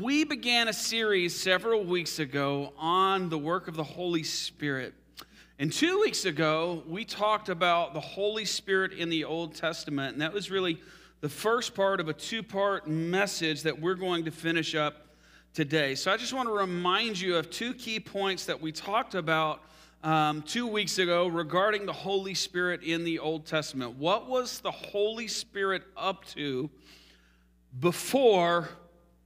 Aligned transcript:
we 0.00 0.24
began 0.24 0.66
a 0.66 0.72
series 0.72 1.40
several 1.40 1.84
weeks 1.84 2.18
ago 2.18 2.72
on 2.76 3.28
the 3.28 3.38
work 3.38 3.68
of 3.68 3.76
the 3.76 3.84
Holy 3.84 4.24
Spirit. 4.24 4.92
And 5.60 5.72
two 5.72 6.00
weeks 6.00 6.24
ago, 6.24 6.82
we 6.88 7.04
talked 7.04 7.48
about 7.48 7.94
the 7.94 8.00
Holy 8.00 8.44
Spirit 8.44 8.92
in 8.92 9.08
the 9.08 9.24
Old 9.24 9.54
Testament, 9.54 10.14
and 10.14 10.22
that 10.22 10.32
was 10.32 10.50
really 10.50 10.80
the 11.20 11.28
first 11.28 11.74
part 11.74 12.00
of 12.00 12.08
a 12.08 12.12
two 12.12 12.42
part 12.42 12.88
message 12.88 13.62
that 13.62 13.80
we're 13.80 13.94
going 13.94 14.24
to 14.24 14.32
finish 14.32 14.74
up 14.74 15.06
today. 15.52 15.94
So 15.94 16.10
I 16.10 16.16
just 16.16 16.32
want 16.32 16.48
to 16.48 16.54
remind 16.54 17.20
you 17.20 17.36
of 17.36 17.50
two 17.50 17.72
key 17.72 18.00
points 18.00 18.46
that 18.46 18.60
we 18.60 18.72
talked 18.72 19.14
about 19.14 19.62
um, 20.02 20.42
two 20.42 20.66
weeks 20.66 20.98
ago 20.98 21.28
regarding 21.28 21.86
the 21.86 21.92
Holy 21.92 22.34
Spirit 22.34 22.82
in 22.82 23.04
the 23.04 23.20
Old 23.20 23.46
Testament. 23.46 23.96
What 23.96 24.28
was 24.28 24.58
the 24.58 24.72
Holy 24.72 25.28
Spirit 25.28 25.84
up 25.96 26.24
to 26.26 26.68
before 27.78 28.70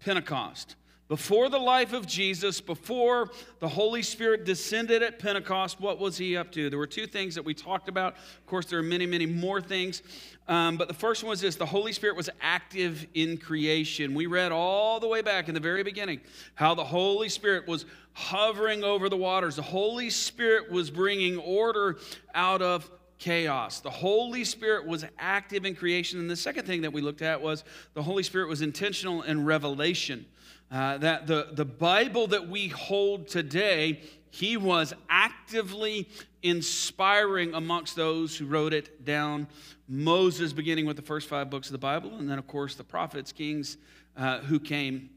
Pentecost. 0.01 0.77
Before 1.09 1.49
the 1.49 1.59
life 1.59 1.95
of 1.95 2.07
Jesus, 2.07 2.61
before 2.61 3.31
the 3.61 3.69
Holy 3.69 4.03
Spirit 4.03 4.45
descended 4.45 5.03
at 5.03 5.19
Pentecost, 5.19 5.81
what 5.81 5.99
was 5.99 6.19
he 6.19 6.37
up 6.37 6.53
to? 6.53 6.69
There 6.69 6.79
were 6.79 6.87
two 6.87 7.07
things 7.07 7.35
that 7.35 7.45
we 7.47 7.55
talked 7.55 7.89
about. 7.89 8.15
Of 8.17 8.47
course, 8.47 8.67
there 8.67 8.79
are 8.79 8.83
many, 8.83 9.07
many 9.07 9.25
more 9.25 9.63
things. 9.63 10.03
Um, 10.49 10.77
but 10.77 10.87
the 10.87 10.93
first 10.93 11.23
one 11.23 11.31
was 11.31 11.41
this 11.41 11.57
the 11.57 11.65
Holy 11.65 11.95
Spirit 11.95 12.15
was 12.15 12.29
active 12.43 13.07
in 13.15 13.39
creation. 13.39 14.15
We 14.15 14.27
read 14.27 14.53
all 14.53 15.01
the 15.01 15.09
way 15.09 15.23
back 15.23 15.49
in 15.49 15.55
the 15.55 15.61
very 15.61 15.83
beginning 15.83 16.21
how 16.55 16.75
the 16.75 16.85
Holy 16.85 17.31
Spirit 17.31 17.67
was 17.67 17.87
hovering 18.13 18.85
over 18.85 19.09
the 19.09 19.17
waters. 19.17 19.57
The 19.57 19.63
Holy 19.63 20.11
Spirit 20.11 20.71
was 20.71 20.91
bringing 20.91 21.39
order 21.39 21.97
out 22.35 22.61
of 22.61 22.91
chaos. 23.19 23.81
The 23.81 23.91
Holy 23.91 24.45
Spirit 24.45 24.87
was 24.87 25.05
active 25.19 25.65
in 25.65 25.75
creation. 25.75 26.19
And 26.21 26.31
the 26.31 26.37
second 26.37 26.67
thing 26.67 26.83
that 26.83 26.93
we 26.93 27.01
looked 27.01 27.23
at 27.23 27.41
was 27.41 27.65
the 27.95 28.03
Holy 28.03 28.23
Spirit 28.23 28.49
was 28.49 28.63
intentional 28.63 29.23
in 29.23 29.45
revelation. 29.45 30.27
Uh, 30.71 30.99
that 30.99 31.27
the, 31.27 31.49
the 31.53 31.65
Bible 31.65 32.27
that 32.29 32.49
we 32.49 32.69
hold 32.69 33.27
today, 33.27 34.03
he 34.31 34.57
was 34.57 34.93
actively 35.09 36.09
inspiring 36.43 37.55
amongst 37.55 37.97
those 37.97 38.37
who 38.37 38.47
wrote 38.47 38.73
it 38.73 39.05
down. 39.05 39.47
Moses, 39.89 40.53
beginning 40.53 40.87
with 40.87 40.97
the 40.97 41.03
first 41.03 41.29
five 41.29 41.49
books 41.49 41.69
of 41.69 41.73
the 41.73 41.79
Bible, 41.79 42.19
and 42.19 42.31
then, 42.31 42.39
of 42.39 42.47
course, 42.47 42.75
the 42.75 42.85
prophets, 42.85 43.33
kings 43.33 43.79
uh, 44.17 44.41
who 44.41 44.61
came 44.61 45.11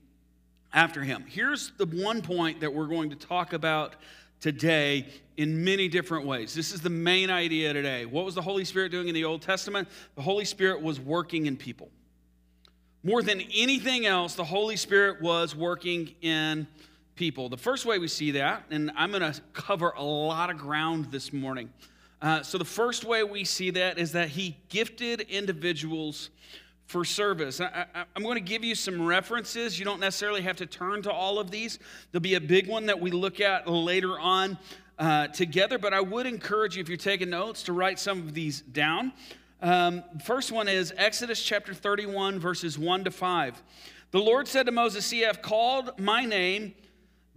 after 0.74 1.04
him. 1.04 1.26
Here's 1.28 1.72
the 1.78 1.86
one 1.86 2.22
point 2.22 2.62
that 2.62 2.74
we're 2.74 2.88
going 2.88 3.10
to 3.10 3.16
talk 3.18 3.52
about 3.52 3.96
today 4.42 5.06
in 5.38 5.64
many 5.64 5.88
different 5.88 6.26
ways. 6.26 6.54
This 6.54 6.74
is 6.74 6.82
the 6.82 6.90
main 6.90 7.30
idea 7.30 7.72
today. 7.72 8.06
What 8.06 8.26
was 8.26 8.36
the 8.36 8.42
Holy 8.42 8.66
Spirit 8.66 8.92
doing 8.92 9.08
in 9.08 9.14
the 9.14 9.24
Old 9.24 9.42
Testament? 9.42 9.88
The 10.16 10.22
Holy 10.22 10.46
Spirit 10.46 10.82
was 10.82 11.00
working 11.00 11.46
in 11.46 11.56
people. 11.56 11.90
More 13.04 13.24
than 13.24 13.42
anything 13.56 14.06
else, 14.06 14.36
the 14.36 14.44
Holy 14.44 14.76
Spirit 14.76 15.22
was 15.22 15.56
working 15.56 16.14
in 16.22 16.68
people. 17.16 17.50
The 17.50 17.58
first 17.58 17.86
way 17.86 17.98
we 17.98 18.08
see 18.08 18.32
that, 18.32 18.64
and 18.70 18.92
I'm 18.96 19.12
going 19.12 19.34
to 19.34 19.40
cover 19.54 19.92
a 19.92 20.04
lot 20.04 20.50
of 20.50 20.58
ground 20.58 21.06
this 21.12 21.32
morning. 21.32 21.72
Uh, 22.22 22.44
so, 22.44 22.60
the 22.60 22.66
first 22.66 23.04
way 23.04 23.24
we 23.24 23.44
see 23.44 23.72
that 23.72 23.98
is 23.98 24.12
that 24.12 24.30
He 24.30 24.56
gifted 24.70 25.22
individuals 25.22 26.30
for 26.92 27.06
service. 27.06 27.62
I, 27.62 27.86
am 28.18 28.22
going 28.22 28.36
to 28.36 28.42
give 28.42 28.66
you 28.66 28.76
some 28.76 29.02
references. 29.02 29.80
You 29.80 29.86
don't 29.86 30.02
necessarily 30.02 30.42
have 30.42 30.58
to 30.58 30.66
turn 30.66 31.02
to 31.04 31.12
all 31.12 31.40
of 31.40 31.50
these. 31.50 31.80
There'll 32.12 32.22
be 32.22 32.36
a 32.36 32.42
big 32.42 32.68
one 32.68 32.88
that 32.88 33.00
we 33.00 33.12
look 33.12 33.40
at 33.40 33.66
later 33.66 34.20
on 34.20 34.58
uh, 35.00 35.28
together, 35.28 35.78
but 35.78 35.94
I 35.94 36.02
would 36.02 36.26
encourage 36.26 36.76
you, 36.76 36.82
if 36.82 36.90
you're 36.90 36.98
taking 36.98 37.30
notes, 37.30 37.64
to 37.64 37.74
write 37.74 37.98
some 37.98 38.20
of 38.20 38.34
these 38.34 38.60
down. 38.60 39.14
Um, 39.62 40.04
first 40.26 40.52
one 40.52 40.68
is 40.68 40.94
Exodus 40.98 41.42
chapter 41.42 41.74
31, 41.74 42.40
verses 42.40 42.78
1 42.78 43.06
to 43.06 43.12
5. 43.12 43.64
The 44.12 44.20
Lord 44.20 44.50
said 44.50 44.66
to 44.66 44.74
Moses, 44.74 45.06
See, 45.06 45.26
I've 45.26 45.42
called 45.42 45.98
my 45.98 46.26
name 46.26 46.74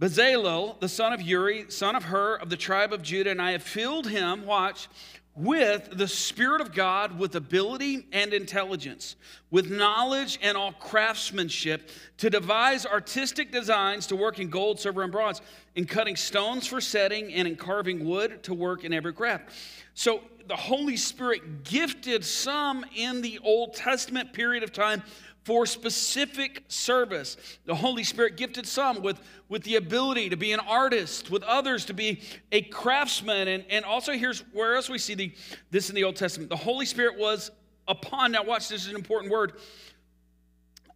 Bezalel, 0.01 0.77
the 0.81 0.89
son 0.89 1.13
of 1.13 1.21
Uri, 1.21 1.67
son 1.69 1.95
of 1.95 2.03
Hur, 2.03 2.35
of 2.35 2.49
the 2.49 2.57
tribe 2.57 2.91
of 2.91 3.01
Judah, 3.01 3.31
and 3.31 3.41
I 3.41 3.51
have 3.51 3.63
filled 3.63 4.07
him, 4.07 4.45
watch, 4.45 4.89
with 5.35 5.89
the 5.97 6.07
Spirit 6.07 6.61
of 6.61 6.73
God, 6.73 7.19
with 7.19 7.35
ability 7.35 8.07
and 8.13 8.33
intelligence, 8.33 9.17
with 9.51 9.69
knowledge 9.69 10.39
and 10.41 10.55
all 10.55 10.71
craftsmanship, 10.71 11.89
to 12.17 12.29
devise 12.29 12.85
artistic 12.85 13.51
designs 13.51 14.07
to 14.07 14.15
work 14.15 14.39
in 14.39 14.49
gold, 14.49 14.79
silver, 14.79 15.03
and 15.03 15.11
bronze, 15.11 15.41
in 15.75 15.85
cutting 15.85 16.15
stones 16.15 16.65
for 16.65 16.79
setting, 16.79 17.33
and 17.33 17.47
in 17.47 17.57
carving 17.57 18.05
wood 18.05 18.43
to 18.43 18.53
work 18.53 18.85
in 18.85 18.93
every 18.93 19.13
craft. 19.13 19.49
So 19.93 20.21
the 20.47 20.55
Holy 20.55 20.95
Spirit 20.95 21.63
gifted 21.63 22.23
some 22.23 22.85
in 22.95 23.21
the 23.21 23.39
Old 23.43 23.73
Testament 23.73 24.31
period 24.31 24.63
of 24.63 24.71
time 24.71 25.03
for 25.45 25.67
specific 25.67 26.63
service. 26.67 27.37
The 27.65 27.75
Holy 27.75 28.03
Spirit 28.03 28.35
gifted 28.35 28.65
some 28.65 29.03
with, 29.03 29.21
with 29.47 29.63
the 29.63 29.75
ability 29.75 30.29
to 30.29 30.35
be 30.35 30.51
an 30.51 30.59
artist, 30.59 31.29
with 31.29 31.43
others 31.43 31.85
to 31.85 31.93
be 31.93 32.21
a 32.51 32.63
craftsman. 32.63 33.47
And, 33.47 33.63
and 33.69 33.85
also, 33.85 34.13
here's 34.13 34.39
where 34.53 34.75
else 34.75 34.89
we 34.89 34.97
see 34.97 35.13
the, 35.13 35.31
this 35.69 35.89
in 35.89 35.95
the 35.95 36.03
Old 36.03 36.15
Testament. 36.15 36.49
The 36.49 36.55
Holy 36.55 36.87
Spirit 36.87 37.19
was 37.19 37.51
upon, 37.87 38.31
now 38.31 38.43
watch, 38.43 38.69
this 38.69 38.81
is 38.81 38.89
an 38.89 38.95
important 38.95 39.31
word. 39.31 39.53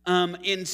Um, 0.07 0.35
in 0.41 0.65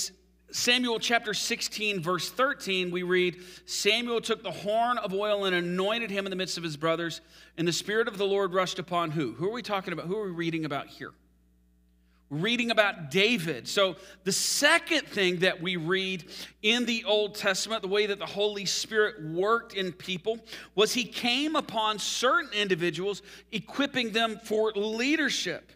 Samuel 0.51 0.97
chapter 0.97 1.33
16, 1.33 2.01
verse 2.01 2.31
13, 2.31 2.91
we 2.91 3.03
read 3.03 3.41
Samuel 3.65 4.21
took 4.21 4.41
the 4.41 4.51
horn 4.51 4.97
of 4.99 5.13
oil 5.13 5.43
and 5.43 5.53
anointed 5.53 6.11
him 6.11 6.25
in 6.25 6.29
the 6.29 6.37
midst 6.37 6.57
of 6.57 6.63
his 6.63 6.77
brothers, 6.77 7.19
and 7.57 7.67
the 7.67 7.73
Spirit 7.73 8.07
of 8.07 8.17
the 8.17 8.25
Lord 8.25 8.53
rushed 8.53 8.79
upon 8.79 9.11
who? 9.11 9.33
Who 9.33 9.49
are 9.49 9.53
we 9.53 9.61
talking 9.61 9.91
about? 9.91 10.05
Who 10.05 10.17
are 10.17 10.27
we 10.27 10.31
reading 10.31 10.63
about 10.63 10.87
here? 10.87 11.11
Reading 12.29 12.71
about 12.71 13.11
David. 13.11 13.67
So, 13.67 13.95
the 14.23 14.31
second 14.31 15.07
thing 15.07 15.39
that 15.39 15.61
we 15.61 15.75
read 15.75 16.25
in 16.61 16.85
the 16.85 17.03
Old 17.05 17.35
Testament, 17.35 17.81
the 17.81 17.87
way 17.87 18.07
that 18.07 18.19
the 18.19 18.25
Holy 18.25 18.65
Spirit 18.65 19.23
worked 19.23 19.73
in 19.73 19.91
people, 19.91 20.39
was 20.73 20.93
he 20.93 21.03
came 21.03 21.55
upon 21.55 21.99
certain 21.99 22.51
individuals, 22.53 23.21
equipping 23.51 24.11
them 24.11 24.39
for 24.43 24.71
leadership. 24.71 25.71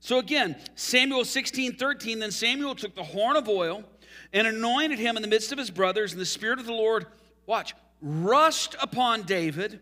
So, 0.00 0.18
again, 0.18 0.56
Samuel 0.74 1.24
16 1.24 1.76
13, 1.76 2.18
then 2.18 2.30
Samuel 2.30 2.74
took 2.74 2.94
the 2.94 3.04
horn 3.04 3.36
of 3.36 3.48
oil 3.48 3.84
and 4.32 4.46
anointed 4.46 4.98
him 4.98 5.16
in 5.16 5.22
the 5.22 5.28
midst 5.28 5.52
of 5.52 5.58
his 5.58 5.70
brothers, 5.70 6.12
and 6.12 6.20
the 6.20 6.26
Spirit 6.26 6.58
of 6.58 6.66
the 6.66 6.72
Lord, 6.72 7.06
watch, 7.46 7.74
rushed 8.00 8.74
upon 8.80 9.22
David 9.22 9.80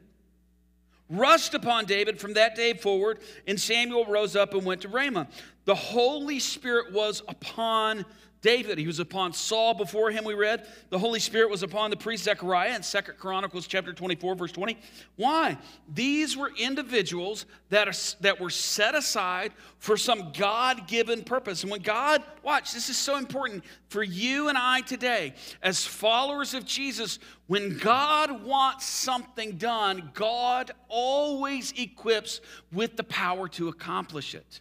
rushed 1.11 1.55
upon 1.55 1.85
David 1.85 2.19
from 2.19 2.35
that 2.35 2.55
day 2.55 2.73
forward, 2.73 3.19
and 3.47 3.61
Samuel 3.61 4.07
rose 4.07 4.37
up 4.37 4.55
and 4.55 4.65
went 4.65 4.83
to 4.83 4.89
Ramah. 4.89 5.29
The 5.65 5.75
Holy 5.75 6.39
Spirit 6.39 6.93
was 6.93 7.23
upon 7.29 8.07
David. 8.43 8.79
He 8.79 8.87
was 8.87 8.99
upon 8.99 9.33
Saul 9.33 9.75
before 9.75 10.11
him, 10.11 10.25
we 10.25 10.35
read. 10.35 10.67
The 10.89 10.99
Holy 10.99 11.21
Spirit 11.21 11.51
was 11.51 11.63
upon 11.63 11.91
the 11.91 11.97
priest 11.97 12.25
Zechariah 12.25 12.75
in 12.75 12.83
Second 12.83 13.19
Chronicles 13.19 13.67
chapter 13.67 13.93
24, 13.93 14.35
verse 14.35 14.53
20. 14.53 14.79
Why? 15.17 15.59
These 15.93 16.37
were 16.37 16.51
individuals 16.59 17.45
that, 17.69 17.89
are, 17.89 18.21
that 18.21 18.41
were 18.41 18.51
set 18.51 18.95
aside 18.95 19.53
for 19.79 19.97
some 19.97 20.33
God 20.37 20.89
given 20.89 21.23
purpose. 21.23 21.63
And 21.63 21.71
when 21.71 21.83
God, 21.83 22.23
watch, 22.43 22.73
this 22.73 22.89
is 22.89 22.97
so 22.97 23.17
important 23.17 23.63
for 23.89 24.03
you 24.03 24.49
and 24.49 24.57
I 24.57 24.81
today, 24.81 25.35
as 25.63 25.85
followers 25.85 26.55
of 26.55 26.65
Jesus, 26.65 27.19
when 27.47 27.77
God 27.79 28.43
wants 28.45 28.87
something 28.87 29.57
done, 29.57 30.11
God 30.15 30.71
always 30.89 31.73
equips 31.73 32.41
with 32.73 32.97
the 32.97 33.05
power 33.05 33.49
to 33.49 33.69
accomplish 33.69 34.35
it. 34.35 34.61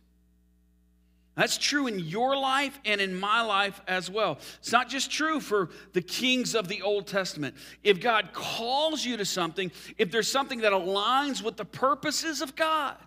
That's 1.40 1.58
true 1.58 1.88
in 1.88 2.00
your 2.00 2.36
life 2.36 2.78
and 2.84 3.00
in 3.00 3.18
my 3.18 3.42
life 3.42 3.80
as 3.88 4.10
well. 4.10 4.40
It's 4.58 4.74
not 4.74 4.90
just 4.90 5.10
true 5.10 5.40
for 5.40 5.70
the 5.94 6.02
kings 6.02 6.54
of 6.54 6.68
the 6.68 6.82
Old 6.82 7.08
Testament. 7.08 7.56
If 7.82 8.02
God 8.02 8.32
calls 8.34 9.06
you 9.06 9.16
to 9.16 9.24
something, 9.24 9.72
if 9.98 10.12
there's 10.12 10.30
something 10.30 10.60
that 10.60 10.74
aligns 10.74 11.42
with 11.42 11.56
the 11.56 11.64
purposes 11.64 12.42
of 12.42 12.58
God, 12.58 12.98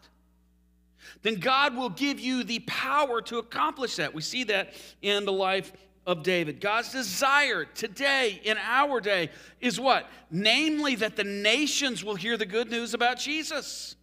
then 1.20 1.40
God 1.40 1.76
will 1.76 1.90
give 1.90 2.18
you 2.18 2.42
the 2.42 2.60
power 2.60 3.20
to 3.20 3.36
accomplish 3.36 3.96
that. 3.96 4.14
We 4.14 4.22
see 4.22 4.44
that 4.44 4.72
in 5.02 5.26
the 5.26 5.32
life 5.32 5.70
of 6.06 6.22
David. 6.22 6.58
God's 6.58 6.90
desire 6.90 7.66
today, 7.66 8.40
in 8.44 8.56
our 8.56 9.02
day, 9.02 9.28
is 9.60 9.78
what? 9.78 10.08
Namely, 10.30 10.94
that 10.94 11.16
the 11.16 11.24
nations 11.24 12.02
will 12.02 12.14
hear 12.14 12.38
the 12.38 12.46
good 12.46 12.70
news 12.70 12.94
about 12.94 13.18
Jesus. 13.18 13.94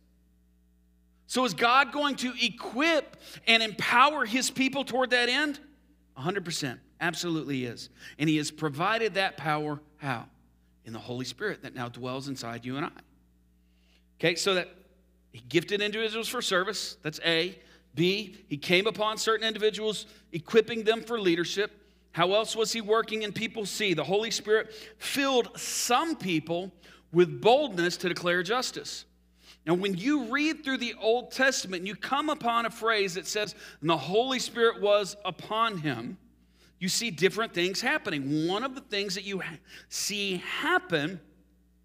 So, 1.30 1.46
is 1.46 1.54
God 1.54 1.92
going 1.92 2.16
to 2.18 2.34
equip 2.42 3.16
and 3.46 3.62
empower 3.62 4.26
his 4.26 4.50
people 4.50 4.84
toward 4.84 5.12
that 5.12 5.30
end? 5.30 5.60
100%. 6.18 6.80
Absolutely 7.00 7.66
is. 7.66 7.90
And 8.18 8.28
he 8.28 8.38
has 8.38 8.50
provided 8.50 9.14
that 9.14 9.38
power 9.38 9.80
how? 9.98 10.26
In 10.86 10.92
the 10.92 10.98
Holy 10.98 11.26
Spirit 11.26 11.62
that 11.62 11.76
now 11.76 11.88
dwells 11.88 12.30
inside 12.30 12.66
you 12.66 12.78
and 12.78 12.88
I. 12.88 12.90
Okay, 14.20 14.34
so 14.34 14.56
that 14.56 14.70
he 15.32 15.44
gifted 15.48 15.84
individuals 15.84 16.28
for 16.28 16.42
service. 16.42 16.98
That's 17.04 17.20
A. 17.24 17.60
B, 17.94 18.36
he 18.48 18.58
came 18.58 18.88
upon 18.88 19.20
certain 19.20 19.48
individuals, 19.48 20.08
equipping 20.32 20.84
them 20.84 21.04
for 21.04 21.22
leadership. 21.22 21.72
How 22.12 22.34
else 22.34 22.56
was 22.56 22.74
he 22.74 22.82
working 22.82 23.22
in 23.22 23.34
people? 23.34 23.68
C, 23.68 23.94
the 23.94 24.04
Holy 24.04 24.32
Spirit 24.32 24.74
filled 24.98 25.60
some 25.60 26.16
people 26.16 26.72
with 27.12 27.40
boldness 27.40 27.98
to 27.98 28.10
declare 28.10 28.42
justice. 28.42 29.06
Now, 29.66 29.74
when 29.76 29.96
you 29.96 30.26
read 30.26 30.64
through 30.64 30.78
the 30.78 30.96
Old 31.00 31.32
Testament, 31.32 31.86
you 31.86 31.96
come 31.96 32.30
upon 32.30 32.66
a 32.66 32.72
phrase 32.72 33.14
that 33.16 33.28
says, 33.28 33.56
and 33.82 33.90
the 33.90 33.98
Holy 33.98 34.40
Spirit 34.40 34.82
was 34.82 35.16
upon 35.26 35.78
him. 35.78 36.18
you 36.80 36.88
see 36.88 37.12
different 37.12 37.54
things 37.54 37.82
happening. 37.82 38.48
One 38.48 38.64
of 38.64 38.74
the 38.74 38.82
things 38.82 39.16
that 39.16 39.26
you 39.26 39.42
see 39.90 40.38
happen, 40.38 41.20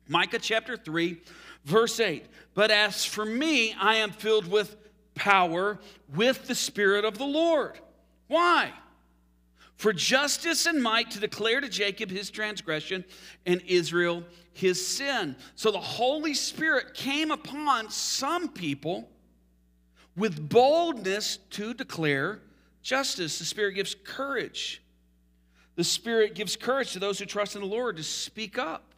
Micah 0.08 0.38
chapter 0.38 0.76
3, 0.76 1.20
verse 1.64 1.98
8. 1.98 2.24
But 2.54 2.70
as 2.70 3.04
for 3.04 3.24
me, 3.24 3.74
I 3.78 3.96
am 3.96 4.12
filled 4.12 4.46
with 4.46 4.76
power 5.14 5.78
with 6.14 6.46
the 6.46 6.54
Spirit 6.54 7.04
of 7.04 7.18
the 7.18 7.26
Lord. 7.26 7.78
Why? 8.28 8.72
For 9.84 9.92
justice 9.92 10.64
and 10.64 10.82
might 10.82 11.10
to 11.10 11.20
declare 11.20 11.60
to 11.60 11.68
Jacob 11.68 12.10
his 12.10 12.30
transgression 12.30 13.04
and 13.44 13.60
Israel 13.66 14.24
his 14.54 14.86
sin. 14.86 15.36
So 15.56 15.70
the 15.70 15.78
Holy 15.78 16.32
Spirit 16.32 16.94
came 16.94 17.30
upon 17.30 17.90
some 17.90 18.48
people 18.48 19.10
with 20.16 20.48
boldness 20.48 21.36
to 21.50 21.74
declare 21.74 22.40
justice. 22.80 23.38
The 23.38 23.44
Spirit 23.44 23.74
gives 23.74 23.94
courage. 23.94 24.82
The 25.76 25.84
Spirit 25.84 26.34
gives 26.34 26.56
courage 26.56 26.94
to 26.94 26.98
those 26.98 27.18
who 27.18 27.26
trust 27.26 27.54
in 27.54 27.60
the 27.60 27.68
Lord 27.68 27.98
to 27.98 28.02
speak 28.02 28.56
up 28.56 28.94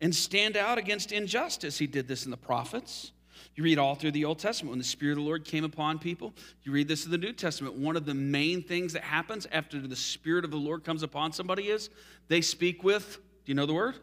and 0.00 0.14
stand 0.14 0.56
out 0.56 0.78
against 0.78 1.10
injustice. 1.10 1.78
He 1.78 1.88
did 1.88 2.06
this 2.06 2.26
in 2.26 2.30
the 2.30 2.36
prophets. 2.36 3.10
You 3.54 3.64
read 3.64 3.78
all 3.78 3.94
through 3.94 4.12
the 4.12 4.24
Old 4.24 4.38
Testament 4.38 4.70
when 4.70 4.78
the 4.78 4.84
Spirit 4.84 5.12
of 5.12 5.18
the 5.18 5.24
Lord 5.24 5.44
came 5.44 5.64
upon 5.64 5.98
people. 5.98 6.32
You 6.62 6.72
read 6.72 6.88
this 6.88 7.04
in 7.04 7.10
the 7.10 7.18
New 7.18 7.32
Testament. 7.32 7.74
One 7.74 7.96
of 7.96 8.06
the 8.06 8.14
main 8.14 8.62
things 8.62 8.92
that 8.92 9.02
happens 9.02 9.46
after 9.50 9.80
the 9.80 9.96
Spirit 9.96 10.44
of 10.44 10.50
the 10.50 10.56
Lord 10.56 10.84
comes 10.84 11.02
upon 11.02 11.32
somebody 11.32 11.68
is 11.68 11.90
they 12.28 12.40
speak 12.40 12.84
with, 12.84 13.16
do 13.44 13.50
you 13.50 13.54
know 13.54 13.66
the 13.66 13.74
word? 13.74 13.96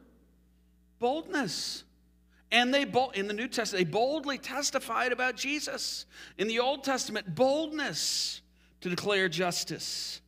Boldness. 1.00 1.84
And 2.52 2.74
they 2.74 2.84
in 3.14 3.28
the 3.28 3.34
New 3.34 3.48
Testament, 3.48 3.86
they 3.86 3.92
boldly 3.92 4.38
testified 4.38 5.12
about 5.12 5.36
Jesus. 5.36 6.06
In 6.38 6.48
the 6.48 6.60
Old 6.60 6.84
Testament, 6.84 7.36
boldness 7.36 8.42
to 8.82 8.90
declare 8.90 9.28
justice. 9.28 10.22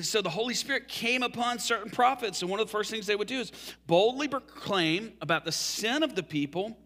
So 0.00 0.22
the 0.22 0.30
Holy 0.30 0.54
Spirit 0.54 0.88
came 0.88 1.22
upon 1.22 1.58
certain 1.58 1.90
prophets, 1.90 2.40
and 2.40 2.50
one 2.50 2.58
of 2.58 2.66
the 2.66 2.72
first 2.72 2.90
things 2.90 3.06
they 3.06 3.14
would 3.14 3.28
do 3.28 3.40
is 3.40 3.52
boldly 3.86 4.26
proclaim 4.26 5.12
about 5.20 5.44
the 5.44 5.52
sin 5.52 6.02
of 6.02 6.14
the 6.16 6.22
people. 6.22 6.76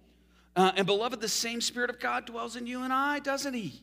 Uh, 0.57 0.73
and 0.77 0.87
beloved, 0.87 1.21
the 1.21 1.29
same 1.29 1.61
Spirit 1.61 1.91
of 1.91 1.99
God 1.99 2.27
dwells 2.27 2.57
in 2.57 2.67
you 2.67 2.83
and 2.83 2.93
I, 2.93 3.19
doesn't 3.19 3.55
He? 3.55 3.83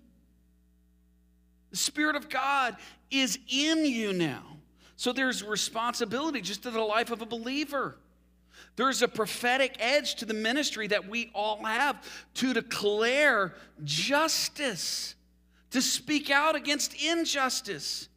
The 1.71 1.77
Spirit 1.77 2.15
of 2.15 2.29
God 2.29 2.77
is 3.09 3.39
in 3.49 3.85
you 3.85 4.13
now. 4.13 4.43
So 4.95 5.11
there's 5.11 5.43
responsibility 5.43 6.41
just 6.41 6.63
to 6.63 6.71
the 6.71 6.81
life 6.81 7.11
of 7.11 7.21
a 7.21 7.25
believer. 7.25 7.97
There's 8.75 9.01
a 9.01 9.07
prophetic 9.07 9.75
edge 9.79 10.15
to 10.15 10.25
the 10.25 10.33
ministry 10.33 10.87
that 10.87 11.07
we 11.07 11.31
all 11.33 11.63
have 11.63 12.05
to 12.35 12.53
declare 12.53 13.55
justice, 13.83 15.15
to 15.71 15.81
speak 15.81 16.29
out 16.29 16.55
against 16.55 16.93
injustice, 17.03 18.07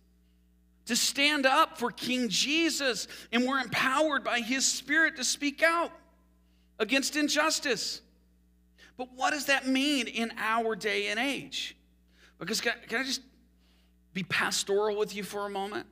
to 0.86 0.94
stand 0.94 1.46
up 1.46 1.78
for 1.78 1.90
King 1.90 2.28
Jesus. 2.28 3.08
And 3.32 3.46
we're 3.46 3.60
empowered 3.60 4.22
by 4.22 4.40
his 4.40 4.64
spirit 4.64 5.16
to 5.16 5.24
speak 5.24 5.62
out 5.62 5.90
against 6.78 7.16
injustice. 7.16 8.00
But 8.96 9.08
what 9.14 9.30
does 9.30 9.46
that 9.46 9.66
mean 9.66 10.06
in 10.06 10.32
our 10.38 10.76
day 10.76 11.08
and 11.08 11.18
age? 11.18 11.76
Because 12.38 12.60
can, 12.60 12.74
can 12.88 13.00
I 13.00 13.04
just 13.04 13.22
be 14.12 14.22
pastoral 14.22 14.96
with 14.96 15.14
you 15.14 15.22
for 15.22 15.46
a 15.46 15.50
moment? 15.50 15.86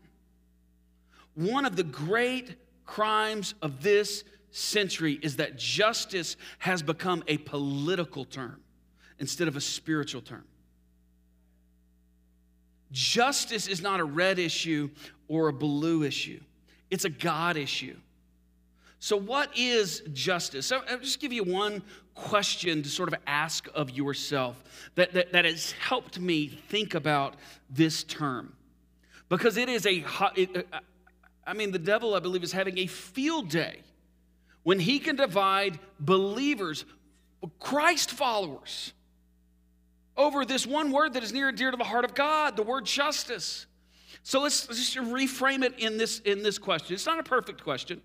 One 1.34 1.64
of 1.64 1.76
the 1.76 1.82
great 1.82 2.56
crimes 2.84 3.54
of 3.62 3.82
this 3.82 4.24
century 4.50 5.18
is 5.22 5.36
that 5.36 5.56
justice 5.56 6.36
has 6.58 6.82
become 6.82 7.24
a 7.26 7.38
political 7.38 8.24
term 8.24 8.60
instead 9.18 9.48
of 9.48 9.56
a 9.56 9.60
spiritual 9.60 10.20
term. 10.20 10.44
Justice 12.92 13.66
is 13.66 13.80
not 13.80 14.00
a 14.00 14.04
red 14.04 14.38
issue 14.38 14.90
or 15.26 15.48
a 15.48 15.52
blue 15.52 16.02
issue, 16.02 16.40
it's 16.90 17.04
a 17.04 17.10
God 17.10 17.56
issue. 17.56 17.96
So, 19.02 19.16
what 19.16 19.58
is 19.58 20.00
justice? 20.12 20.64
So, 20.64 20.80
I'll 20.88 21.00
just 21.00 21.18
give 21.18 21.32
you 21.32 21.42
one 21.42 21.82
question 22.14 22.84
to 22.84 22.88
sort 22.88 23.12
of 23.12 23.18
ask 23.26 23.66
of 23.74 23.90
yourself 23.90 24.62
that, 24.94 25.12
that, 25.14 25.32
that 25.32 25.44
has 25.44 25.72
helped 25.72 26.20
me 26.20 26.46
think 26.46 26.94
about 26.94 27.34
this 27.68 28.04
term. 28.04 28.52
Because 29.28 29.56
it 29.56 29.68
is 29.68 29.86
a, 29.86 30.04
it, 30.36 30.56
uh, 30.56 30.76
uh, 30.76 30.78
I 31.44 31.52
mean, 31.52 31.72
the 31.72 31.80
devil, 31.80 32.14
I 32.14 32.20
believe, 32.20 32.44
is 32.44 32.52
having 32.52 32.78
a 32.78 32.86
field 32.86 33.48
day 33.48 33.80
when 34.62 34.78
he 34.78 35.00
can 35.00 35.16
divide 35.16 35.80
believers, 35.98 36.84
Christ 37.58 38.12
followers, 38.12 38.92
over 40.16 40.44
this 40.44 40.64
one 40.64 40.92
word 40.92 41.14
that 41.14 41.24
is 41.24 41.32
near 41.32 41.48
and 41.48 41.58
dear 41.58 41.72
to 41.72 41.76
the 41.76 41.82
heart 41.82 42.04
of 42.04 42.14
God, 42.14 42.54
the 42.54 42.62
word 42.62 42.86
justice. 42.86 43.66
So 44.22 44.42
let's, 44.42 44.68
let's 44.68 44.78
just 44.78 44.96
reframe 44.96 45.64
it 45.64 45.76
in 45.80 45.98
this, 45.98 46.20
in 46.20 46.44
this 46.44 46.56
question. 46.56 46.94
It's 46.94 47.06
not 47.06 47.18
a 47.18 47.24
perfect 47.24 47.64
question. 47.64 48.00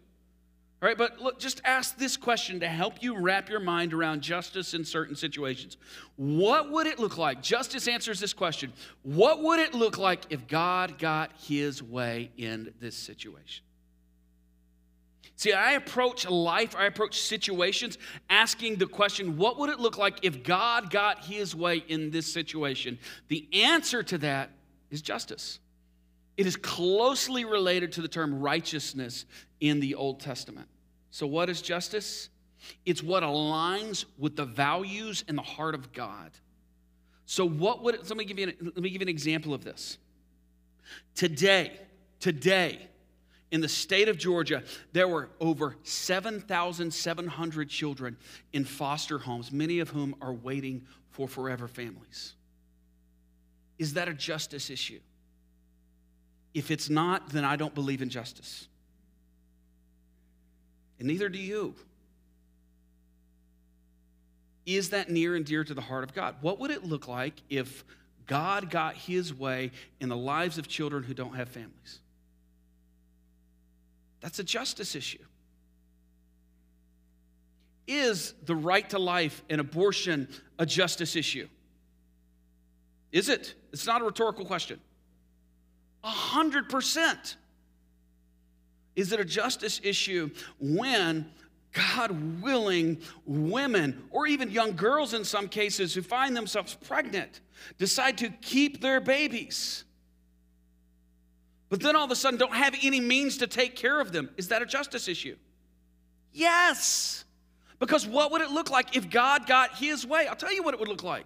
All 0.79 0.87
right, 0.87 0.97
but 0.97 1.19
look, 1.19 1.39
just 1.39 1.59
ask 1.65 1.97
this 1.97 2.17
question 2.17 2.59
to 2.59 2.67
help 2.67 3.01
you 3.01 3.17
wrap 3.17 3.49
your 3.49 3.59
mind 3.59 3.93
around 3.93 4.21
justice 4.21 4.75
in 4.75 4.85
certain 4.85 5.15
situations. 5.15 5.75
What 6.17 6.71
would 6.71 6.85
it 6.85 6.99
look 6.99 7.17
like? 7.17 7.41
Justice 7.41 7.87
answers 7.87 8.19
this 8.19 8.33
question. 8.33 8.71
What 9.01 9.41
would 9.41 9.59
it 9.59 9.73
look 9.73 9.97
like 9.97 10.25
if 10.29 10.47
God 10.47 10.99
got 10.99 11.31
his 11.35 11.81
way 11.81 12.29
in 12.37 12.75
this 12.79 12.95
situation? 12.95 13.63
See, 15.35 15.51
I 15.53 15.73
approach 15.73 16.27
life, 16.27 16.75
I 16.75 16.85
approach 16.85 17.21
situations 17.21 17.97
asking 18.29 18.75
the 18.75 18.87
question, 18.87 19.37
what 19.37 19.57
would 19.57 19.71
it 19.71 19.79
look 19.79 19.97
like 19.97 20.19
if 20.23 20.43
God 20.43 20.91
got 20.91 21.25
his 21.25 21.55
way 21.55 21.83
in 21.87 22.11
this 22.11 22.31
situation? 22.31 22.99
The 23.29 23.47
answer 23.51 24.03
to 24.03 24.17
that 24.19 24.51
is 24.91 25.01
justice. 25.01 25.59
It 26.37 26.45
is 26.45 26.55
closely 26.55 27.45
related 27.45 27.91
to 27.93 28.01
the 28.01 28.07
term 28.07 28.39
righteousness 28.39 29.25
in 29.59 29.79
the 29.79 29.95
Old 29.95 30.19
Testament. 30.19 30.67
So, 31.09 31.25
what 31.25 31.49
is 31.49 31.61
justice? 31.61 32.29
It's 32.85 33.01
what 33.01 33.23
aligns 33.23 34.05
with 34.17 34.35
the 34.35 34.45
values 34.45 35.23
and 35.27 35.37
the 35.37 35.43
heart 35.43 35.73
of 35.73 35.91
God. 35.93 36.31
So, 37.25 37.47
what 37.47 37.83
would 37.83 38.07
let 38.07 38.17
me 38.17 38.23
give 38.23 38.37
you 38.37 38.47
an, 38.47 38.71
let 38.75 38.77
me 38.77 38.89
give 38.89 39.01
you 39.01 39.05
an 39.05 39.09
example 39.09 39.53
of 39.53 39.63
this. 39.63 39.97
Today, 41.15 41.73
today, 42.19 42.87
in 43.51 43.61
the 43.61 43.69
state 43.69 44.07
of 44.07 44.17
Georgia, 44.17 44.63
there 44.93 45.07
were 45.07 45.29
over 45.39 45.75
7,700 45.83 47.69
children 47.69 48.17
in 48.53 48.63
foster 48.63 49.17
homes, 49.17 49.51
many 49.51 49.79
of 49.79 49.89
whom 49.89 50.15
are 50.21 50.33
waiting 50.33 50.85
for 51.09 51.27
forever 51.27 51.67
families. 51.67 52.33
Is 53.79 53.93
that 53.93 54.07
a 54.07 54.13
justice 54.13 54.69
issue? 54.69 54.99
If 56.57 56.71
it's 56.71 56.89
not, 56.89 57.29
then 57.29 57.45
I 57.45 57.55
don't 57.55 57.75
believe 57.75 58.01
in 58.01 58.09
justice. 58.09 58.67
And 60.97 61.07
neither 61.07 61.29
do 61.29 61.37
you. 61.37 61.75
Is 64.65 64.89
that 64.89 65.07
near 65.07 65.35
and 65.35 65.45
dear 65.45 65.63
to 65.63 65.75
the 65.75 65.81
heart 65.81 66.03
of 66.03 66.15
God? 66.15 66.37
What 66.41 66.59
would 66.59 66.71
it 66.71 66.83
look 66.83 67.07
like 67.07 67.43
if 67.47 67.85
God 68.25 68.71
got 68.71 68.95
his 68.95 69.31
way 69.31 69.69
in 69.99 70.09
the 70.09 70.17
lives 70.17 70.57
of 70.57 70.67
children 70.67 71.03
who 71.03 71.13
don't 71.13 71.35
have 71.35 71.47
families? 71.47 71.99
That's 74.21 74.39
a 74.39 74.43
justice 74.43 74.95
issue. 74.95 75.23
Is 77.85 78.33
the 78.45 78.55
right 78.55 78.89
to 78.89 78.97
life 78.97 79.43
and 79.47 79.61
abortion 79.61 80.27
a 80.57 80.65
justice 80.65 81.15
issue? 81.15 81.49
Is 83.11 83.29
it? 83.29 83.53
It's 83.71 83.85
not 83.85 84.01
a 84.01 84.05
rhetorical 84.05 84.43
question. 84.43 84.79
A 86.07 86.09
hundred 86.09 86.69
percent. 86.69 87.35
Is 88.95 89.11
it 89.11 89.19
a 89.19 89.25
justice 89.25 89.81
issue 89.83 90.29
when 90.57 91.29
God 91.73 92.41
willing 92.41 93.01
women, 93.25 94.01
or 94.09 94.25
even 94.25 94.49
young 94.49 94.77
girls 94.77 95.13
in 95.13 95.25
some 95.25 95.49
cases 95.49 95.93
who 95.93 96.01
find 96.01 96.33
themselves 96.33 96.75
pregnant, 96.75 97.41
decide 97.77 98.17
to 98.19 98.29
keep 98.29 98.79
their 98.79 99.01
babies? 99.01 99.83
but 101.69 101.81
then 101.81 101.97
all 101.97 102.05
of 102.05 102.11
a 102.11 102.15
sudden 102.15 102.39
don't 102.39 102.55
have 102.55 102.73
any 102.81 103.01
means 103.01 103.39
to 103.39 103.47
take 103.47 103.75
care 103.75 103.99
of 103.99 104.13
them. 104.13 104.29
Is 104.37 104.47
that 104.47 104.61
a 104.61 104.65
justice 104.65 105.09
issue? 105.09 105.35
Yes. 106.31 107.25
Because 107.79 108.07
what 108.07 108.31
would 108.31 108.41
it 108.41 108.51
look 108.51 108.69
like 108.69 108.95
if 108.95 109.09
God 109.09 109.45
got 109.45 109.75
his 109.75 110.07
way? 110.07 110.27
I'll 110.27 110.37
tell 110.37 110.53
you 110.53 110.63
what 110.63 110.73
it 110.73 110.79
would 110.79 110.87
look 110.87 111.03
like. 111.03 111.25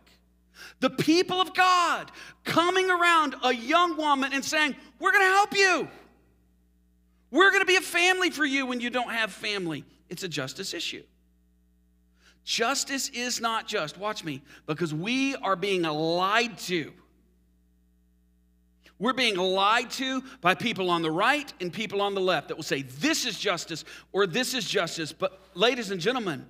The 0.79 0.89
people 0.89 1.41
of 1.41 1.53
God 1.53 2.11
coming 2.43 2.89
around 2.89 3.35
a 3.43 3.53
young 3.53 3.97
woman 3.97 4.33
and 4.33 4.43
saying, 4.43 4.75
We're 4.99 5.11
going 5.11 5.25
to 5.25 5.33
help 5.33 5.55
you. 5.55 5.87
We're 7.31 7.49
going 7.49 7.61
to 7.61 7.65
be 7.67 7.77
a 7.77 7.81
family 7.81 8.29
for 8.29 8.45
you 8.45 8.65
when 8.65 8.81
you 8.81 8.89
don't 8.89 9.11
have 9.11 9.31
family. 9.31 9.85
It's 10.09 10.23
a 10.23 10.27
justice 10.27 10.73
issue. 10.73 11.03
Justice 12.43 13.09
is 13.09 13.39
not 13.39 13.67
just, 13.67 13.97
watch 13.97 14.23
me, 14.23 14.41
because 14.65 14.93
we 14.93 15.35
are 15.37 15.55
being 15.55 15.83
lied 15.83 16.57
to. 16.59 16.91
We're 18.99 19.13
being 19.13 19.35
lied 19.35 19.89
to 19.91 20.21
by 20.41 20.53
people 20.53 20.89
on 20.89 21.01
the 21.01 21.09
right 21.09 21.51
and 21.59 21.71
people 21.71 22.01
on 22.01 22.13
the 22.13 22.21
left 22.21 22.49
that 22.49 22.55
will 22.55 22.63
say, 22.63 22.83
this 22.83 23.25
is 23.25 23.39
justice 23.39 23.83
or 24.11 24.27
this 24.27 24.53
is 24.53 24.67
justice. 24.67 25.11
But, 25.11 25.39
ladies 25.55 25.89
and 25.89 26.01
gentlemen, 26.01 26.45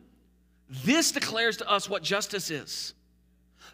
this 0.83 1.11
declares 1.11 1.57
to 1.57 1.69
us 1.69 1.89
what 1.89 2.03
justice 2.03 2.49
is 2.49 2.93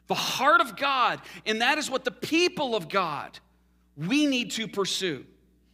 the 0.08 0.16
heart 0.16 0.62
of 0.62 0.76
God, 0.76 1.22
and 1.46 1.62
that 1.62 1.78
is 1.78 1.90
what 1.90 2.06
the 2.06 2.12
people 2.12 2.76
of 2.76 2.90
God 2.90 3.40
we 3.96 4.26
need 4.26 4.52
to 4.52 4.68
pursue. 4.68 5.26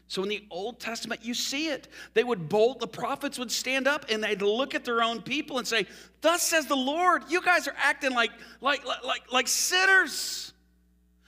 So 0.07 0.21
in 0.21 0.29
the 0.29 0.45
Old 0.51 0.79
Testament, 0.79 1.23
you 1.23 1.33
see 1.33 1.69
it. 1.69 1.87
They 2.13 2.23
would 2.23 2.47
bolt, 2.47 2.79
the 2.79 2.87
prophets 2.87 3.39
would 3.39 3.51
stand 3.51 3.87
up 3.87 4.05
and 4.09 4.23
they'd 4.23 4.41
look 4.41 4.75
at 4.75 4.85
their 4.85 5.01
own 5.01 5.21
people 5.21 5.57
and 5.57 5.67
say, 5.67 5.87
Thus 6.21 6.43
says 6.43 6.67
the 6.67 6.75
Lord, 6.75 7.23
you 7.29 7.41
guys 7.41 7.67
are 7.67 7.75
acting 7.77 8.11
like, 8.11 8.31
like, 8.61 8.85
like, 8.85 9.23
like 9.31 9.47
sinners. 9.47 10.53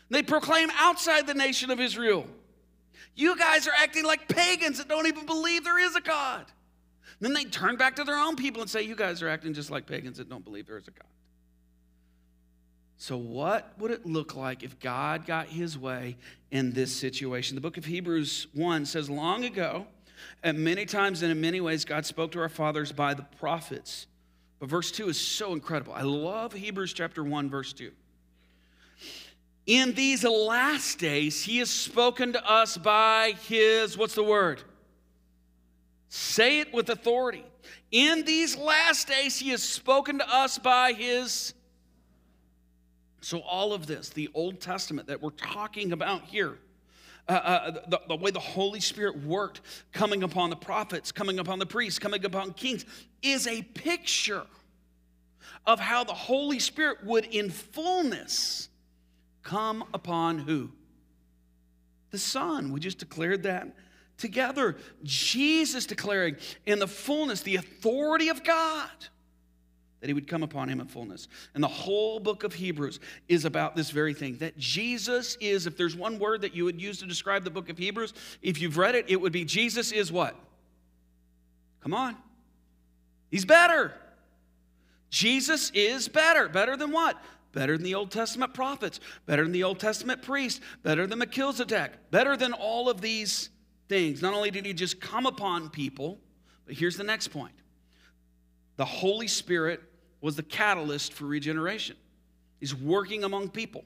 They 0.10 0.22
proclaim 0.22 0.70
outside 0.76 1.26
the 1.26 1.34
nation 1.34 1.72
of 1.72 1.80
Israel. 1.80 2.28
You 3.16 3.36
guys 3.38 3.68
are 3.68 3.74
acting 3.76 4.06
like 4.06 4.28
pagans 4.28 4.78
that 4.78 4.88
don't 4.88 5.08
even 5.08 5.26
believe 5.26 5.64
there 5.64 5.80
is 5.80 5.96
a 5.96 6.02
God. 6.02 6.46
Then 7.20 7.34
they 7.34 7.46
turn 7.46 7.78
back 7.78 7.96
to 7.96 8.04
their 8.04 8.18
own 8.18 8.36
people 8.36 8.62
and 8.62 8.70
say, 8.70 8.84
You 8.84 8.96
guys 8.96 9.22
are 9.22 9.30
acting 9.30 9.54
just 9.54 9.72
like 9.72 9.88
pagans 9.88 10.18
that 10.18 10.30
don't 10.30 10.44
believe 10.44 10.68
there 10.68 10.78
is 10.78 10.88
a 10.88 10.92
God. 10.92 11.08
So, 12.98 13.18
what 13.18 13.74
would 13.78 13.92
it 13.92 14.06
look 14.06 14.36
like 14.36 14.64
if 14.64 14.80
God 14.80 15.26
got 15.26 15.48
his 15.48 15.78
way 15.78 16.16
in 16.52 16.72
this 16.72 16.96
situation? 16.96 17.56
The 17.56 17.62
book 17.62 17.78
of 17.78 17.86
Hebrews 17.86 18.48
1 18.54 18.86
says, 18.86 19.10
Long 19.10 19.44
ago, 19.44 19.86
and 20.44 20.60
many 20.60 20.86
times 20.86 21.22
and 21.22 21.32
in 21.32 21.42
many 21.42 21.60
ways, 21.60 21.84
God 21.84 22.06
spoke 22.06 22.32
to 22.32 22.40
our 22.40 22.50
fathers 22.50 22.92
by 22.92 23.14
the 23.14 23.24
prophets. 23.40 24.08
But 24.60 24.70
verse 24.70 24.92
2 24.92 25.10
is 25.10 25.20
so 25.20 25.54
incredible. 25.54 25.94
I 25.94 26.04
love 26.04 26.54
Hebrews 26.54 26.94
chapter 26.94 27.24
1, 27.24 27.50
verse 27.50 27.74
2. 27.74 27.92
In 29.66 29.94
these 29.94 30.24
last 30.24 31.00
days, 31.00 31.44
he 31.44 31.58
has 31.58 31.72
spoken 31.72 32.34
to 32.34 32.50
us 32.50 32.78
by 32.78 33.34
his, 33.48 33.98
what's 33.98 34.16
the 34.16 34.24
word? 34.24 34.62
Say 36.10 36.60
it 36.60 36.74
with 36.74 36.90
authority. 36.90 37.44
In 37.92 38.24
these 38.24 38.56
last 38.56 39.08
days, 39.08 39.38
he 39.38 39.50
has 39.50 39.64
spoken 39.64 40.20
to 40.20 40.30
us 40.34 40.58
by 40.60 40.94
his 40.94 41.55
so, 43.26 43.40
all 43.40 43.74
of 43.74 43.88
this, 43.88 44.10
the 44.10 44.30
Old 44.36 44.62
Testament 44.62 45.08
that 45.08 45.20
we're 45.20 45.32
talking 45.32 45.94
about 45.94 46.26
here, 46.26 46.60
uh, 47.28 47.32
uh, 47.32 47.72
the, 47.88 48.00
the, 48.08 48.16
way 48.18 48.30
the 48.30 48.40
Holy 48.40 48.80
Spirit 48.80 49.24
worked, 49.24 49.62
coming 49.92 50.22
upon 50.22 50.52
the 50.52 50.56
prophets, 50.56 51.12
coming 51.12 51.40
upon 51.40 51.58
the 51.58 51.66
priests, 51.66 51.98
coming 51.98 52.24
upon 52.24 52.54
kings, 52.54 52.86
is 53.24 53.48
a 53.48 53.64
picture 53.64 54.44
of 55.66 55.80
how 55.80 56.04
the 56.04 56.14
Holy 56.14 56.60
Spirit 56.60 57.04
would, 57.04 57.26
in 57.26 57.50
fullness, 57.50 58.70
come 59.42 59.86
upon 59.92 60.38
who? 60.38 60.70
The 62.12 62.20
Son. 62.20 62.72
We 62.72 62.80
just 62.80 63.00
declared 63.00 63.42
that 63.42 63.76
together. 64.20 64.76
Jesus 65.02 65.88
declaring 65.88 66.36
in 66.68 66.78
the 66.78 66.88
fullness 66.88 67.42
the 67.42 67.56
authority 67.56 68.30
of 68.30 68.44
God 68.44 68.92
that 70.06 70.10
he 70.10 70.14
would 70.14 70.28
come 70.28 70.44
upon 70.44 70.70
him 70.70 70.80
in 70.80 70.86
fullness. 70.86 71.28
And 71.56 71.64
the 71.64 71.68
whole 71.68 72.20
book 72.20 72.44
of 72.44 72.54
Hebrews 72.54 73.00
is 73.28 73.44
about 73.44 73.76
this 73.76 73.90
very 73.90 74.14
thing 74.14 74.38
that 74.38 74.56
Jesus 74.56 75.36
is, 75.42 75.66
if 75.66 75.78
there's 75.78 75.96
one 75.96 76.20
word 76.20 76.42
that 76.42 76.56
you 76.56 76.64
would 76.64 76.80
use 76.80 77.00
to 77.00 77.08
describe 77.08 77.44
the 77.44 77.50
book 77.50 77.72
of 77.72 77.80
Hebrews, 77.80 78.14
if 78.44 78.62
you've 78.62 78.78
read 78.78 78.94
it, 78.94 79.06
it 79.08 79.20
would 79.20 79.32
be 79.32 79.44
Jesus 79.44 79.92
is 79.92 80.12
what? 80.12 80.36
Come 81.82 81.96
on. 81.96 82.16
He's 83.32 83.46
better. 83.46 83.94
Jesus 85.10 85.72
is 85.74 86.08
better. 86.08 86.50
Better 86.50 86.78
than 86.78 86.92
what? 86.92 87.18
Better 87.52 87.76
than 87.76 87.84
the 87.84 87.96
Old 87.96 88.12
Testament 88.12 88.54
prophets, 88.54 89.00
better 89.26 89.42
than 89.42 89.54
the 89.54 89.64
Old 89.64 89.80
Testament 89.80 90.22
priests, 90.22 90.62
better 90.84 91.08
than 91.08 91.18
Melchizedek, 91.18 91.94
better 92.12 92.38
than 92.38 92.54
all 92.54 92.90
of 92.92 93.02
these 93.02 93.50
things. 93.90 94.22
Not 94.22 94.36
only 94.36 94.52
did 94.52 94.68
he 94.68 94.74
just 94.74 95.02
come 95.02 95.26
upon 95.26 95.72
people, 95.72 96.20
but 96.68 96.76
here's 96.76 96.96
the 96.96 97.04
next 97.04 97.30
point 97.30 97.56
the 98.78 98.86
Holy 98.86 99.28
Spirit 99.28 99.82
was 100.26 100.36
the 100.36 100.42
catalyst 100.42 101.14
for 101.14 101.26
regeneration. 101.26 101.96
He's 102.60 102.74
working 102.74 103.24
among 103.24 103.50
people. 103.50 103.86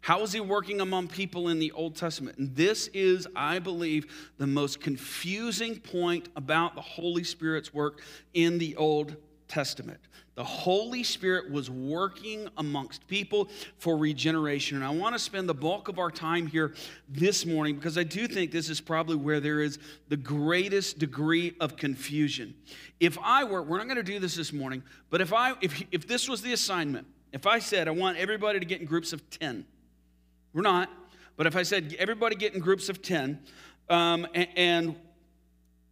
How 0.00 0.22
is 0.22 0.32
he 0.32 0.38
working 0.38 0.80
among 0.80 1.08
people 1.08 1.48
in 1.48 1.58
the 1.58 1.72
Old 1.72 1.96
Testament? 1.96 2.38
And 2.38 2.54
this 2.54 2.86
is, 2.94 3.26
I 3.34 3.58
believe, 3.58 4.30
the 4.38 4.46
most 4.46 4.80
confusing 4.80 5.80
point 5.80 6.28
about 6.36 6.76
the 6.76 6.80
Holy 6.80 7.24
Spirit's 7.24 7.74
work 7.74 8.02
in 8.34 8.58
the 8.58 8.76
Old 8.76 9.16
Testament. 9.48 9.98
The 10.36 10.44
Holy 10.44 11.02
Spirit 11.02 11.50
was 11.50 11.70
working 11.70 12.48
amongst 12.58 13.08
people 13.08 13.48
for 13.78 13.96
regeneration. 13.96 14.76
And 14.76 14.84
I 14.84 14.90
want 14.90 15.14
to 15.14 15.18
spend 15.18 15.48
the 15.48 15.54
bulk 15.54 15.88
of 15.88 15.98
our 15.98 16.10
time 16.10 16.46
here 16.46 16.74
this 17.08 17.46
morning 17.46 17.76
because 17.76 17.96
I 17.96 18.02
do 18.02 18.28
think 18.28 18.52
this 18.52 18.68
is 18.68 18.78
probably 18.78 19.16
where 19.16 19.40
there 19.40 19.60
is 19.60 19.78
the 20.10 20.16
greatest 20.18 20.98
degree 20.98 21.56
of 21.58 21.76
confusion. 21.76 22.54
If 23.00 23.16
I 23.22 23.44
were, 23.44 23.62
we're 23.62 23.78
not 23.78 23.86
going 23.86 23.96
to 23.96 24.02
do 24.02 24.18
this 24.18 24.36
this 24.36 24.52
morning, 24.52 24.82
but 25.08 25.22
if 25.22 25.32
I 25.32 25.54
if 25.62 25.82
if 25.90 26.06
this 26.06 26.28
was 26.28 26.42
the 26.42 26.52
assignment, 26.52 27.06
if 27.32 27.46
I 27.46 27.58
said 27.58 27.88
I 27.88 27.92
want 27.92 28.18
everybody 28.18 28.60
to 28.60 28.66
get 28.66 28.78
in 28.78 28.86
groups 28.86 29.14
of 29.14 29.30
10, 29.30 29.64
we're 30.52 30.60
not, 30.60 30.90
but 31.38 31.46
if 31.46 31.56
I 31.56 31.62
said 31.62 31.96
everybody 31.98 32.36
get 32.36 32.52
in 32.52 32.60
groups 32.60 32.90
of 32.90 33.00
10, 33.00 33.40
um, 33.88 34.26
and, 34.34 34.48
and 34.54 34.96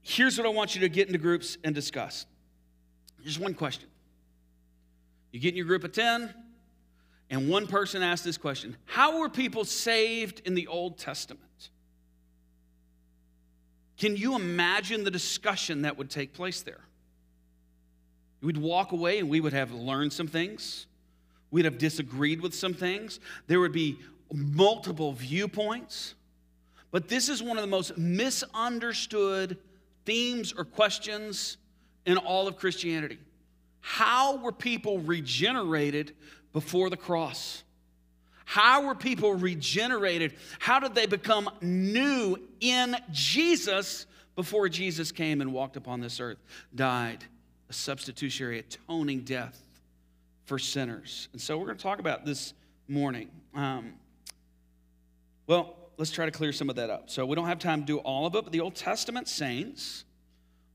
here's 0.03 0.37
what 0.37 0.47
I 0.47 0.51
want 0.51 0.75
you 0.75 0.83
to 0.83 0.91
get 0.91 1.07
into 1.07 1.19
groups 1.19 1.57
and 1.65 1.75
discuss. 1.75 2.27
Just 3.25 3.41
one 3.41 3.55
question. 3.55 3.89
You 5.35 5.41
get 5.41 5.49
in 5.49 5.57
your 5.57 5.67
group 5.67 5.83
of 5.83 5.91
10, 5.91 6.33
and 7.29 7.49
one 7.49 7.67
person 7.67 8.05
asked 8.05 8.23
this 8.23 8.39
question 8.39 8.77
How 8.85 9.19
were 9.19 9.29
people 9.29 9.65
saved 9.65 10.41
in 10.45 10.55
the 10.55 10.69
Old 10.69 10.97
Testament? 10.97 11.71
Can 13.99 14.17
you 14.17 14.37
imagine 14.37 15.03
the 15.03 15.11
discussion 15.11 15.83
that 15.83 15.99
would 15.99 16.09
take 16.09 16.35
place 16.35 16.63
there? 16.63 16.83
We'd 18.43 18.57
walk 18.57 18.93
away 18.93 19.19
and 19.19 19.29
we 19.29 19.41
would 19.41 19.55
have 19.55 19.73
learned 19.73 20.13
some 20.13 20.29
things. 20.29 20.87
We'd 21.51 21.65
have 21.65 21.79
disagreed 21.79 22.41
with 22.41 22.55
some 22.55 22.73
things. 22.73 23.19
There 23.49 23.59
would 23.59 23.73
be 23.73 23.99
multiple 24.33 25.15
viewpoints. 25.15 26.15
But 26.93 27.09
this 27.09 27.29
is 27.29 27.43
one 27.43 27.59
of 27.59 27.63
the 27.63 27.69
most 27.69 27.99
misunderstood 27.99 29.59
themes 30.05 30.55
or 30.57 30.65
questions 30.65 31.57
in 32.07 32.19
all 32.19 32.47
of 32.47 32.57
Christianity. 32.57 33.19
How 33.87 34.37
were 34.39 34.51
people 34.51 34.99
regenerated 35.01 36.15
before 36.55 36.89
the 36.89 36.97
cross? 36.97 37.63
How 38.47 38.87
were 38.87 38.95
people 38.95 39.35
regenerated? 39.35 40.33
How 40.59 40.81
did 40.81 40.95
they 40.95 41.05
become 41.05 41.51
new 41.61 42.39
in 42.61 42.97
Jesus 43.13 44.07
before 44.37 44.71
Jesus 44.71 45.13
came 45.13 45.43
and 45.43 45.53
walked 45.53 45.77
upon 45.77 46.01
this 46.01 46.19
earth, 46.19 46.39
died 46.75 47.27
a 47.69 47.75
substitutionary, 47.75 48.61
atoning 48.61 49.21
death 49.21 49.61
for 50.47 50.59
sinners? 50.59 51.29
And 51.33 51.41
so 51.41 51.59
we're 51.59 51.67
going 51.67 51.77
to 51.77 51.83
talk 51.83 51.99
about 51.99 52.25
this 52.25 52.55
morning. 52.89 53.29
Um, 53.55 53.93
well, 55.47 55.77
let's 55.99 56.11
try 56.11 56.25
to 56.25 56.33
clear 56.33 56.53
some 56.53 56.71
of 56.71 56.77
that 56.77 56.89
up. 56.89 57.11
So 57.11 57.27
we 57.27 57.37
don't 57.37 57.49
have 57.49 57.59
time 57.59 57.81
to 57.81 57.87
do 57.87 57.99
all 57.99 58.25
of 58.25 58.35
it, 58.35 58.45
but 58.45 58.53
the 58.53 58.61
Old 58.61 58.77
Testament 58.77 59.29
saints 59.29 60.07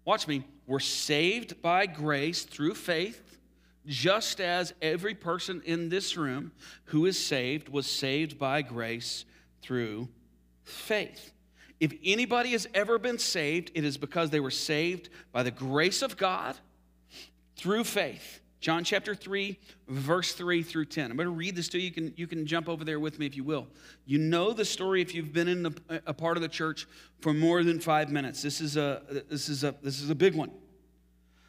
watch 0.06 0.28
me, 0.28 0.44
we're 0.70 0.80
saved 0.80 1.64
by 1.64 1.88
grace 1.88 2.44
through 2.44 2.76
faith, 2.76 3.40
just 3.88 4.40
as 4.40 4.72
every 4.84 5.16
person 5.16 5.64
in 5.66 5.90
this 5.90 6.16
room 6.16 6.52
who 6.86 7.08
is 7.08 7.18
saved 7.18 7.70
was 7.70 7.88
saved 7.88 8.38
by 8.38 8.62
grace 8.62 9.26
through 9.64 10.08
faith. 10.64 11.34
If 11.80 11.94
anybody 12.06 12.52
has 12.52 12.68
ever 12.76 13.00
been 13.00 13.18
saved, 13.18 13.72
it 13.74 13.84
is 13.84 13.98
because 13.98 14.30
they 14.30 14.40
were 14.40 14.52
saved 14.52 15.10
by 15.32 15.42
the 15.42 15.50
grace 15.50 16.04
of 16.04 16.18
God 16.18 16.56
through 17.56 17.84
faith. 17.84 18.40
John 18.60 18.84
chapter 18.84 19.16
3, 19.16 19.58
verse 19.88 20.34
3 20.34 20.64
through 20.64 20.86
10. 20.86 21.12
I'm 21.12 21.18
going 21.18 21.28
to 21.28 21.34
read 21.34 21.56
this 21.56 21.70
to 21.70 21.80
you. 21.80 21.86
You 21.86 21.92
can, 21.92 22.14
you 22.18 22.28
can 22.28 22.46
jump 22.46 22.68
over 22.68 22.84
there 22.84 23.00
with 23.00 23.18
me 23.18 23.26
if 23.26 23.38
you 23.38 23.44
will. 23.44 23.68
You 24.06 24.18
know 24.18 24.52
the 24.52 24.66
story 24.66 25.02
if 25.02 25.16
you've 25.16 25.32
been 25.32 25.48
in 25.48 25.66
a, 25.66 26.02
a 26.08 26.14
part 26.14 26.36
of 26.36 26.44
the 26.44 26.50
church 26.50 26.86
for 27.22 27.34
more 27.34 27.64
than 27.64 27.80
five 27.80 28.10
minutes. 28.10 28.42
This 28.42 28.60
is, 28.60 28.76
a, 28.76 29.02
this, 29.30 29.48
is 29.48 29.64
a, 29.64 29.76
this 29.82 30.02
is 30.02 30.10
a 30.10 30.16
big 30.16 30.36
one. 30.36 30.52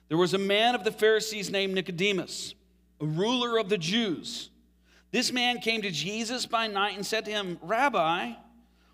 There 0.08 0.18
was 0.18 0.34
a 0.34 0.38
man 0.38 0.76
of 0.76 0.84
the 0.84 0.92
Pharisees 0.92 1.50
named 1.50 1.74
Nicodemus, 1.74 2.54
a 3.00 3.06
ruler 3.06 3.58
of 3.58 3.68
the 3.68 3.78
Jews. 3.78 4.50
This 5.10 5.32
man 5.32 5.58
came 5.58 5.82
to 5.82 5.90
Jesus 5.90 6.46
by 6.46 6.68
night 6.68 6.96
and 6.96 7.04
said 7.04 7.24
to 7.24 7.32
him, 7.32 7.58
Rabbi, 7.60 8.32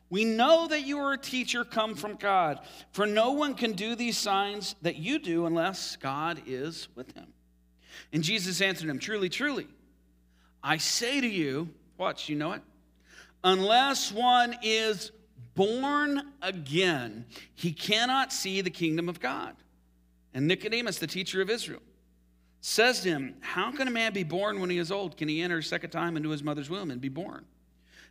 we 0.08 0.24
know 0.24 0.68
that 0.68 0.86
you 0.86 0.98
are 0.98 1.12
a 1.12 1.18
teacher 1.18 1.64
come 1.64 1.94
from 1.94 2.14
God, 2.14 2.60
for 2.92 3.06
no 3.06 3.32
one 3.32 3.54
can 3.54 3.72
do 3.72 3.94
these 3.94 4.16
signs 4.16 4.74
that 4.80 4.96
you 4.96 5.18
do 5.18 5.44
unless 5.44 5.96
God 5.96 6.40
is 6.46 6.88
with 6.94 7.12
him. 7.12 7.26
And 8.12 8.22
Jesus 8.22 8.60
answered 8.60 8.88
him, 8.88 8.98
Truly, 8.98 9.28
truly, 9.28 9.66
I 10.62 10.76
say 10.78 11.20
to 11.20 11.26
you, 11.26 11.68
watch, 11.98 12.28
you 12.28 12.36
know 12.36 12.52
it? 12.52 12.62
Unless 13.44 14.12
one 14.12 14.56
is 14.62 15.12
born 15.54 16.22
again, 16.42 17.26
he 17.54 17.72
cannot 17.72 18.32
see 18.32 18.60
the 18.60 18.70
kingdom 18.70 19.08
of 19.08 19.20
God. 19.20 19.54
And 20.34 20.48
Nicodemus, 20.48 20.98
the 20.98 21.06
teacher 21.06 21.40
of 21.40 21.48
Israel, 21.48 21.80
says 22.60 23.00
to 23.02 23.08
him, 23.08 23.36
How 23.40 23.70
can 23.72 23.88
a 23.88 23.90
man 23.90 24.12
be 24.12 24.24
born 24.24 24.60
when 24.60 24.70
he 24.70 24.78
is 24.78 24.90
old? 24.90 25.16
Can 25.16 25.28
he 25.28 25.40
enter 25.40 25.58
a 25.58 25.62
second 25.62 25.90
time 25.90 26.16
into 26.16 26.30
his 26.30 26.42
mother's 26.42 26.68
womb 26.68 26.90
and 26.90 27.00
be 27.00 27.08
born? 27.08 27.44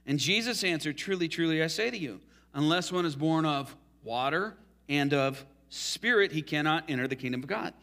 And 0.05 0.17
Jesus 0.17 0.63
answered, 0.63 0.97
Truly, 0.97 1.27
truly, 1.27 1.61
I 1.61 1.67
say 1.67 1.91
to 1.91 1.97
you, 1.97 2.21
unless 2.53 2.91
one 2.91 3.05
is 3.05 3.15
born 3.15 3.45
of 3.45 3.75
water 4.03 4.55
and 4.87 5.13
of 5.13 5.43
spirit, 5.69 6.31
he 6.31 6.41
cannot 6.41 6.85
enter 6.89 7.07
the 7.07 7.15
kingdom 7.15 7.43
of 7.43 7.47
God. 7.47 7.73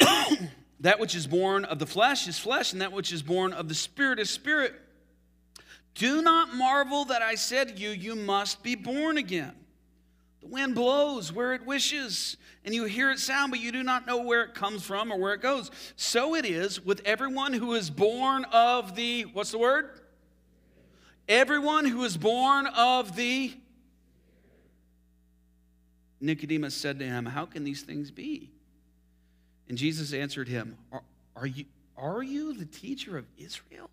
That 0.84 1.00
which 1.00 1.14
is 1.14 1.26
born 1.26 1.64
of 1.64 1.78
the 1.78 1.86
flesh 1.86 2.28
is 2.28 2.38
flesh, 2.38 2.74
and 2.74 2.82
that 2.82 2.92
which 2.92 3.10
is 3.10 3.22
born 3.22 3.54
of 3.54 3.70
the 3.70 3.74
spirit 3.74 4.18
is 4.18 4.28
spirit. 4.28 4.74
Do 5.94 6.20
not 6.20 6.54
marvel 6.54 7.06
that 7.06 7.22
I 7.22 7.36
said 7.36 7.68
to 7.68 7.74
you, 7.74 7.88
You 7.88 8.14
must 8.14 8.62
be 8.62 8.74
born 8.74 9.16
again. 9.16 9.54
The 10.42 10.48
wind 10.48 10.74
blows 10.74 11.32
where 11.32 11.54
it 11.54 11.64
wishes, 11.64 12.36
and 12.66 12.74
you 12.74 12.84
hear 12.84 13.10
it 13.10 13.18
sound, 13.18 13.50
but 13.50 13.60
you 13.60 13.72
do 13.72 13.82
not 13.82 14.06
know 14.06 14.24
where 14.24 14.42
it 14.42 14.52
comes 14.52 14.82
from 14.82 15.10
or 15.10 15.18
where 15.18 15.32
it 15.32 15.40
goes. 15.40 15.70
So 15.96 16.34
it 16.34 16.44
is 16.44 16.84
with 16.84 17.00
everyone 17.06 17.54
who 17.54 17.72
is 17.72 17.88
born 17.88 18.44
of 18.52 18.94
the, 18.94 19.22
what's 19.22 19.52
the 19.52 19.58
word? 19.58 19.88
Everyone 21.26 21.86
who 21.86 22.04
is 22.04 22.18
born 22.18 22.66
of 22.66 23.16
the. 23.16 23.54
Nicodemus 26.20 26.74
said 26.74 26.98
to 26.98 27.06
him, 27.06 27.24
How 27.24 27.46
can 27.46 27.64
these 27.64 27.80
things 27.80 28.10
be? 28.10 28.53
And 29.68 29.78
Jesus 29.78 30.12
answered 30.12 30.48
him, 30.48 30.76
Are, 30.92 31.02
are 31.36 31.46
you, 31.46 31.64
are 31.96 32.22
you 32.22 32.54
the 32.54 32.66
teacher 32.66 33.16
of 33.16 33.26
Israel? 33.38 33.90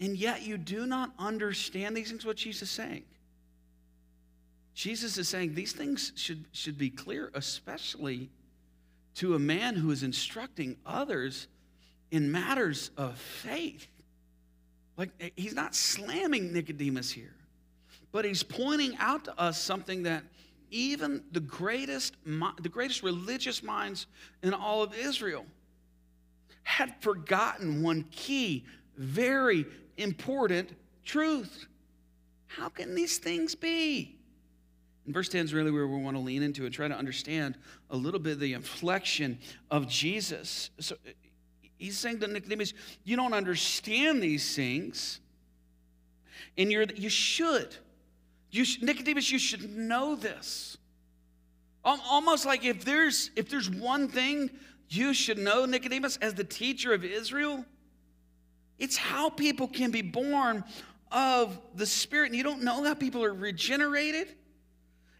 And 0.00 0.16
yet 0.16 0.42
you 0.42 0.58
do 0.58 0.86
not 0.86 1.10
understand 1.18 1.96
these 1.96 2.10
things, 2.10 2.24
what 2.24 2.36
Jesus 2.36 2.62
is 2.62 2.70
saying. 2.70 3.04
Jesus 4.74 5.18
is 5.18 5.28
saying 5.28 5.54
these 5.54 5.72
things 5.72 6.12
should, 6.14 6.44
should 6.52 6.78
be 6.78 6.88
clear, 6.88 7.32
especially 7.34 8.30
to 9.16 9.34
a 9.34 9.38
man 9.38 9.74
who 9.74 9.90
is 9.90 10.04
instructing 10.04 10.76
others 10.86 11.48
in 12.12 12.30
matters 12.30 12.92
of 12.96 13.18
faith. 13.18 13.88
Like, 14.96 15.10
eh, 15.20 15.30
he's 15.34 15.54
not 15.54 15.74
slamming 15.74 16.52
Nicodemus 16.52 17.10
here, 17.10 17.34
but 18.12 18.24
he's 18.24 18.44
pointing 18.44 18.96
out 18.98 19.24
to 19.24 19.40
us 19.40 19.60
something 19.60 20.04
that 20.04 20.22
even 20.70 21.22
the 21.32 21.40
greatest, 21.40 22.14
the 22.24 22.68
greatest 22.68 23.02
religious 23.02 23.62
minds 23.62 24.06
in 24.42 24.54
all 24.54 24.82
of 24.82 24.94
Israel 24.94 25.46
had 26.62 26.94
forgotten 27.00 27.82
one 27.82 28.04
key, 28.10 28.64
very 28.96 29.64
important 29.96 30.70
truth. 31.04 31.66
How 32.46 32.68
can 32.68 32.94
these 32.94 33.18
things 33.18 33.54
be? 33.54 34.18
And 35.08 35.14
verse 35.14 35.30
10 35.30 35.46
is 35.46 35.54
really 35.54 35.70
where 35.70 35.86
we 35.86 36.02
want 36.02 36.16
to 36.16 36.20
lean 36.20 36.42
into 36.42 36.66
and 36.66 36.74
try 36.74 36.86
to 36.86 36.94
understand 36.94 37.56
a 37.88 37.96
little 37.96 38.20
bit 38.20 38.34
of 38.34 38.40
the 38.40 38.52
inflection 38.52 39.38
of 39.70 39.88
Jesus. 39.88 40.68
So 40.78 40.96
uh, 40.96 41.12
he's 41.78 41.96
saying 41.96 42.20
to 42.20 42.26
Nicodemus, 42.26 42.74
You 43.04 43.16
don't 43.16 43.32
understand 43.32 44.22
these 44.22 44.54
things, 44.54 45.20
and 46.58 46.70
you're, 46.70 46.84
you 46.94 47.08
should. 47.08 47.74
You 48.50 48.64
should, 48.64 48.82
Nicodemus, 48.82 49.30
you 49.30 49.38
should 49.38 49.76
know 49.76 50.16
this. 50.16 50.78
Almost 51.84 52.44
like 52.44 52.64
if 52.64 52.84
there's 52.84 53.30
if 53.36 53.48
there's 53.48 53.70
one 53.70 54.08
thing 54.08 54.50
you 54.90 55.14
should 55.14 55.38
know, 55.38 55.64
Nicodemus, 55.64 56.16
as 56.18 56.34
the 56.34 56.44
teacher 56.44 56.92
of 56.92 57.04
Israel, 57.04 57.64
it's 58.78 58.96
how 58.96 59.30
people 59.30 59.68
can 59.68 59.90
be 59.90 60.02
born 60.02 60.64
of 61.10 61.58
the 61.74 61.86
Spirit. 61.86 62.26
And 62.26 62.36
you 62.36 62.42
don't 62.42 62.62
know 62.62 62.84
how 62.84 62.94
people 62.94 63.24
are 63.24 63.34
regenerated. 63.34 64.28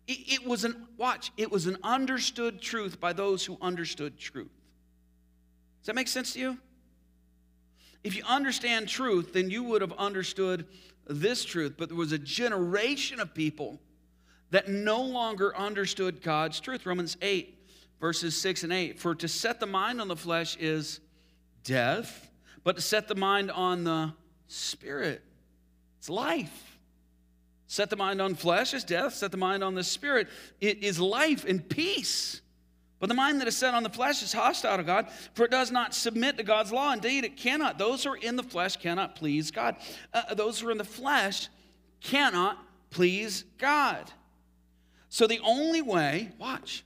It, 0.06 0.32
it 0.34 0.46
was 0.46 0.64
an, 0.64 0.88
watch, 0.96 1.32
it 1.36 1.50
was 1.50 1.66
an 1.66 1.76
understood 1.82 2.60
truth 2.60 3.00
by 3.00 3.12
those 3.12 3.44
who 3.44 3.58
understood 3.60 4.18
truth. 4.18 4.50
Does 5.80 5.86
that 5.86 5.94
make 5.94 6.08
sense 6.08 6.32
to 6.34 6.40
you? 6.40 6.58
If 8.04 8.16
you 8.16 8.22
understand 8.26 8.88
truth, 8.88 9.32
then 9.32 9.50
you 9.50 9.62
would 9.64 9.82
have 9.82 9.92
understood 9.92 10.66
this 11.08 11.44
truth. 11.44 11.74
But 11.76 11.88
there 11.88 11.98
was 11.98 12.12
a 12.12 12.18
generation 12.18 13.20
of 13.20 13.34
people 13.34 13.80
that 14.50 14.68
no 14.68 15.02
longer 15.02 15.56
understood 15.56 16.22
God's 16.22 16.60
truth. 16.60 16.86
Romans 16.86 17.16
8, 17.20 17.58
verses 18.00 18.40
6 18.40 18.64
and 18.64 18.72
8. 18.72 18.98
For 18.98 19.14
to 19.16 19.28
set 19.28 19.60
the 19.60 19.66
mind 19.66 20.00
on 20.00 20.08
the 20.08 20.16
flesh 20.16 20.56
is 20.56 21.00
death, 21.64 22.30
but 22.64 22.76
to 22.76 22.82
set 22.82 23.08
the 23.08 23.14
mind 23.14 23.50
on 23.50 23.84
the 23.84 24.12
spirit, 24.46 25.22
it's 25.98 26.08
life. 26.08 26.78
Set 27.66 27.90
the 27.90 27.96
mind 27.96 28.22
on 28.22 28.34
flesh 28.34 28.72
is 28.72 28.82
death, 28.82 29.14
set 29.14 29.30
the 29.30 29.36
mind 29.36 29.62
on 29.62 29.74
the 29.74 29.84
spirit 29.84 30.28
it 30.58 30.82
is 30.82 30.98
life 30.98 31.44
and 31.44 31.68
peace. 31.68 32.40
But 33.00 33.08
the 33.08 33.14
mind 33.14 33.40
that 33.40 33.46
is 33.48 33.56
set 33.56 33.74
on 33.74 33.84
the 33.84 33.90
flesh 33.90 34.22
is 34.22 34.32
hostile 34.32 34.76
to 34.76 34.82
God, 34.82 35.08
for 35.34 35.44
it 35.44 35.50
does 35.50 35.70
not 35.70 35.94
submit 35.94 36.36
to 36.38 36.42
God's 36.42 36.72
law. 36.72 36.92
Indeed, 36.92 37.24
it 37.24 37.36
cannot. 37.36 37.78
Those 37.78 38.04
who 38.04 38.10
are 38.10 38.16
in 38.16 38.36
the 38.36 38.42
flesh 38.42 38.76
cannot 38.76 39.14
please 39.14 39.50
God. 39.50 39.76
Uh, 40.12 40.34
those 40.34 40.58
who 40.58 40.68
are 40.68 40.72
in 40.72 40.78
the 40.78 40.84
flesh 40.84 41.48
cannot 42.00 42.58
please 42.90 43.44
God. 43.58 44.10
So 45.08 45.26
the 45.26 45.40
only 45.44 45.80
way, 45.80 46.30
watch, 46.38 46.84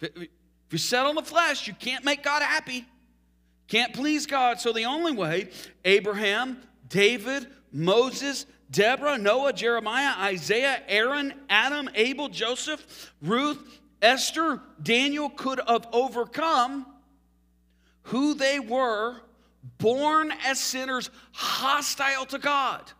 if 0.00 0.28
you're 0.70 0.78
set 0.78 1.06
on 1.06 1.14
the 1.14 1.22
flesh, 1.22 1.66
you 1.66 1.74
can't 1.74 2.04
make 2.04 2.22
God 2.22 2.42
happy, 2.42 2.86
can't 3.68 3.94
please 3.94 4.26
God. 4.26 4.60
So 4.60 4.72
the 4.72 4.84
only 4.84 5.12
way, 5.12 5.48
Abraham, 5.84 6.60
David, 6.88 7.46
Moses, 7.72 8.46
Deborah, 8.70 9.16
Noah, 9.18 9.52
Jeremiah, 9.52 10.14
Isaiah, 10.18 10.82
Aaron, 10.88 11.34
Adam, 11.48 11.88
Abel, 11.94 12.28
Joseph, 12.28 13.12
Ruth, 13.22 13.79
Esther, 14.02 14.60
Daniel 14.82 15.28
could 15.28 15.60
have 15.66 15.86
overcome 15.92 16.86
who 18.04 18.34
they 18.34 18.58
were, 18.58 19.16
born 19.78 20.32
as 20.44 20.58
sinners, 20.58 21.10
hostile 21.32 22.26
to 22.26 22.38
God. 22.38 22.90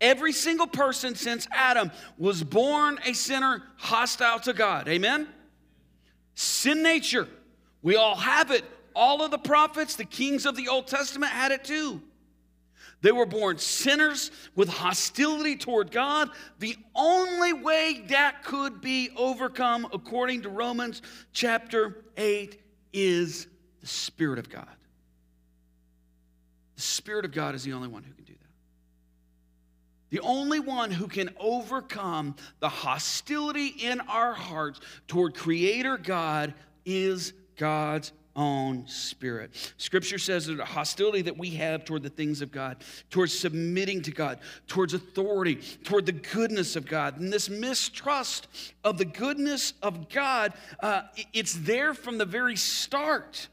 Every 0.00 0.32
single 0.32 0.66
person 0.66 1.14
since 1.14 1.46
Adam 1.50 1.90
was 2.16 2.42
born 2.42 2.98
a 3.04 3.12
sinner, 3.12 3.62
hostile 3.76 4.38
to 4.40 4.52
God. 4.52 4.88
Amen? 4.88 5.28
Sin 6.34 6.82
nature. 6.82 7.28
We 7.82 7.96
all 7.96 8.14
have 8.16 8.50
it. 8.50 8.64
All 8.94 9.22
of 9.22 9.30
the 9.30 9.38
prophets, 9.38 9.96
the 9.96 10.04
kings 10.04 10.46
of 10.46 10.56
the 10.56 10.68
Old 10.68 10.86
Testament 10.86 11.32
had 11.32 11.52
it 11.52 11.64
too. 11.64 12.00
They 13.00 13.12
were 13.12 13.26
born 13.26 13.58
sinners 13.58 14.30
with 14.56 14.68
hostility 14.68 15.56
toward 15.56 15.92
God. 15.92 16.30
The 16.58 16.76
only 16.94 17.52
way 17.52 18.04
that 18.08 18.42
could 18.42 18.80
be 18.80 19.10
overcome, 19.16 19.86
according 19.92 20.42
to 20.42 20.48
Romans 20.48 21.02
chapter 21.32 22.04
8, 22.16 22.60
is 22.92 23.46
the 23.80 23.86
Spirit 23.86 24.38
of 24.38 24.50
God. 24.50 24.66
The 26.74 26.82
Spirit 26.82 27.24
of 27.24 27.32
God 27.32 27.54
is 27.54 27.62
the 27.62 27.72
only 27.72 27.88
one 27.88 28.02
who 28.02 28.12
can 28.12 28.24
do 28.24 28.32
that. 28.32 28.38
The 30.10 30.20
only 30.20 30.58
one 30.58 30.90
who 30.90 31.06
can 31.06 31.30
overcome 31.38 32.34
the 32.58 32.68
hostility 32.68 33.66
in 33.66 34.00
our 34.02 34.32
hearts 34.32 34.80
toward 35.06 35.34
Creator 35.34 35.98
God 35.98 36.54
is 36.84 37.32
God's 37.56 38.12
own 38.36 38.86
spirit. 38.86 39.72
Scripture 39.76 40.18
says 40.18 40.46
that 40.46 40.58
hostility 40.60 41.22
that 41.22 41.36
we 41.36 41.50
have 41.50 41.84
toward 41.84 42.02
the 42.02 42.10
things 42.10 42.40
of 42.40 42.52
God, 42.52 42.76
towards 43.10 43.36
submitting 43.36 44.02
to 44.02 44.10
God, 44.10 44.38
towards 44.66 44.94
authority, 44.94 45.56
toward 45.84 46.06
the 46.06 46.12
goodness 46.12 46.76
of 46.76 46.86
God, 46.86 47.18
and 47.18 47.32
this 47.32 47.48
mistrust 47.48 48.48
of 48.84 48.98
the 48.98 49.04
goodness 49.04 49.74
of 49.82 50.08
God, 50.08 50.52
uh, 50.80 51.02
it's 51.32 51.54
there 51.54 51.94
from 51.94 52.18
the 52.18 52.24
very 52.24 52.56
start. 52.56 53.48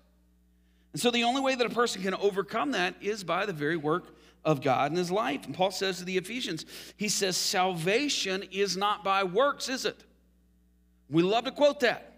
And 0.94 1.02
so 1.02 1.12
the 1.12 1.24
only 1.24 1.42
way 1.42 1.56
that 1.56 1.66
a 1.66 1.70
person 1.70 2.02
can 2.02 2.14
overcome 2.14 2.72
that 2.72 2.96
is 3.02 3.24
by 3.24 3.46
the 3.46 3.54
very 3.54 3.78
work 3.78 4.16
of 4.46 4.62
God 4.62 4.92
in 4.92 4.98
his 4.98 5.12
life. 5.12 5.46
And 5.46 5.54
Paul 5.54 5.72
says 5.72 5.98
to 5.98 6.06
the 6.06 6.18
Ephesians, 6.18 6.66
he 6.96 7.10
says, 7.10 7.36
Salvation 7.36 8.44
is 8.52 8.78
not 8.78 9.04
by 9.04 9.24
works, 9.24 9.68
is 9.68 9.86
it? 9.86 10.04
We 11.10 11.24
love 11.24 11.46
to 11.46 11.52
quote 11.52 11.82
that. 11.82 12.15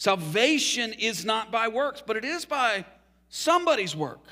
Salvation 0.00 0.94
is 0.94 1.26
not 1.26 1.52
by 1.52 1.68
works, 1.68 2.02
but 2.06 2.16
it 2.16 2.24
is 2.24 2.46
by 2.46 2.86
somebody's 3.28 3.94
work. 3.94 4.24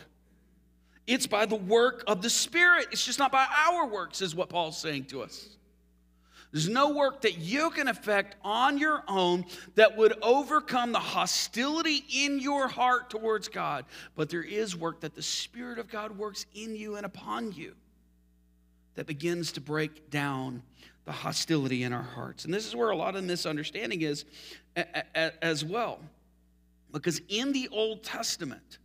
It's 1.07 1.27
by 1.27 1.45
the 1.45 1.57
work 1.57 2.03
of 2.07 2.23
the 2.23 2.31
Spirit. 2.31 2.87
It's 2.91 3.05
just 3.05 3.19
not 3.19 3.31
by 3.31 3.47
our 3.69 3.87
works, 3.87 4.23
is 4.23 4.35
what 4.35 4.49
Paul's 4.49 4.79
saying 4.79 5.05
to 5.09 5.21
us. 5.21 5.47
There's 6.53 6.71
no 6.71 6.95
work 6.95 7.21
that 7.21 7.37
you 7.37 7.69
can 7.69 7.87
effect 7.87 8.37
on 8.43 8.79
your 8.79 9.03
own 9.09 9.45
that 9.75 9.95
would 9.95 10.15
overcome 10.23 10.93
the 10.93 11.01
hostility 11.01 12.03
in 12.15 12.41
your 12.41 12.67
heart 12.67 13.11
towards 13.11 13.49
God, 13.49 13.85
but 14.17 14.31
there 14.31 14.43
is 14.43 14.75
work 14.75 15.01
that 15.01 15.15
the 15.15 15.23
Spirit 15.23 15.79
of 15.79 15.91
God 15.91 16.17
works 16.17 16.47
in 16.55 16.77
you 16.77 16.97
and 16.97 17.05
upon 17.05 17.53
you 17.53 17.75
that 18.95 19.07
begins 19.07 19.53
to 19.53 19.61
break 19.61 20.09
down 20.09 20.63
the 21.05 21.13
hostility 21.13 21.85
in 21.85 21.93
our 21.93 22.03
hearts. 22.03 22.45
And 22.45 22.53
this 22.53 22.67
is 22.67 22.77
where 22.77 22.91
a 22.91 22.97
lot 22.97 23.17
of 23.17 23.25
misunderstanding 23.25 24.03
is 24.03 24.25
as 25.43 25.65
well. 25.65 26.01
Because 26.93 27.21
in 27.29 27.53
the 27.53 27.69
Old 27.71 28.03
Testament, 28.03 28.79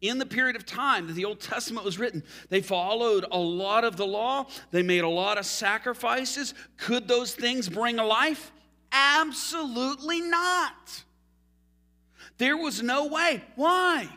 in 0.00 0.18
the 0.18 0.26
period 0.26 0.56
of 0.56 0.66
time 0.66 1.06
that 1.06 1.14
the 1.14 1.24
Old 1.24 1.40
Testament 1.40 1.84
was 1.84 1.98
written, 1.98 2.22
they 2.48 2.60
followed 2.60 3.24
a 3.30 3.38
lot 3.38 3.84
of 3.84 3.96
the 3.96 4.06
law, 4.06 4.46
they 4.70 4.82
made 4.82 5.04
a 5.04 5.08
lot 5.08 5.38
of 5.38 5.46
sacrifices. 5.46 6.54
Could 6.76 7.08
those 7.08 7.34
things 7.34 7.68
bring 7.68 7.98
a 7.98 8.04
life? 8.04 8.52
Absolutely 8.90 10.20
not. 10.20 11.04
There 12.38 12.56
was 12.56 12.82
no 12.82 13.06
way. 13.06 13.42
Why? 13.54 14.08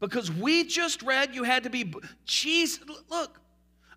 Because 0.00 0.30
we 0.30 0.64
just 0.64 1.02
read 1.02 1.34
you 1.34 1.44
had 1.44 1.62
to 1.64 1.70
be, 1.70 1.92
Jesus, 2.24 2.84
look, 3.08 3.40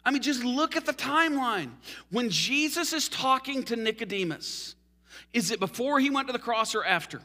I 0.05 0.11
mean, 0.11 0.21
just 0.21 0.43
look 0.43 0.77
at 0.77 0.85
the 0.85 0.93
timeline. 0.93 1.71
When 2.11 2.29
Jesus 2.29 2.93
is 2.93 3.09
talking 3.09 3.63
to 3.63 3.75
Nicodemus, 3.75 4.75
is 5.33 5.51
it 5.51 5.59
before 5.59 5.99
he 5.99 6.09
went 6.09 6.27
to 6.27 6.33
the 6.33 6.39
cross 6.39 6.75
or 6.75 6.85
after? 6.85 7.21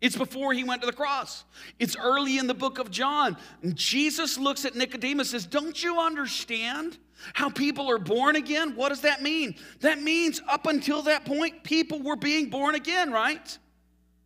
It's 0.00 0.16
before 0.16 0.52
he 0.52 0.62
went 0.62 0.82
to 0.82 0.86
the 0.86 0.92
cross. 0.92 1.44
It's 1.78 1.96
early 1.96 2.38
in 2.38 2.46
the 2.46 2.54
book 2.54 2.78
of 2.78 2.90
John. 2.90 3.36
And 3.62 3.74
Jesus 3.74 4.38
looks 4.38 4.64
at 4.64 4.76
Nicodemus 4.76 5.32
and 5.32 5.42
says, 5.42 5.46
Don't 5.50 5.82
you 5.82 5.98
understand 5.98 6.98
how 7.32 7.50
people 7.50 7.90
are 7.90 7.98
born 7.98 8.36
again? 8.36 8.76
What 8.76 8.90
does 8.90 9.00
that 9.00 9.22
mean? 9.22 9.56
That 9.80 10.00
means 10.00 10.40
up 10.48 10.66
until 10.66 11.02
that 11.02 11.24
point, 11.24 11.64
people 11.64 12.00
were 12.00 12.14
being 12.14 12.48
born 12.48 12.76
again, 12.76 13.10
right? 13.10 13.58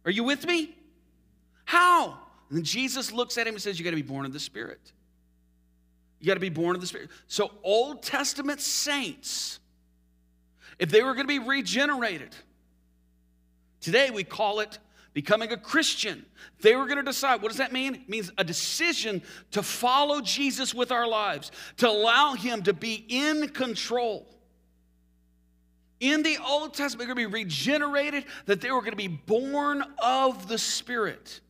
Are 0.04 0.11
you 0.11 0.24
with 0.24 0.46
me? 0.46 0.76
How? 1.64 2.18
And 2.50 2.64
Jesus 2.64 3.11
looks 3.11 3.38
at 3.38 3.46
him 3.46 3.54
and 3.54 3.62
says, 3.62 3.78
You 3.78 3.85
got 3.85 3.90
to 3.90 3.96
be 3.96 4.02
born 4.02 4.26
of 4.26 4.32
the 4.35 4.40
Spirit. 4.40 4.92
You 6.20 6.26
got 6.26 6.35
to 6.35 6.40
be 6.40 6.50
born 6.50 6.76
of 6.76 6.82
the 6.82 6.87
Spirit. 6.87 7.11
So, 7.28 7.50
Old 7.62 8.02
Testament 8.02 8.61
saints, 8.61 9.58
if 10.78 10.90
they 10.90 11.02
were 11.02 11.14
going 11.14 11.26
to 11.26 11.28
be 11.28 11.38
regenerated, 11.38 12.35
today 13.80 14.11
we 14.11 14.24
call 14.24 14.61
it 14.61 14.78
becoming 15.12 15.52
a 15.52 15.56
Christian. 15.56 16.24
They 16.61 16.74
were 16.74 16.87
going 16.87 16.98
to 16.98 17.02
decide. 17.02 17.42
What 17.42 17.48
does 17.48 17.58
that 17.58 17.72
mean? 17.72 17.94
It 17.94 18.08
means 18.08 18.32
a 18.38 18.44
decision 18.44 19.22
to 19.50 19.62
follow 19.62 20.20
Jesus 20.20 20.74
with 20.74 20.90
our 20.90 21.06
lives, 21.06 21.52
to 21.78 21.88
allow 21.88 22.35
Him 22.35 22.62
to 22.62 22.72
be 22.72 23.04
in 23.08 23.48
control. 23.48 24.26
In 26.00 26.22
the 26.22 26.38
Old 26.44 26.74
Testament, 26.74 27.06
they're 27.06 27.14
going 27.14 27.30
to 27.30 27.37
be 27.37 27.42
regenerated, 27.42 28.24
that 28.46 28.61
they 28.61 28.70
were 28.70 28.80
going 28.80 28.92
to 28.92 28.96
be 28.96 29.08
born 29.08 29.85
of 30.02 30.48
the 30.48 30.58
Spirit. 30.58 31.40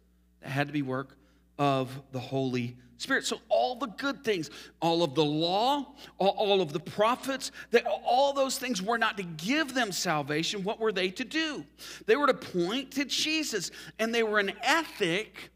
That 0.42 0.50
had 0.50 0.66
to 0.66 0.72
be 0.72 0.82
work 0.82 1.16
of 1.58 1.88
the 2.12 2.20
Holy 2.20 2.76
Spirit. 3.02 3.26
So, 3.26 3.40
all 3.48 3.74
the 3.74 3.88
good 3.88 4.24
things, 4.24 4.50
all 4.80 5.02
of 5.02 5.14
the 5.14 5.24
law, 5.24 5.94
all, 6.18 6.62
of 6.62 6.72
the 6.72 6.80
prophets, 6.80 7.50
that 7.70 7.84
all 8.04 8.32
those 8.32 8.58
things 8.58 8.80
were 8.80 8.98
not 8.98 9.16
to 9.16 9.22
give 9.22 9.74
them 9.74 9.92
salvation. 9.92 10.64
What 10.64 10.80
were 10.80 10.92
they 10.92 11.10
to 11.10 11.24
do? 11.24 11.64
They 12.06 12.16
were 12.16 12.28
to 12.28 12.34
point 12.34 12.92
to 12.92 13.04
Jesus, 13.04 13.70
and 13.98 14.14
they 14.14 14.22
were 14.22 14.38
an 14.38 14.52
ethic 14.62 15.50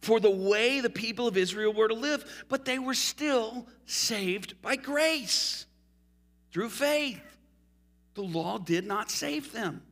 for 0.00 0.20
the 0.20 0.30
way 0.30 0.80
the 0.80 0.90
people 0.90 1.26
of 1.26 1.36
Israel 1.36 1.72
were 1.72 1.88
to 1.88 1.94
live, 1.94 2.44
but 2.48 2.64
they 2.64 2.78
were 2.78 2.94
still 2.94 3.66
saved 3.86 4.60
by 4.62 4.76
grace 4.76 5.66
through 6.52 6.70
faith. 6.70 7.20
The 8.14 8.22
law 8.22 8.58
did 8.58 8.86
not 8.86 9.10
save 9.10 9.52
them. 9.52 9.82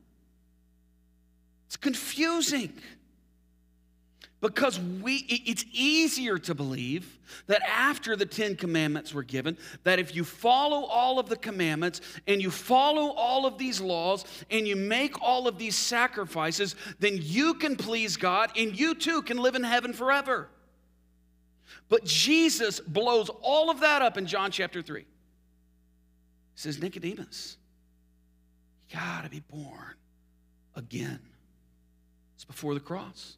It's 1.66 1.76
confusing 1.76 2.72
because 4.46 4.78
we 4.78 5.24
it's 5.28 5.64
easier 5.72 6.38
to 6.38 6.54
believe 6.54 7.18
that 7.48 7.60
after 7.68 8.14
the 8.14 8.24
10 8.24 8.54
commandments 8.54 9.12
were 9.12 9.24
given 9.24 9.58
that 9.82 9.98
if 9.98 10.14
you 10.14 10.22
follow 10.22 10.84
all 10.84 11.18
of 11.18 11.28
the 11.28 11.36
commandments 11.36 12.00
and 12.28 12.40
you 12.40 12.50
follow 12.50 13.12
all 13.14 13.44
of 13.44 13.58
these 13.58 13.80
laws 13.80 14.24
and 14.50 14.68
you 14.68 14.76
make 14.76 15.20
all 15.20 15.48
of 15.48 15.58
these 15.58 15.74
sacrifices 15.74 16.76
then 17.00 17.18
you 17.20 17.54
can 17.54 17.74
please 17.74 18.16
God 18.16 18.52
and 18.56 18.78
you 18.78 18.94
too 18.94 19.20
can 19.22 19.36
live 19.38 19.56
in 19.56 19.64
heaven 19.64 19.92
forever. 19.92 20.48
But 21.88 22.04
Jesus 22.04 22.78
blows 22.78 23.28
all 23.42 23.68
of 23.68 23.80
that 23.80 24.00
up 24.00 24.16
in 24.16 24.26
John 24.26 24.52
chapter 24.52 24.80
3 24.80 25.00
he 25.00 25.06
says 26.54 26.80
Nicodemus 26.80 27.56
you 28.88 28.96
got 28.96 29.24
to 29.24 29.30
be 29.30 29.40
born 29.40 29.94
again. 30.76 31.18
It's 32.36 32.44
before 32.44 32.74
the 32.74 32.80
cross 32.80 33.36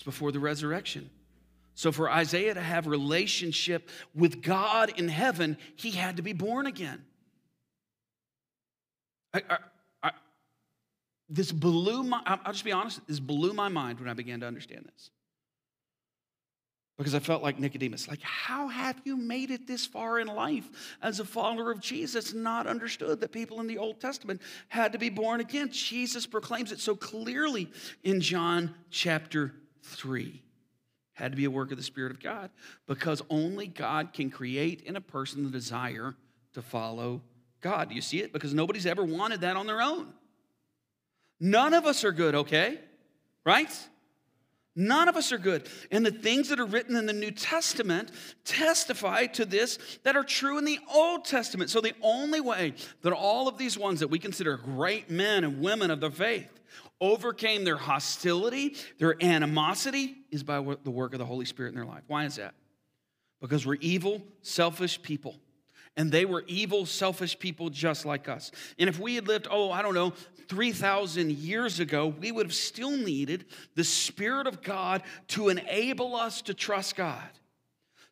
it's 0.00 0.04
before 0.06 0.32
the 0.32 0.40
resurrection. 0.40 1.10
So 1.74 1.92
for 1.92 2.10
Isaiah 2.10 2.54
to 2.54 2.60
have 2.60 2.86
relationship 2.86 3.90
with 4.14 4.40
God 4.40 4.94
in 4.96 5.08
heaven, 5.08 5.58
he 5.76 5.90
had 5.90 6.16
to 6.16 6.22
be 6.22 6.32
born 6.32 6.64
again. 6.64 7.04
I, 9.34 9.42
I, 9.50 9.56
I, 10.02 10.10
this 11.28 11.52
blew 11.52 12.02
my, 12.02 12.22
I'll 12.24 12.52
just 12.52 12.64
be 12.64 12.72
honest, 12.72 13.06
this 13.06 13.20
blew 13.20 13.52
my 13.52 13.68
mind 13.68 14.00
when 14.00 14.08
I 14.08 14.14
began 14.14 14.40
to 14.40 14.46
understand 14.46 14.86
this. 14.86 15.10
Because 16.96 17.14
I 17.14 17.18
felt 17.18 17.42
like 17.42 17.58
Nicodemus, 17.58 18.08
like, 18.08 18.22
how 18.22 18.68
have 18.68 19.02
you 19.04 19.18
made 19.18 19.50
it 19.50 19.66
this 19.66 19.84
far 19.84 20.18
in 20.18 20.28
life 20.28 20.96
as 21.02 21.20
a 21.20 21.26
follower 21.26 21.70
of 21.70 21.80
Jesus, 21.80 22.32
not 22.32 22.66
understood 22.66 23.20
that 23.20 23.32
people 23.32 23.60
in 23.60 23.66
the 23.66 23.76
Old 23.76 24.00
Testament 24.00 24.40
had 24.68 24.92
to 24.92 24.98
be 24.98 25.10
born 25.10 25.40
again? 25.40 25.70
Jesus 25.70 26.26
proclaims 26.26 26.72
it 26.72 26.80
so 26.80 26.96
clearly 26.96 27.70
in 28.02 28.22
John 28.22 28.74
chapter 28.90 29.52
3 29.82 30.42
had 31.12 31.32
to 31.32 31.36
be 31.36 31.44
a 31.44 31.50
work 31.50 31.70
of 31.70 31.76
the 31.76 31.82
Spirit 31.82 32.10
of 32.10 32.20
God 32.20 32.50
because 32.86 33.22
only 33.28 33.66
God 33.66 34.12
can 34.12 34.30
create 34.30 34.80
in 34.82 34.96
a 34.96 35.00
person 35.00 35.44
the 35.44 35.50
desire 35.50 36.14
to 36.54 36.62
follow 36.62 37.20
God. 37.60 37.90
Do 37.90 37.94
you 37.94 38.00
see 38.00 38.20
it? 38.20 38.32
Because 38.32 38.54
nobody's 38.54 38.86
ever 38.86 39.04
wanted 39.04 39.42
that 39.42 39.56
on 39.56 39.66
their 39.66 39.82
own. 39.82 40.12
None 41.38 41.74
of 41.74 41.86
us 41.86 42.04
are 42.04 42.12
good, 42.12 42.34
okay? 42.34 42.78
Right? 43.44 43.70
None 44.76 45.08
of 45.08 45.16
us 45.16 45.32
are 45.32 45.38
good. 45.38 45.68
And 45.90 46.06
the 46.06 46.10
things 46.10 46.48
that 46.48 46.60
are 46.60 46.66
written 46.66 46.96
in 46.96 47.06
the 47.06 47.12
New 47.12 47.32
Testament 47.32 48.10
testify 48.44 49.26
to 49.26 49.44
this 49.44 49.78
that 50.04 50.16
are 50.16 50.22
true 50.22 50.58
in 50.58 50.64
the 50.64 50.78
Old 50.92 51.24
Testament. 51.24 51.70
So, 51.70 51.80
the 51.80 51.94
only 52.02 52.40
way 52.40 52.74
that 53.02 53.12
all 53.12 53.48
of 53.48 53.58
these 53.58 53.76
ones 53.76 54.00
that 54.00 54.08
we 54.08 54.18
consider 54.18 54.56
great 54.56 55.10
men 55.10 55.44
and 55.44 55.60
women 55.60 55.90
of 55.90 56.00
the 56.00 56.10
faith 56.10 56.60
overcame 57.00 57.64
their 57.64 57.76
hostility, 57.76 58.76
their 58.98 59.16
animosity, 59.22 60.16
is 60.30 60.42
by 60.42 60.56
the 60.84 60.90
work 60.90 61.12
of 61.12 61.18
the 61.18 61.26
Holy 61.26 61.44
Spirit 61.44 61.70
in 61.70 61.74
their 61.74 61.86
life. 61.86 62.02
Why 62.06 62.24
is 62.24 62.36
that? 62.36 62.54
Because 63.40 63.66
we're 63.66 63.76
evil, 63.80 64.22
selfish 64.42 65.00
people. 65.00 65.36
And 65.96 66.12
they 66.12 66.24
were 66.24 66.44
evil, 66.46 66.86
selfish 66.86 67.38
people 67.38 67.68
just 67.68 68.04
like 68.06 68.28
us. 68.28 68.52
And 68.78 68.88
if 68.88 68.98
we 68.98 69.16
had 69.16 69.26
lived, 69.26 69.48
oh, 69.50 69.70
I 69.70 69.82
don't 69.82 69.94
know, 69.94 70.12
3,000 70.48 71.32
years 71.32 71.80
ago, 71.80 72.06
we 72.06 72.32
would 72.32 72.46
have 72.46 72.54
still 72.54 72.92
needed 72.92 73.46
the 73.74 73.84
Spirit 73.84 74.46
of 74.46 74.62
God 74.62 75.02
to 75.28 75.48
enable 75.48 76.14
us 76.14 76.42
to 76.42 76.54
trust 76.54 76.96
God. 76.96 77.28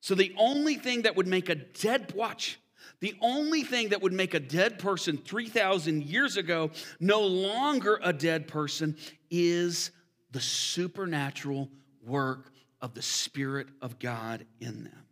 So 0.01 0.15
the 0.15 0.35
only 0.37 0.75
thing 0.75 1.03
that 1.03 1.17
would 1.17 1.27
make 1.27 1.49
a 1.49 1.55
dead, 1.55 2.13
watch, 2.15 2.59
the 3.01 3.15
only 3.21 3.63
thing 3.63 3.91
that 3.91 4.03
would 4.03 4.13
make 4.13 4.35
a 4.35 4.41
dead 4.41 4.79
person 4.79 5.17
3,000 5.17 6.05
years 6.05 6.37
ago 6.37 6.71
no 6.99 7.21
longer 7.21 8.01
a 8.03 8.13
dead 8.13 8.49
person 8.49 8.97
is 9.31 9.91
the 10.33 10.41
supernatural 10.41 11.69
work 12.05 12.53
of 12.81 12.95
the 12.95 13.03
Spirit 13.03 13.69
of 13.81 13.99
God 13.99 14.45
in 14.61 14.85
them. 14.85 15.05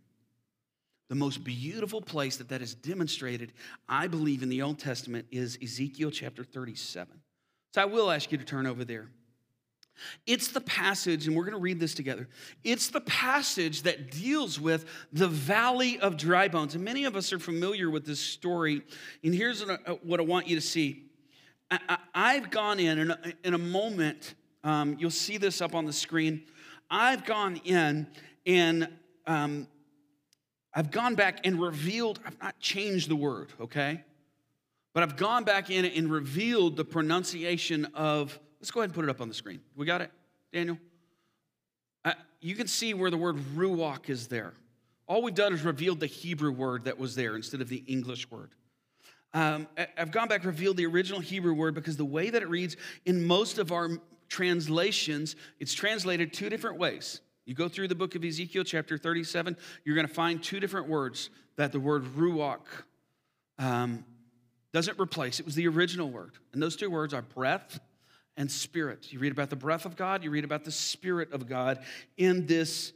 The 1.09 1.15
most 1.15 1.45
beautiful 1.45 2.01
place 2.01 2.37
that 2.39 2.49
that 2.49 2.63
is 2.63 2.75
demonstrated, 2.75 3.53
I 3.89 4.09
believe, 4.09 4.43
in 4.43 4.49
the 4.49 4.63
Old 4.63 4.81
Testament 4.81 5.27
is 5.31 5.57
Ezekiel 5.63 6.11
chapter 6.11 6.43
37. 6.43 7.21
So 7.75 7.83
I 7.83 7.85
will 7.85 8.11
ask 8.11 8.33
you 8.33 8.39
to 8.39 8.45
turn 8.45 8.67
over 8.67 8.85
there. 8.85 9.09
It's 10.27 10.49
the 10.49 10.61
passage, 10.61 11.27
and 11.27 11.37
we're 11.37 11.45
going 11.45 11.55
to 11.55 11.61
read 11.61 11.81
this 11.81 11.95
together. 11.95 12.29
It's 12.65 12.89
the 12.89 13.01
passage 13.01 13.83
that 13.83 14.11
deals 14.11 14.61
with 14.61 14.85
the 15.13 15.29
valley 15.29 15.99
of 15.99 16.17
dry 16.17 16.49
bones. 16.49 16.75
And 16.75 16.85
many 16.85 17.05
of 17.05 17.17
us 17.17 17.33
are 17.33 17.39
familiar 17.39 17.91
with 17.91 18.05
this 18.05 18.21
story. 18.21 18.83
And 19.25 19.35
here's 19.35 19.65
what 20.03 20.21
I 20.21 20.23
want 20.23 20.49
you 20.49 20.57
to 20.57 20.63
see 20.63 21.05
I've 22.15 22.51
gone 22.51 22.79
in, 22.79 22.99
in 22.99 23.11
a, 23.11 23.19
in 23.45 23.55
a 23.55 23.59
moment, 23.59 24.35
um, 24.63 24.97
you'll 24.99 25.11
see 25.11 25.37
this 25.37 25.61
up 25.61 25.75
on 25.75 25.85
the 25.85 25.93
screen. 25.93 26.43
I've 26.91 27.25
gone 27.25 27.61
in 27.65 28.07
and 28.47 28.89
um, 29.27 29.67
I've 30.73 30.91
gone 30.91 31.15
back 31.15 31.41
and 31.45 31.61
revealed, 31.61 32.21
I've 32.25 32.41
not 32.41 32.59
changed 32.61 33.09
the 33.09 33.17
word, 33.17 33.53
okay? 33.61 34.05
But 34.93 35.03
I've 35.03 35.17
gone 35.17 35.45
back 35.45 35.71
in 35.71 35.85
and 35.85 36.11
revealed 36.11 36.77
the 36.77 36.85
pronunciation 36.85 37.87
of 37.95 38.39
Let's 38.67 38.73
go 38.73 38.81
ahead 38.81 38.91
and 38.91 38.95
put 38.97 39.05
it 39.05 39.11
up 39.11 39.21
on 39.21 39.29
the 39.29 39.35
screen. 39.35 39.61
We 39.77 39.87
got 39.87 40.01
it, 40.01 40.11
Daniel? 40.53 40.77
Uh, 42.05 42.15
you 42.41 42.57
can 42.57 42.67
see 42.67 42.95
where 42.95 43.13
the 43.13 43.17
word 43.17 43.37
ruach 43.55 44.11
is 44.11 44.27
there. 44.27 44.55
All 45.07 45.23
we've 45.23 45.37
done 45.37 45.53
is 45.53 45.63
revealed 45.63 46.01
the 46.01 46.07
Hebrew 46.07 46.51
word 46.51 46.87
that 46.87 46.99
was 46.99 47.15
there 47.15 47.37
instead 47.37 47.61
of 47.61 47.69
the 47.69 47.85
English 47.87 48.29
word. 48.29 48.51
Um, 49.33 49.69
I've 49.97 50.11
gone 50.11 50.27
back 50.27 50.45
revealed 50.45 50.79
the 50.79 50.87
original 50.87 51.21
Hebrew 51.21 51.55
word 51.55 51.77
because 51.77 51.97
the 51.97 52.05
way 52.05 52.29
that 52.29 52.43
it 52.43 52.49
reads 52.49 52.77
in 53.05 53.25
most 53.25 53.59
of 53.59 53.71
our 53.71 53.89
translations, 54.29 55.37
it's 55.61 55.73
translated 55.73 56.33
two 56.33 56.51
different 56.51 56.77
ways. 56.77 57.21
You 57.45 57.55
go 57.55 57.69
through 57.69 57.87
the 57.87 57.95
book 57.95 58.17
of 58.17 58.25
Ezekiel, 58.25 58.65
chapter 58.65 58.99
37, 58.99 59.57
you're 59.85 59.95
going 59.95 60.09
to 60.09 60.13
find 60.13 60.43
two 60.43 60.59
different 60.59 60.89
words 60.89 61.31
that 61.55 61.71
the 61.71 61.79
word 61.79 62.05
ruach 62.17 62.67
um, 63.61 64.05
doesn't 64.73 64.99
replace. 64.99 65.39
It 65.39 65.47
was 65.47 65.55
the 65.55 65.69
original 65.69 66.11
word. 66.11 66.33
And 66.53 66.61
those 66.61 66.75
two 66.75 66.91
words 66.91 67.15
are 67.15 67.23
breath 67.23 67.79
and 68.37 68.51
spirit. 68.51 69.13
You 69.13 69.19
read 69.19 69.33
about 69.33 69.51
the 69.51 69.57
breath 69.57 69.87
of 69.87 69.97
God, 69.97 70.23
you 70.23 70.31
read 70.31 70.45
about 70.45 70.65
the 70.65 70.71
spirit 70.71 71.33
of 71.33 71.49
God 71.49 71.79
in 72.17 72.47
this 72.47 72.93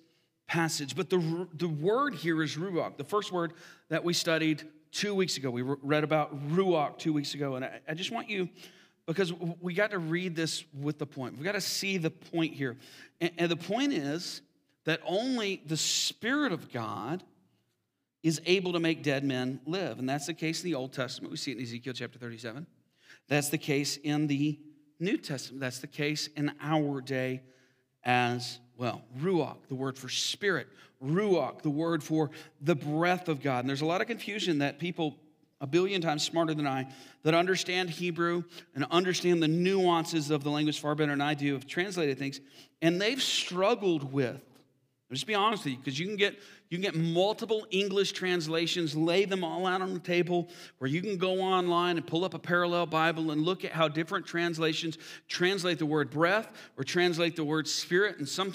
passage. 0.46 0.96
But 0.96 1.10
the, 1.10 1.48
the 1.54 1.68
word 1.68 2.14
here 2.14 2.42
is 2.42 2.56
ruach. 2.56 2.96
The 2.96 3.04
first 3.04 3.32
word 3.32 3.52
that 3.88 4.04
we 4.04 4.12
studied 4.12 4.62
two 4.92 5.14
weeks 5.14 5.36
ago, 5.36 5.50
we 5.50 5.62
read 5.62 6.04
about 6.04 6.48
ruach 6.50 6.98
two 6.98 7.12
weeks 7.12 7.34
ago. 7.34 7.54
And 7.54 7.64
I, 7.64 7.80
I 7.88 7.94
just 7.94 8.10
want 8.10 8.28
you, 8.28 8.48
because 9.06 9.32
we 9.60 9.74
got 9.74 9.92
to 9.92 9.98
read 9.98 10.34
this 10.34 10.64
with 10.74 10.98
the 10.98 11.06
point. 11.06 11.38
We 11.38 11.44
got 11.44 11.52
to 11.52 11.60
see 11.60 11.98
the 11.98 12.10
point 12.10 12.54
here. 12.54 12.76
And, 13.20 13.30
and 13.38 13.50
the 13.50 13.56
point 13.56 13.92
is 13.92 14.42
that 14.84 15.00
only 15.04 15.62
the 15.66 15.76
Spirit 15.76 16.52
of 16.52 16.72
God 16.72 17.22
is 18.22 18.40
able 18.44 18.72
to 18.72 18.80
make 18.80 19.02
dead 19.02 19.24
men 19.24 19.60
live. 19.66 19.98
And 19.98 20.08
that's 20.08 20.26
the 20.26 20.34
case 20.34 20.62
in 20.62 20.70
the 20.70 20.76
Old 20.76 20.92
Testament. 20.92 21.30
We 21.30 21.36
see 21.36 21.52
it 21.52 21.58
in 21.58 21.62
Ezekiel 21.62 21.94
chapter 21.94 22.18
37. 22.18 22.66
That's 23.28 23.48
the 23.48 23.58
case 23.58 23.96
in 23.96 24.26
the 24.26 24.58
New 25.00 25.16
Testament. 25.16 25.60
That's 25.60 25.78
the 25.78 25.86
case 25.86 26.28
in 26.36 26.52
our 26.60 27.00
day 27.00 27.42
as 28.04 28.58
well. 28.76 29.02
Ruach, 29.20 29.56
the 29.68 29.74
word 29.74 29.98
for 29.98 30.08
spirit. 30.08 30.68
Ruach, 31.02 31.62
the 31.62 31.70
word 31.70 32.02
for 32.02 32.30
the 32.60 32.74
breath 32.74 33.28
of 33.28 33.42
God. 33.42 33.60
And 33.60 33.68
there's 33.68 33.80
a 33.80 33.86
lot 33.86 34.00
of 34.00 34.06
confusion 34.06 34.58
that 34.58 34.78
people 34.78 35.16
a 35.60 35.66
billion 35.66 36.00
times 36.00 36.22
smarter 36.22 36.54
than 36.54 36.66
I 36.66 36.86
that 37.22 37.34
understand 37.34 37.90
Hebrew 37.90 38.44
and 38.74 38.86
understand 38.90 39.42
the 39.42 39.48
nuances 39.48 40.30
of 40.30 40.42
the 40.42 40.50
language 40.50 40.80
far 40.80 40.94
better 40.94 41.12
than 41.12 41.20
I 41.20 41.34
do 41.34 41.52
have 41.52 41.66
translated 41.66 42.18
things, 42.18 42.40
and 42.80 43.00
they've 43.00 43.20
struggled 43.20 44.12
with. 44.12 44.40
Just 45.12 45.26
be 45.26 45.34
honest 45.34 45.64
with 45.64 45.72
you, 45.72 45.78
because 45.78 45.98
you 45.98 46.06
can 46.06 46.16
get 46.16 46.38
you 46.68 46.78
can 46.78 46.82
get 46.82 46.94
multiple 46.94 47.66
English 47.70 48.12
translations, 48.12 48.94
lay 48.94 49.24
them 49.24 49.42
all 49.42 49.66
out 49.66 49.82
on 49.82 49.92
the 49.92 49.98
table, 49.98 50.48
where 50.78 50.88
you 50.88 51.02
can 51.02 51.16
go 51.16 51.40
online 51.40 51.96
and 51.96 52.06
pull 52.06 52.24
up 52.24 52.32
a 52.32 52.38
parallel 52.38 52.86
Bible 52.86 53.32
and 53.32 53.42
look 53.42 53.64
at 53.64 53.72
how 53.72 53.88
different 53.88 54.24
translations 54.24 54.98
translate 55.26 55.80
the 55.80 55.86
word 55.86 56.10
breath 56.10 56.48
or 56.76 56.84
translate 56.84 57.34
the 57.34 57.42
word 57.42 57.66
spirit, 57.66 58.18
and 58.18 58.28
some 58.28 58.54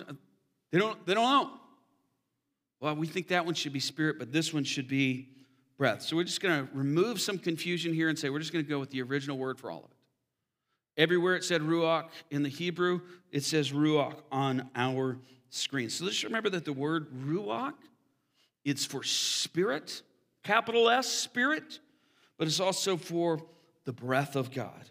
they 0.71 0.79
don't 0.79 1.05
they 1.05 1.13
don't 1.13 1.29
know. 1.29 1.51
Well, 2.79 2.95
we 2.95 3.07
think 3.07 3.27
that 3.29 3.45
one 3.45 3.53
should 3.53 3.73
be 3.73 3.81
spirit, 3.81 4.17
but 4.17 4.31
this 4.31 4.53
one 4.53 4.63
should 4.63 4.87
be 4.87 5.27
breath. 5.77 6.01
So 6.03 6.15
we're 6.15 6.23
just 6.23 6.41
going 6.41 6.67
to 6.67 6.73
remove 6.73 7.19
some 7.19 7.37
confusion 7.37 7.93
here 7.93 8.07
and 8.07 8.17
say 8.17 8.29
we're 8.29 8.39
just 8.39 8.53
going 8.53 8.63
to 8.63 8.69
go 8.69 8.79
with 8.79 8.91
the 8.91 9.01
original 9.01 9.37
word 9.37 9.59
for 9.59 9.71
all 9.71 9.79
of 9.79 9.91
it. 9.91 9.97
Everywhere 11.01 11.35
it 11.35 11.43
said 11.43 11.61
ruach 11.61 12.05
in 12.31 12.43
the 12.43 12.49
Hebrew, 12.49 13.01
it 13.31 13.43
says 13.43 13.71
ruach 13.71 14.15
on 14.31 14.69
our 14.75 15.17
screen. 15.49 15.89
So 15.89 16.05
let's 16.05 16.23
remember 16.23 16.49
that 16.51 16.65
the 16.65 16.73
word 16.73 17.07
ruach, 17.11 17.73
it's 18.63 18.85
for 18.85 19.03
spirit, 19.03 20.01
capital 20.43 20.89
S, 20.89 21.07
spirit, 21.07 21.79
but 22.37 22.47
it's 22.47 22.59
also 22.59 22.97
for 22.97 23.39
the 23.85 23.93
breath 23.93 24.35
of 24.35 24.51
God. 24.51 24.89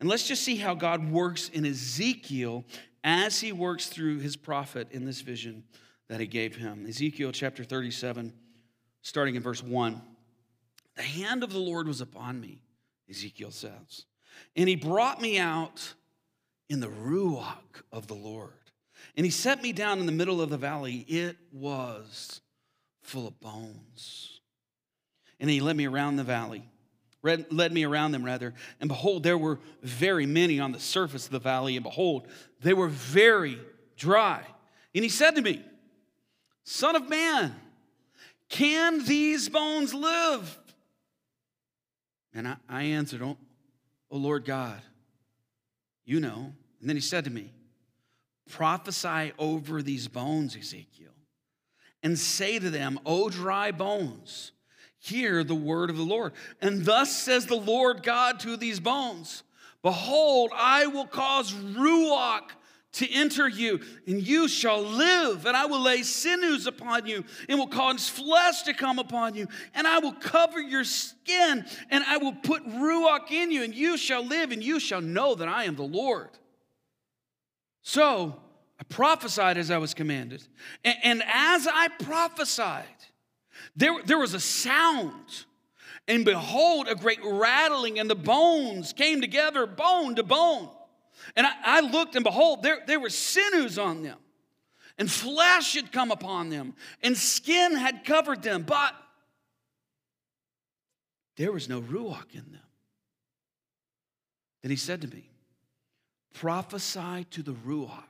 And 0.00 0.08
let's 0.08 0.26
just 0.26 0.42
see 0.42 0.56
how 0.56 0.74
God 0.74 1.10
works 1.10 1.48
in 1.48 1.64
Ezekiel 1.64 2.64
as 3.02 3.40
he 3.40 3.52
works 3.52 3.86
through 3.86 4.18
his 4.18 4.36
prophet 4.36 4.88
in 4.90 5.04
this 5.04 5.20
vision 5.20 5.64
that 6.08 6.20
he 6.20 6.26
gave 6.26 6.56
him. 6.56 6.86
Ezekiel 6.86 7.32
chapter 7.32 7.64
37, 7.64 8.32
starting 9.02 9.34
in 9.34 9.42
verse 9.42 9.62
1. 9.62 10.00
The 10.96 11.02
hand 11.02 11.42
of 11.42 11.52
the 11.52 11.58
Lord 11.58 11.88
was 11.88 12.00
upon 12.00 12.40
me, 12.40 12.62
Ezekiel 13.08 13.50
says, 13.50 14.06
and 14.54 14.68
he 14.68 14.76
brought 14.76 15.20
me 15.20 15.38
out 15.38 15.94
in 16.68 16.80
the 16.80 16.88
ruach 16.88 17.82
of 17.92 18.06
the 18.06 18.14
Lord. 18.14 18.52
And 19.16 19.26
he 19.26 19.30
set 19.30 19.62
me 19.62 19.72
down 19.72 19.98
in 19.98 20.06
the 20.06 20.12
middle 20.12 20.40
of 20.40 20.50
the 20.50 20.58
valley. 20.58 21.04
It 21.08 21.36
was 21.52 22.40
full 23.02 23.26
of 23.26 23.38
bones. 23.40 24.40
And 25.38 25.50
he 25.50 25.60
led 25.60 25.76
me 25.76 25.86
around 25.86 26.16
the 26.16 26.24
valley, 26.24 26.68
led 27.22 27.72
me 27.72 27.84
around 27.84 28.12
them 28.12 28.24
rather. 28.24 28.54
And 28.80 28.88
behold, 28.88 29.22
there 29.22 29.38
were 29.38 29.58
very 29.82 30.26
many 30.26 30.60
on 30.60 30.72
the 30.72 30.80
surface 30.80 31.26
of 31.26 31.32
the 31.32 31.38
valley. 31.38 31.76
And 31.76 31.84
behold, 31.84 32.26
they 32.62 32.74
were 32.74 32.88
very 32.88 33.58
dry. 33.96 34.42
And 34.94 35.04
he 35.04 35.10
said 35.10 35.36
to 35.36 35.42
me, 35.42 35.62
Son 36.64 36.96
of 36.96 37.08
man, 37.08 37.54
can 38.48 39.04
these 39.04 39.48
bones 39.48 39.92
live? 39.92 40.58
And 42.34 42.48
I, 42.48 42.56
I 42.68 42.82
answered, 42.82 43.22
oh, 43.22 43.36
oh, 44.10 44.16
Lord 44.16 44.44
God, 44.44 44.80
you 46.04 46.20
know. 46.20 46.52
And 46.80 46.88
then 46.88 46.96
he 46.96 47.02
said 47.02 47.24
to 47.24 47.30
me, 47.30 47.52
Prophesy 48.50 49.32
over 49.38 49.82
these 49.82 50.08
bones, 50.08 50.56
Ezekiel, 50.56 51.12
and 52.02 52.18
say 52.18 52.58
to 52.58 52.70
them, 52.70 53.00
O 53.04 53.28
dry 53.28 53.72
bones, 53.72 54.52
hear 54.98 55.42
the 55.44 55.54
word 55.54 55.90
of 55.90 55.96
the 55.96 56.02
Lord. 56.02 56.32
And 56.60 56.84
thus 56.84 57.14
says 57.14 57.46
the 57.46 57.56
Lord 57.56 58.02
God 58.02 58.40
to 58.40 58.56
these 58.56 58.80
bones 58.80 59.42
Behold, 59.82 60.50
I 60.54 60.86
will 60.86 61.06
cause 61.06 61.52
Ruach 61.52 62.50
to 62.96 63.12
enter 63.12 63.46
you, 63.46 63.78
and 64.06 64.26
you 64.26 64.48
shall 64.48 64.80
live, 64.82 65.44
and 65.44 65.54
I 65.54 65.66
will 65.66 65.82
lay 65.82 66.02
sinews 66.02 66.66
upon 66.66 67.06
you, 67.06 67.24
and 67.46 67.58
will 67.58 67.66
cause 67.66 68.08
flesh 68.08 68.62
to 68.62 68.72
come 68.72 68.98
upon 68.98 69.34
you, 69.34 69.48
and 69.74 69.86
I 69.86 69.98
will 69.98 70.14
cover 70.14 70.58
your 70.58 70.82
skin, 70.82 71.66
and 71.90 72.04
I 72.04 72.16
will 72.16 72.32
put 72.32 72.66
ruach 72.66 73.30
in 73.30 73.52
you, 73.52 73.64
and 73.64 73.74
you 73.74 73.98
shall 73.98 74.24
live, 74.24 74.50
and 74.50 74.64
you 74.64 74.80
shall 74.80 75.02
know 75.02 75.34
that 75.34 75.46
I 75.46 75.64
am 75.64 75.76
the 75.76 75.82
Lord. 75.82 76.30
So 77.86 78.34
I 78.80 78.82
prophesied 78.88 79.56
as 79.56 79.70
I 79.70 79.78
was 79.78 79.94
commanded, 79.94 80.42
and, 80.82 80.96
and 81.04 81.22
as 81.24 81.68
I 81.68 81.86
prophesied, 81.86 82.84
there, 83.76 83.94
there 84.04 84.18
was 84.18 84.34
a 84.34 84.40
sound. 84.40 85.44
And 86.08 86.24
behold, 86.24 86.88
a 86.88 86.96
great 86.96 87.20
rattling, 87.22 88.00
and 88.00 88.10
the 88.10 88.16
bones 88.16 88.92
came 88.92 89.20
together, 89.20 89.68
bone 89.68 90.16
to 90.16 90.24
bone. 90.24 90.68
And 91.36 91.46
I, 91.46 91.52
I 91.64 91.80
looked, 91.80 92.16
and 92.16 92.24
behold, 92.24 92.64
there, 92.64 92.80
there 92.88 92.98
were 92.98 93.08
sinews 93.08 93.78
on 93.78 94.02
them, 94.02 94.18
and 94.98 95.08
flesh 95.08 95.74
had 95.74 95.92
come 95.92 96.10
upon 96.10 96.48
them, 96.48 96.74
and 97.04 97.16
skin 97.16 97.76
had 97.76 98.04
covered 98.04 98.42
them, 98.42 98.64
but 98.64 98.96
there 101.36 101.52
was 101.52 101.68
no 101.68 101.80
ruach 101.82 102.32
in 102.32 102.50
them. 102.50 102.66
Then 104.62 104.72
he 104.72 104.76
said 104.76 105.02
to 105.02 105.08
me, 105.08 105.30
Prophesy 106.40 107.24
to 107.30 107.42
the 107.42 107.54
ruach. 107.54 108.02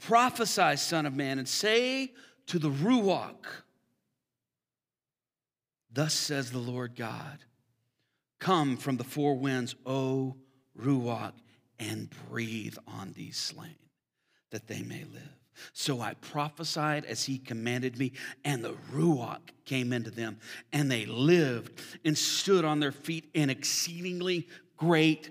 Prophesy, 0.00 0.76
Son 0.76 1.04
of 1.04 1.14
Man, 1.14 1.38
and 1.38 1.48
say 1.48 2.12
to 2.46 2.60
the 2.60 2.70
ruach, 2.70 3.44
Thus 5.92 6.14
says 6.14 6.52
the 6.52 6.58
Lord 6.58 6.94
God, 6.94 7.38
Come 8.38 8.76
from 8.76 8.98
the 8.98 9.04
four 9.04 9.34
winds, 9.34 9.74
O 9.84 10.36
ruach, 10.78 11.32
and 11.80 12.08
breathe 12.28 12.76
on 12.86 13.12
these 13.16 13.36
slain, 13.36 13.76
that 14.50 14.68
they 14.68 14.82
may 14.82 15.04
live. 15.12 15.36
So 15.72 16.00
I 16.00 16.14
prophesied 16.14 17.04
as 17.04 17.24
he 17.24 17.38
commanded 17.38 17.98
me, 17.98 18.12
and 18.44 18.62
the 18.62 18.74
Ruach 18.92 19.40
came 19.64 19.92
into 19.92 20.10
them, 20.10 20.38
and 20.72 20.90
they 20.90 21.06
lived 21.06 21.80
and 22.04 22.16
stood 22.16 22.64
on 22.64 22.78
their 22.78 22.92
feet, 22.92 23.24
an 23.34 23.48
exceedingly 23.48 24.46
great 24.76 25.30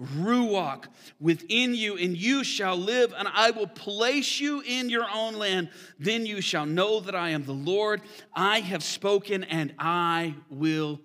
Ruach 0.00 0.84
within 1.18 1.74
you, 1.74 1.96
and 1.96 2.16
you 2.16 2.44
shall 2.44 2.76
live, 2.76 3.12
and 3.16 3.26
I 3.32 3.50
will 3.50 3.66
place 3.66 4.38
you 4.38 4.62
in 4.64 4.90
your 4.90 5.06
own 5.12 5.34
land. 5.34 5.70
Then 5.98 6.24
you 6.24 6.40
shall 6.40 6.66
know 6.66 7.00
that 7.00 7.14
I 7.14 7.30
am 7.30 7.44
the 7.44 7.52
Lord. 7.52 8.02
I 8.32 8.60
have 8.60 8.84
spoken, 8.84 9.44
and 9.44 9.74
I 9.78 10.34
will 10.50 11.00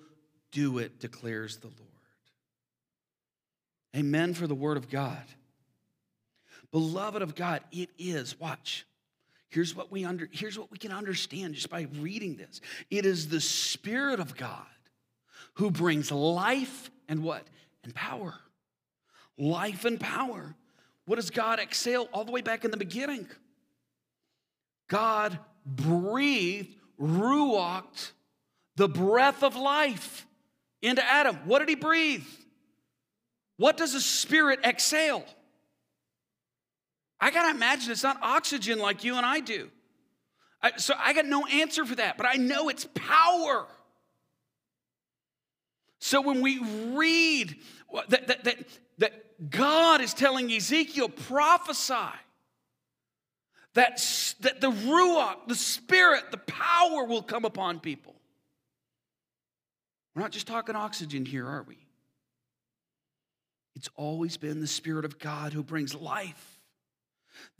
do 0.51 0.77
it, 0.77 0.99
declares 0.99 1.57
the 1.57 1.67
Lord. 1.67 1.79
Amen 3.95 4.33
for 4.33 4.47
the 4.47 4.55
word 4.55 4.77
of 4.77 4.89
God. 4.89 5.23
Beloved 6.71 7.21
of 7.21 7.35
God, 7.35 7.61
it 7.71 7.89
is, 7.97 8.39
watch. 8.39 8.85
Here's 9.49 9.75
what 9.75 9.91
we 9.91 10.03
under 10.03 10.27
here's 10.31 10.57
what 10.57 10.71
we 10.71 10.79
can 10.79 10.91
understand 10.91 11.53
just 11.53 11.69
by 11.69 11.85
reading 11.99 12.35
this. 12.35 12.59
It 12.89 13.05
is 13.05 13.29
the 13.29 13.39
spirit 13.39 14.19
of 14.19 14.35
God 14.35 14.65
who 15.55 15.69
brings 15.69 16.11
life 16.11 16.89
and 17.07 17.23
what? 17.23 17.45
And 17.83 17.93
power. 17.93 18.33
Life 19.37 19.85
and 19.85 19.99
power. 19.99 20.55
What 21.05 21.15
does 21.17 21.29
God 21.29 21.59
exhale 21.59 22.07
all 22.13 22.23
the 22.25 22.31
way 22.31 22.41
back 22.41 22.65
in 22.65 22.71
the 22.71 22.77
beginning? 22.77 23.27
God 24.87 25.37
breathed, 25.65 26.75
ruached 26.99 28.11
the 28.75 28.87
breath 28.87 29.43
of 29.43 29.55
life 29.55 30.25
into 30.81 31.03
Adam. 31.03 31.37
What 31.45 31.59
did 31.59 31.69
he 31.69 31.75
breathe? 31.75 32.25
What 33.57 33.77
does 33.77 33.93
a 33.93 34.01
spirit 34.01 34.59
exhale? 34.63 35.25
I 37.19 37.31
got 37.31 37.43
to 37.43 37.55
imagine 37.55 37.91
it's 37.91 38.03
not 38.03 38.17
oxygen 38.21 38.79
like 38.79 39.03
you 39.03 39.15
and 39.15 39.25
I 39.25 39.39
do. 39.39 39.69
I, 40.61 40.71
so 40.77 40.93
I 40.97 41.13
got 41.13 41.25
no 41.25 41.45
answer 41.45 41.85
for 41.85 41.95
that, 41.95 42.17
but 42.17 42.25
I 42.25 42.35
know 42.35 42.69
it's 42.69 42.87
power. 42.93 43.67
So 45.99 46.21
when 46.21 46.41
we 46.41 46.59
read 46.93 47.55
that, 48.09 48.27
that, 48.27 48.43
that, 48.43 48.57
that 48.97 49.49
God 49.49 50.01
is 50.01 50.13
telling 50.13 50.51
Ezekiel, 50.51 51.09
prophesy 51.09 51.95
that, 53.73 53.97
that 54.41 54.61
the 54.61 54.71
Ruach, 54.71 55.47
the 55.47 55.55
Spirit, 55.55 56.31
the 56.31 56.37
power 56.37 57.05
will 57.05 57.23
come 57.23 57.45
upon 57.45 57.79
people. 57.79 58.15
We're 60.15 60.21
not 60.21 60.31
just 60.31 60.47
talking 60.47 60.75
oxygen 60.75 61.25
here, 61.25 61.47
are 61.47 61.63
we? 61.67 61.77
It's 63.75 63.89
always 63.95 64.37
been 64.37 64.61
the 64.61 64.67
Spirit 64.67 65.05
of 65.05 65.17
God 65.17 65.53
who 65.53 65.63
brings 65.63 65.95
life. 65.95 66.52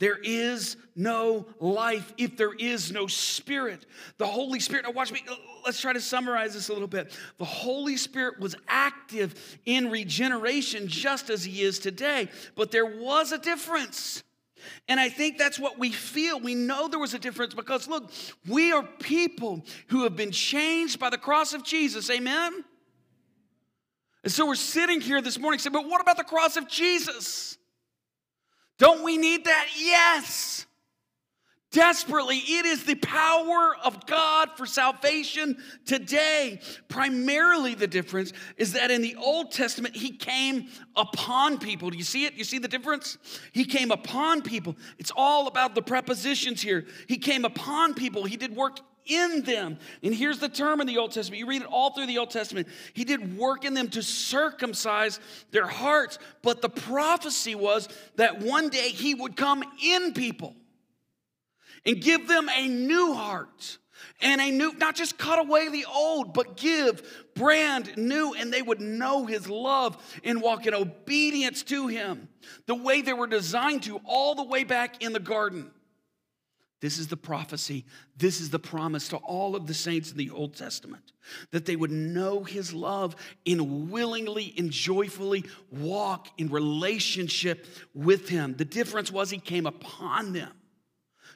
There 0.00 0.18
is 0.22 0.76
no 0.96 1.46
life 1.60 2.12
if 2.18 2.36
there 2.36 2.52
is 2.52 2.90
no 2.90 3.06
spirit. 3.06 3.86
The 4.18 4.26
Holy 4.26 4.58
Spirit, 4.58 4.84
now 4.84 4.90
watch 4.90 5.12
me, 5.12 5.22
uh, 5.30 5.34
let's 5.64 5.80
try 5.80 5.92
to 5.92 6.00
summarize 6.00 6.54
this 6.54 6.68
a 6.68 6.72
little 6.72 6.88
bit. 6.88 7.16
The 7.38 7.44
Holy 7.44 7.96
Spirit 7.96 8.40
was 8.40 8.56
active 8.66 9.34
in 9.64 9.90
regeneration 9.90 10.88
just 10.88 11.30
as 11.30 11.44
He 11.44 11.62
is 11.62 11.78
today, 11.78 12.28
but 12.56 12.72
there 12.72 12.86
was 12.86 13.30
a 13.30 13.38
difference. 13.38 14.24
And 14.88 14.98
I 14.98 15.08
think 15.10 15.38
that's 15.38 15.58
what 15.58 15.78
we 15.78 15.90
feel. 15.90 16.40
We 16.40 16.54
know 16.54 16.88
there 16.88 16.98
was 16.98 17.14
a 17.14 17.18
difference 17.18 17.54
because, 17.54 17.86
look, 17.86 18.10
we 18.48 18.72
are 18.72 18.82
people 18.82 19.64
who 19.88 20.02
have 20.04 20.16
been 20.16 20.32
changed 20.32 20.98
by 20.98 21.10
the 21.10 21.18
cross 21.18 21.52
of 21.52 21.62
Jesus. 21.62 22.10
Amen? 22.10 22.64
And 24.24 24.32
so 24.32 24.46
we're 24.46 24.54
sitting 24.54 25.00
here 25.00 25.20
this 25.20 25.38
morning 25.38 25.60
saying, 25.60 25.72
but 25.72 25.86
what 25.86 26.00
about 26.00 26.16
the 26.16 26.24
cross 26.24 26.56
of 26.56 26.66
Jesus? 26.66 27.58
Don't 28.78 29.04
we 29.04 29.16
need 29.16 29.44
that? 29.44 29.68
Yes. 29.78 30.66
Desperately, 31.74 32.36
it 32.36 32.66
is 32.66 32.84
the 32.84 32.94
power 32.94 33.74
of 33.82 34.06
God 34.06 34.50
for 34.56 34.64
salvation 34.64 35.56
today. 35.84 36.60
Primarily, 36.86 37.74
the 37.74 37.88
difference 37.88 38.32
is 38.56 38.74
that 38.74 38.92
in 38.92 39.02
the 39.02 39.16
Old 39.16 39.50
Testament, 39.50 39.96
He 39.96 40.12
came 40.12 40.68
upon 40.94 41.58
people. 41.58 41.90
Do 41.90 41.98
you 41.98 42.04
see 42.04 42.26
it? 42.26 42.34
You 42.34 42.44
see 42.44 42.58
the 42.58 42.68
difference? 42.68 43.18
He 43.50 43.64
came 43.64 43.90
upon 43.90 44.42
people. 44.42 44.76
It's 44.98 45.10
all 45.16 45.48
about 45.48 45.74
the 45.74 45.82
prepositions 45.82 46.62
here. 46.62 46.86
He 47.08 47.18
came 47.18 47.44
upon 47.44 47.94
people, 47.94 48.24
He 48.24 48.36
did 48.36 48.54
work 48.54 48.78
in 49.06 49.42
them. 49.42 49.78
And 50.02 50.14
here's 50.14 50.38
the 50.38 50.48
term 50.48 50.80
in 50.80 50.86
the 50.86 50.98
Old 50.98 51.12
Testament. 51.12 51.38
You 51.38 51.46
read 51.46 51.62
it 51.62 51.68
all 51.68 51.90
through 51.90 52.06
the 52.06 52.18
Old 52.18 52.30
Testament. 52.30 52.68
He 52.92 53.04
did 53.04 53.36
work 53.36 53.64
in 53.64 53.74
them 53.74 53.88
to 53.90 54.02
circumcise 54.02 55.20
their 55.50 55.66
hearts. 55.66 56.18
But 56.42 56.62
the 56.62 56.68
prophecy 56.68 57.54
was 57.54 57.88
that 58.16 58.40
one 58.40 58.68
day 58.68 58.88
he 58.88 59.14
would 59.14 59.36
come 59.36 59.64
in 59.82 60.12
people 60.14 60.54
and 61.86 62.00
give 62.00 62.28
them 62.28 62.48
a 62.48 62.68
new 62.68 63.14
heart 63.14 63.78
and 64.20 64.40
a 64.40 64.50
new, 64.50 64.72
not 64.78 64.94
just 64.94 65.18
cut 65.18 65.38
away 65.38 65.68
the 65.68 65.86
old, 65.92 66.32
but 66.32 66.56
give 66.56 67.02
brand 67.34 67.96
new, 67.96 68.34
and 68.34 68.52
they 68.52 68.62
would 68.62 68.80
know 68.80 69.26
his 69.26 69.48
love 69.48 69.96
and 70.22 70.40
walk 70.40 70.66
in 70.66 70.74
obedience 70.74 71.62
to 71.64 71.88
him 71.88 72.28
the 72.66 72.74
way 72.74 73.02
they 73.02 73.12
were 73.12 73.26
designed 73.26 73.82
to 73.82 74.00
all 74.04 74.34
the 74.34 74.44
way 74.44 74.64
back 74.64 75.02
in 75.02 75.12
the 75.12 75.20
garden. 75.20 75.70
This 76.84 76.98
is 76.98 77.08
the 77.08 77.16
prophecy. 77.16 77.86
This 78.18 78.42
is 78.42 78.50
the 78.50 78.58
promise 78.58 79.08
to 79.08 79.16
all 79.16 79.56
of 79.56 79.66
the 79.66 79.72
saints 79.72 80.10
in 80.10 80.18
the 80.18 80.28
Old 80.28 80.54
Testament 80.54 81.12
that 81.50 81.64
they 81.64 81.76
would 81.76 81.90
know 81.90 82.44
his 82.44 82.74
love 82.74 83.16
and 83.46 83.90
willingly 83.90 84.52
and 84.58 84.70
joyfully 84.70 85.46
walk 85.70 86.28
in 86.36 86.50
relationship 86.50 87.66
with 87.94 88.28
him. 88.28 88.54
The 88.58 88.66
difference 88.66 89.10
was 89.10 89.30
he 89.30 89.38
came 89.38 89.64
upon 89.64 90.34
them 90.34 90.52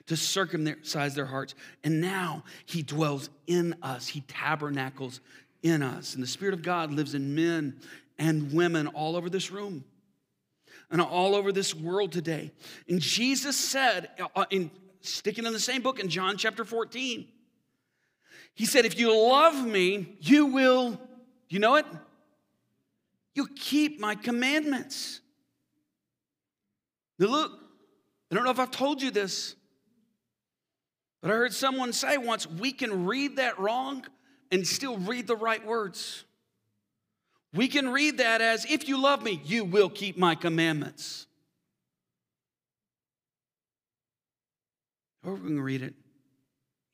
to 0.09 0.19
circumcise 0.19 1.15
their 1.15 1.25
hearts. 1.25 1.55
And 1.83 2.03
now 2.03 2.45
he 2.67 2.83
dwells 2.83 3.31
in 3.47 3.75
us, 3.83 4.07
he 4.07 4.21
tabernacles 4.29 5.23
in 5.63 5.83
us. 5.83 6.13
And 6.13 6.23
the 6.23 6.29
Spirit 6.29 6.53
of 6.53 6.61
God 6.61 6.93
lives 6.93 7.15
in 7.15 7.35
men 7.35 7.81
and 8.19 8.53
women 8.53 8.87
all 8.89 9.17
over 9.17 9.31
this 9.31 9.51
room 9.51 9.87
and 10.91 11.01
all 11.01 11.35
over 11.35 11.53
this 11.53 11.75
world 11.75 12.13
today. 12.13 12.53
And 12.87 13.01
Jesus 13.01 13.57
said 13.57 14.11
uh, 14.37 14.45
in 14.51 14.71
sticking 15.01 15.47
in 15.47 15.53
the 15.53 15.61
same 15.61 15.83
book 15.83 16.01
in 16.01 16.09
John 16.09 16.37
chapter 16.37 16.65
14. 16.65 17.27
He 18.55 18.67
said, 18.67 18.85
If 18.85 18.99
you 18.99 19.17
love 19.17 19.65
me, 19.65 20.17
you 20.21 20.47
will, 20.47 21.01
you 21.49 21.61
know 21.61 21.77
it? 21.77 21.87
You'll 23.35 23.47
keep 23.55 24.01
my 24.01 24.17
commandments. 24.17 25.21
Now, 27.21 27.29
look, 27.29 27.53
I 28.31 28.35
don't 28.35 28.45
know 28.45 28.51
if 28.51 28.59
I've 28.59 28.73
told 28.73 29.01
you 29.01 29.13
this, 29.13 29.55
but 31.21 31.31
I 31.31 31.35
heard 31.35 31.55
someone 31.55 31.93
say 31.93 32.19
once 32.19 32.49
we 32.49 32.73
can 32.73 33.07
read 33.07 33.37
that 33.37 33.61
wrong 33.61 34.05
and 34.51 34.67
still 34.67 34.99
read 34.99 35.29
the 35.29 35.37
right 35.37 35.65
words. 35.65 36.25
We 37.55 37.69
can 37.69 37.91
read 37.91 38.19
that 38.19 38.41
as, 38.41 38.65
If 38.65 38.89
you 38.89 39.01
love 39.01 39.23
me, 39.23 39.41
you 39.45 39.65
will 39.65 39.89
keep 39.89 40.19
my 40.19 40.35
commandments. 40.35 41.28
Or 45.25 45.35
we 45.35 45.49
can 45.49 45.61
read 45.61 45.83
it 45.83 45.95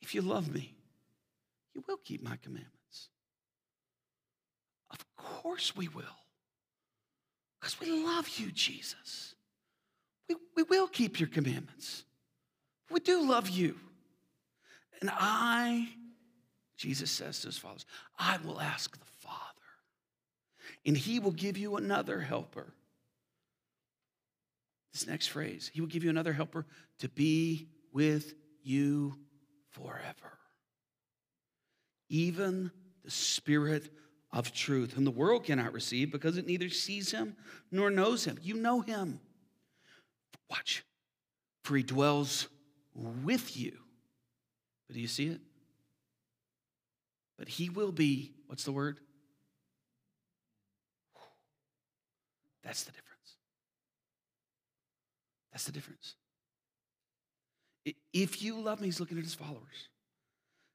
If 0.00 0.14
you 0.14 0.22
love 0.22 0.52
me, 0.52 0.74
you 1.74 1.84
will 1.86 1.98
keep 1.98 2.22
my 2.22 2.36
commandments. 2.36 3.08
Of 4.90 5.04
course 5.16 5.74
we 5.76 5.88
will. 5.88 6.04
Because 7.60 7.80
we 7.80 7.90
love 8.04 8.28
you, 8.36 8.50
Jesus. 8.52 9.34
We, 10.28 10.36
we 10.56 10.62
will 10.62 10.86
keep 10.86 11.18
your 11.18 11.28
commandments. 11.28 12.04
We 12.90 13.00
do 13.00 13.26
love 13.26 13.48
you. 13.48 13.76
And 15.00 15.10
I, 15.12 15.88
Jesus 16.76 17.10
says 17.10 17.40
to 17.40 17.48
his 17.48 17.58
followers, 17.58 17.86
I 18.18 18.38
will 18.44 18.60
ask 18.60 18.98
the 18.98 19.04
Father, 19.20 19.38
and 20.86 20.96
he 20.96 21.18
will 21.18 21.32
give 21.32 21.58
you 21.58 21.76
another 21.76 22.20
helper. 22.20 22.72
This 24.92 25.06
next 25.06 25.26
phrase, 25.28 25.70
he 25.74 25.80
will 25.80 25.88
give 25.88 26.04
you 26.04 26.10
another 26.10 26.32
helper 26.32 26.66
to 27.00 27.08
be 27.08 27.68
with 27.94 28.34
you 28.62 29.14
forever. 29.70 30.38
Even 32.10 32.70
the 33.04 33.10
Spirit 33.10 33.90
of 34.32 34.52
truth, 34.52 34.92
whom 34.92 35.04
the 35.04 35.10
world 35.10 35.44
cannot 35.44 35.72
receive 35.72 36.10
because 36.10 36.36
it 36.36 36.46
neither 36.46 36.68
sees 36.68 37.10
him 37.10 37.36
nor 37.70 37.90
knows 37.90 38.24
him. 38.24 38.38
You 38.42 38.54
know 38.54 38.80
him. 38.80 39.20
Watch, 40.50 40.84
for 41.62 41.76
he 41.76 41.82
dwells 41.82 42.48
with 42.94 43.56
you. 43.56 43.78
But 44.86 44.94
do 44.94 45.00
you 45.00 45.08
see 45.08 45.28
it? 45.28 45.40
But 47.38 47.48
he 47.48 47.70
will 47.70 47.92
be, 47.92 48.32
what's 48.46 48.64
the 48.64 48.72
word? 48.72 48.98
That's 52.62 52.84
the 52.84 52.92
difference. 52.92 53.36
That's 55.52 55.64
the 55.64 55.72
difference. 55.72 56.16
If 58.12 58.42
you 58.42 58.60
love 58.60 58.80
me, 58.80 58.86
he's 58.86 59.00
looking 59.00 59.18
at 59.18 59.24
his 59.24 59.34
followers. 59.34 59.88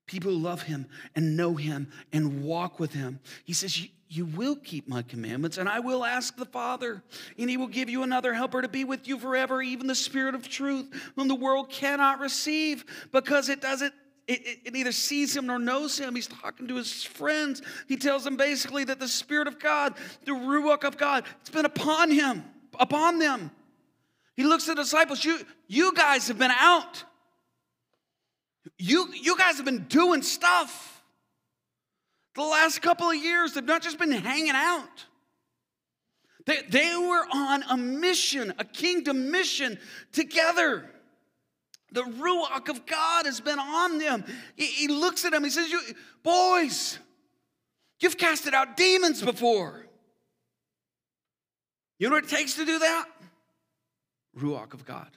People 0.08 0.32
who 0.32 0.40
love 0.40 0.64
him 0.64 0.88
and 1.16 1.38
know 1.38 1.56
him 1.56 1.92
and 2.12 2.44
walk 2.44 2.80
with 2.80 2.94
him. 2.94 3.20
He 3.46 3.54
says, 3.54 3.88
You 4.08 4.26
will 4.26 4.56
keep 4.56 4.88
my 4.88 5.04
commandments, 5.04 5.58
and 5.58 5.70
I 5.70 5.80
will 5.80 6.04
ask 6.04 6.36
the 6.36 6.46
Father, 6.46 7.04
and 7.38 7.50
he 7.50 7.58
will 7.58 7.68
give 7.68 7.90
you 7.90 8.02
another 8.04 8.34
helper 8.34 8.62
to 8.62 8.68
be 8.68 8.84
with 8.84 9.08
you 9.08 9.20
forever, 9.20 9.62
even 9.62 9.88
the 9.88 9.96
Spirit 9.96 10.34
of 10.34 10.50
truth, 10.50 10.88
whom 11.16 11.28
the 11.28 11.36
world 11.36 11.70
cannot 11.70 12.20
receive 12.20 12.86
because 13.12 13.50
it 13.50 13.62
doesn't. 13.62 13.94
It, 14.28 14.46
it, 14.46 14.60
it 14.66 14.74
neither 14.74 14.92
sees 14.92 15.36
him 15.36 15.48
nor 15.48 15.58
knows 15.58 15.98
him. 15.98 16.14
He's 16.14 16.28
talking 16.28 16.68
to 16.68 16.76
his 16.76 17.04
friends. 17.04 17.64
He 17.88 17.98
tells 17.98 18.24
them 18.24 18.38
basically 18.38 18.84
that 18.84 19.00
the 19.00 19.08
Spirit 19.08 19.48
of 19.48 19.60
God, 19.60 19.96
the 20.26 20.34
Ruach 20.34 20.84
of 20.84 20.98
God, 20.98 21.24
it's 21.42 21.50
been 21.50 21.66
upon 21.66 22.12
him, 22.12 22.44
upon 22.80 23.18
them. 23.18 23.50
He 24.40 24.46
looks 24.46 24.70
at 24.70 24.78
the 24.78 24.84
disciples, 24.84 25.26
you, 25.26 25.38
you 25.68 25.94
guys 25.94 26.30
have 26.30 26.40
been 26.40 26.50
out. 26.50 27.04
You, 28.78 29.10
you 29.14 29.38
guys 29.38 29.58
have 29.58 29.66
been 29.66 29.84
doing 29.90 30.22
stuff. 30.22 31.04
The 32.36 32.44
last 32.44 32.82
couple 32.82 33.10
of 33.10 33.18
years, 33.18 33.54
they've 33.54 33.66
not 33.66 33.82
just 33.82 34.00
been 34.00 34.14
hanging 34.14 34.54
out. 34.56 35.06
They, 36.46 36.62
they 36.70 36.96
were 36.96 37.26
on 37.34 37.64
a 37.70 37.76
mission, 37.76 38.54
a 38.58 38.64
kingdom 38.64 39.30
mission 39.30 39.78
together. 40.14 40.90
The 41.92 42.04
Ruach 42.04 42.70
of 42.70 42.86
God 42.86 43.26
has 43.26 43.42
been 43.42 43.60
on 43.60 43.98
them. 43.98 44.24
He, 44.56 44.68
he 44.68 44.88
looks 44.88 45.26
at 45.26 45.34
them, 45.34 45.44
he 45.44 45.50
says, 45.50 45.70
you, 45.70 45.82
Boys, 46.24 46.98
you've 48.00 48.18
casted 48.18 48.54
out 48.54 48.78
demons 48.78 49.22
before. 49.22 49.86
You 51.98 52.08
know 52.08 52.16
what 52.16 52.24
it 52.24 52.30
takes 52.30 52.54
to 52.54 52.64
do 52.64 52.80
that? 52.80 53.06
Ruach 54.38 54.74
of 54.74 54.86
God. 54.86 55.10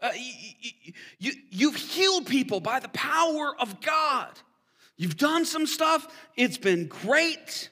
Uh, 0.00 0.10
you, 0.16 0.72
you, 1.18 1.32
you've 1.50 1.76
healed 1.76 2.26
people 2.26 2.60
by 2.60 2.80
the 2.80 2.88
power 2.88 3.54
of 3.58 3.80
God. 3.80 4.30
You've 4.96 5.16
done 5.16 5.44
some 5.44 5.66
stuff, 5.66 6.06
it's 6.36 6.58
been 6.58 6.88
great. 6.88 7.70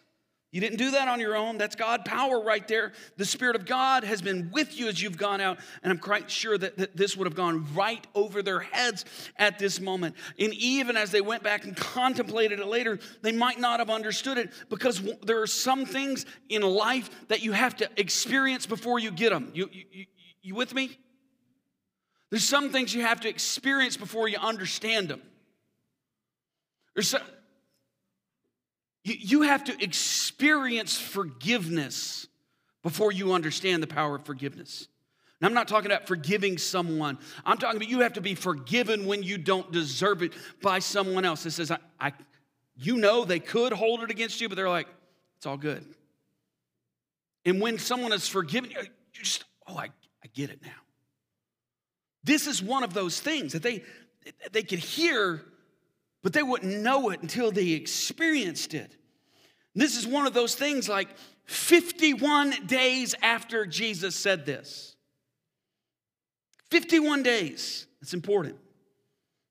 You 0.53 0.61
didn't 0.61 0.79
do 0.79 0.91
that 0.91 1.07
on 1.07 1.21
your 1.21 1.37
own. 1.37 1.59
That's 1.59 1.77
God 1.77 2.05
power 2.05 2.43
right 2.43 2.67
there. 2.67 2.93
The 3.17 3.25
Spirit 3.25 3.55
of 3.55 3.67
God 3.67 4.03
has 4.03 4.21
been 4.21 4.51
with 4.51 4.77
you 4.77 4.89
as 4.89 5.01
you've 5.01 5.17
gone 5.17 5.41
out. 5.41 5.59
And 5.83 5.93
I'm 5.93 5.99
quite 5.99 6.29
sure 6.29 6.59
that, 6.59 6.77
that 6.77 6.97
this 6.97 7.17
would 7.17 7.27
have 7.27 7.37
gone 7.37 7.73
right 7.73 8.05
over 8.17 8.43
their 8.43 8.59
heads 8.59 9.05
at 9.37 9.61
this 9.61 9.81
moment. 9.81 10.17
And 10.41 10.53
even 10.55 10.97
as 10.97 11.13
they 11.13 11.21
went 11.21 11.45
back 11.45 11.65
and 11.65 11.77
contemplated 11.77 12.59
it 12.59 12.67
later, 12.67 12.99
they 13.23 13.31
might 13.31 13.61
not 13.61 13.79
have 13.79 13.91
understood 13.91 14.39
it 14.39 14.51
because 14.69 15.01
there 15.23 15.41
are 15.41 15.47
some 15.47 15.87
things 15.87 16.27
in 16.49 16.63
life 16.63 17.11
that 17.29 17.43
you 17.43 17.53
have 17.53 17.77
to 17.77 17.89
experience 17.97 18.67
before 18.67 18.99
you 18.99 19.13
get 19.13 19.31
them. 19.31 19.53
You, 19.55 19.71
you, 19.71 20.07
you 20.43 20.55
with 20.57 20.75
me? 20.75 20.99
There's 22.31 22.45
some 22.45 22.71
things 22.71 22.93
you 22.93 23.03
have 23.03 23.21
to 23.21 23.29
experience 23.29 23.97
before 23.97 24.27
you 24.27 24.39
understand 24.39 25.09
them. 25.09 25.23
There's 26.95 27.09
some, 27.11 27.23
you, 29.13 29.43
have 29.43 29.65
to 29.65 29.83
experience 29.83 30.99
forgiveness 30.99 32.27
before 32.83 33.13
you 33.13 33.33
understand 33.33 33.83
the 33.83 33.87
power 33.87 34.17
of 34.17 34.25
forgiveness. 34.25 34.89
And 35.41 35.47
I'm 35.47 35.55
not 35.55 35.69
talking 35.69 35.91
about 35.91 36.07
forgiving 36.07 36.59
someone. 36.59 37.19
I'm 37.45 37.59
talking 37.59 37.77
about 37.77 37.89
you 37.89 38.01
have 38.01 38.15
to 38.15 38.21
be 38.21 38.35
forgiven 38.35 39.07
when 39.07 39.23
you 39.23 39.39
don't 39.39 39.71
deserve 39.73 40.23
it 40.23 40.33
by 40.63 40.81
someone 40.81 41.25
else. 41.25 41.47
It 41.47 41.53
says, 41.53 41.71
I, 41.71 41.79
I 41.99 42.13
you 42.77 42.97
know 42.97 43.25
they 43.25 43.41
could 43.41 43.73
hold 43.73 44.03
it 44.03 44.11
against 44.11 44.41
you, 44.41 44.49
but 44.49 44.57
they're 44.57 44.69
like, 44.69 44.89
it's 45.37 45.47
all 45.47 45.57
good. 45.57 45.85
And 47.45 47.61
when 47.61 47.79
someone 47.79 48.13
is 48.13 48.29
forgiven, 48.29 48.71
you 48.71 48.77
you 49.15 49.25
just, 49.25 49.45
oh, 49.67 49.77
I, 49.77 49.85
I 49.85 50.29
get 50.35 50.51
it 50.51 50.63
now. 50.63 50.71
This 52.23 52.47
is 52.47 52.63
one 52.63 52.85
of 52.85 52.93
those 52.95 53.21
things 53.21 53.53
that 53.53 53.63
they, 53.63 53.83
they 54.53 54.63
could 54.63 54.79
hear, 54.79 55.43
but 56.23 56.33
they 56.33 56.43
wouldn't 56.43 56.83
know 56.83 57.11
it 57.11 57.23
until 57.23 57.51
they 57.51 57.71
experienced 57.71 58.75
it. 58.75 58.97
This 59.75 59.97
is 59.97 60.07
one 60.07 60.27
of 60.27 60.35
those 60.35 60.55
things 60.55 60.89
like 60.89 61.09
51 61.45 62.67
days 62.67 63.15
after 63.23 63.67
Jesus 63.67 64.17
said 64.17 64.47
this. 64.47 64.97
51 66.71 67.23
days. 67.23 67.87
It's 68.03 68.15
important. 68.15 68.57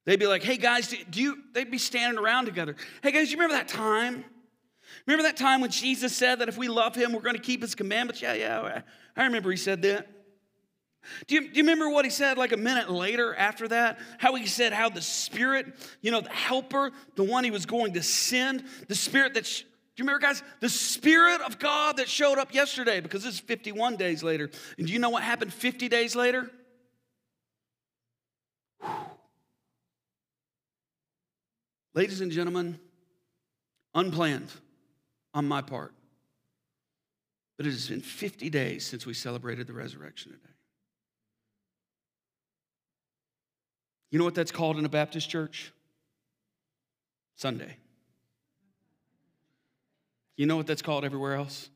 They'd 0.05 0.20
be 0.20 0.28
like, 0.28 0.43
hey 0.43 0.57
guys, 0.57 0.93
do 1.09 1.22
you, 1.22 1.38
they'd 1.53 1.70
be 1.70 1.78
standing 1.78 2.17
around 2.17 2.45
together. 2.45 2.76
Hey 3.03 3.11
guys, 3.11 3.32
you 3.32 3.38
remember 3.38 3.55
that 3.55 3.67
time? 3.67 4.26
Remember 5.05 5.24
that 5.24 5.38
time 5.38 5.61
when 5.61 5.70
Jesus 5.70 6.15
said 6.15 6.39
that 6.39 6.49
if 6.49 6.57
we 6.57 6.67
love 6.67 6.95
him, 6.95 7.13
we're 7.13 7.22
going 7.22 7.36
to 7.36 7.41
keep 7.41 7.61
his 7.61 7.76
commandments? 7.76 8.22
Yeah, 8.22 8.34
yeah, 8.34 8.82
I 9.15 9.26
remember 9.26 9.51
he 9.51 9.57
said 9.57 9.82
that. 9.84 10.07
Do 11.28 11.36
you, 11.36 11.41
do 11.41 11.57
you 11.57 11.63
remember 11.63 11.89
what 11.89 12.05
he 12.05 12.11
said 12.11 12.38
like 12.38 12.51
a 12.51 12.57
minute 12.57 12.89
later 12.89 13.34
after 13.36 13.67
that? 13.70 13.99
How 14.17 14.36
he 14.36 14.45
said 14.45 14.74
how 14.74 14.89
the 14.89 15.01
Spirit, 15.01 15.67
you 16.01 16.11
know, 16.11 16.22
the 16.22 16.30
helper, 16.30 16.91
the 17.15 17.24
one 17.24 17.43
he 17.43 17.51
was 17.51 17.65
going 17.65 17.93
to 17.93 18.03
send, 18.03 18.63
the 18.88 18.95
Spirit 18.95 19.34
that, 19.36 19.63
do 20.00 20.04
you 20.04 20.08
remember, 20.08 20.26
guys? 20.26 20.43
The 20.62 20.70
Spirit 20.70 21.41
of 21.41 21.60
God 21.60 21.97
that 21.97 22.08
showed 22.08 22.38
up 22.38 22.54
yesterday 22.54 23.02
because 23.02 23.26
this 23.26 23.34
is 23.34 23.39
51 23.41 23.97
days 23.97 24.24
later. 24.24 24.50
And 24.78 24.88
do 24.88 24.93
you 24.93 24.97
know 24.97 25.10
what 25.10 25.24
happened 25.24 25.52
50 25.52 25.89
days 25.89 26.16
later? 26.16 26.50
Ladies 31.93 32.22
and 32.22 32.32
gentlemen, 32.32 32.80
unplanned 33.93 34.50
on 35.34 35.45
my 35.45 35.62
part, 35.62 35.93
but 37.58 37.66
it 37.66 37.72
has 37.72 37.89
been 37.89 38.00
50 38.00 38.50
days 38.50 38.86
since 38.86 39.06
we 39.06 39.14
celebrated 39.14 39.68
the 39.68 39.74
resurrection 39.74 40.32
today. 40.32 40.54
You 44.12 44.20
know 44.20 44.24
what 44.24 44.36
that's 44.36 44.52
called 44.52 44.78
in 44.78 44.86
a 44.86 44.89
Baptist 44.89 45.30
church? 45.30 45.74
Sunday. 47.36 47.76
You 50.39 50.45
know 50.45 50.55
what 50.55 50.67
that's 50.67 50.81
called 50.81 51.03
everywhere 51.03 51.33
else? 51.33 51.69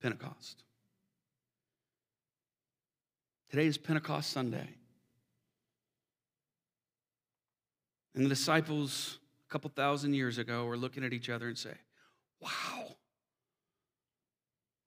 Pentecost. 0.00 0.62
Today 3.50 3.66
is 3.66 3.76
Pentecost 3.76 4.30
Sunday. 4.30 4.68
And 8.14 8.24
the 8.24 8.28
disciples, 8.28 9.18
a 9.48 9.52
couple 9.52 9.70
thousand 9.74 10.14
years 10.14 10.38
ago, 10.38 10.66
were 10.66 10.76
looking 10.76 11.02
at 11.02 11.12
each 11.12 11.28
other 11.28 11.48
and 11.48 11.58
say, 11.58 11.74
Wow, 12.40 12.94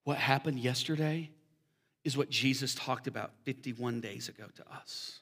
what 0.04 0.16
happened 0.16 0.58
yesterday 0.58 1.28
is 2.04 2.16
what 2.16 2.30
Jesus 2.30 2.74
talked 2.74 3.06
about 3.06 3.32
51 3.44 4.00
days 4.00 4.30
ago 4.30 4.46
to 4.56 4.64
us. 4.74 5.20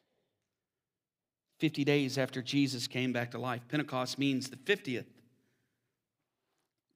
50 1.58 1.82
days 1.82 2.16
after 2.16 2.42
Jesus 2.42 2.86
came 2.86 3.12
back 3.12 3.32
to 3.32 3.38
life. 3.38 3.62
Pentecost 3.68 4.20
means 4.20 4.50
the 4.50 4.56
50th. 4.56 5.06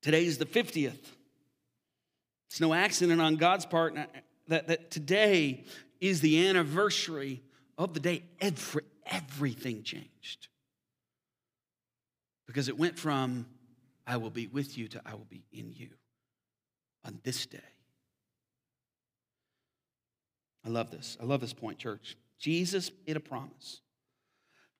Today 0.03 0.25
is 0.25 0.39
the 0.39 0.47
50th. 0.47 0.99
It's 2.49 2.61
no 2.61 2.75
accident 2.75 3.21
on 3.21 3.37
God's 3.37 3.67
part 3.67 3.97
that, 4.49 4.67
that 4.67 4.91
today 4.91 5.65
is 6.01 6.21
the 6.21 6.49
anniversary 6.49 7.43
of 7.79 7.95
the 7.95 8.01
day 8.01 8.25
every, 8.41 8.83
everything 9.07 9.83
changed. 9.83 10.49
Because 12.47 12.69
it 12.69 12.79
went 12.79 12.99
from, 12.99 13.47
I 14.07 14.17
will 14.17 14.31
be 14.31 14.47
with 14.47 14.77
you, 14.77 14.89
to 14.89 15.01
I 15.07 15.15
will 15.15 15.27
be 15.29 15.45
in 15.53 15.73
you 15.73 15.91
on 17.05 17.21
this 17.23 17.47
day. 17.47 17.59
I 20.65 20.69
love 20.69 20.91
this. 20.91 21.17
I 21.21 21.25
love 21.25 21.41
this 21.41 21.53
point, 21.53 21.79
church. 21.79 22.17
Jesus 22.39 22.91
made 23.07 23.17
a 23.17 23.21
promise 23.21 23.81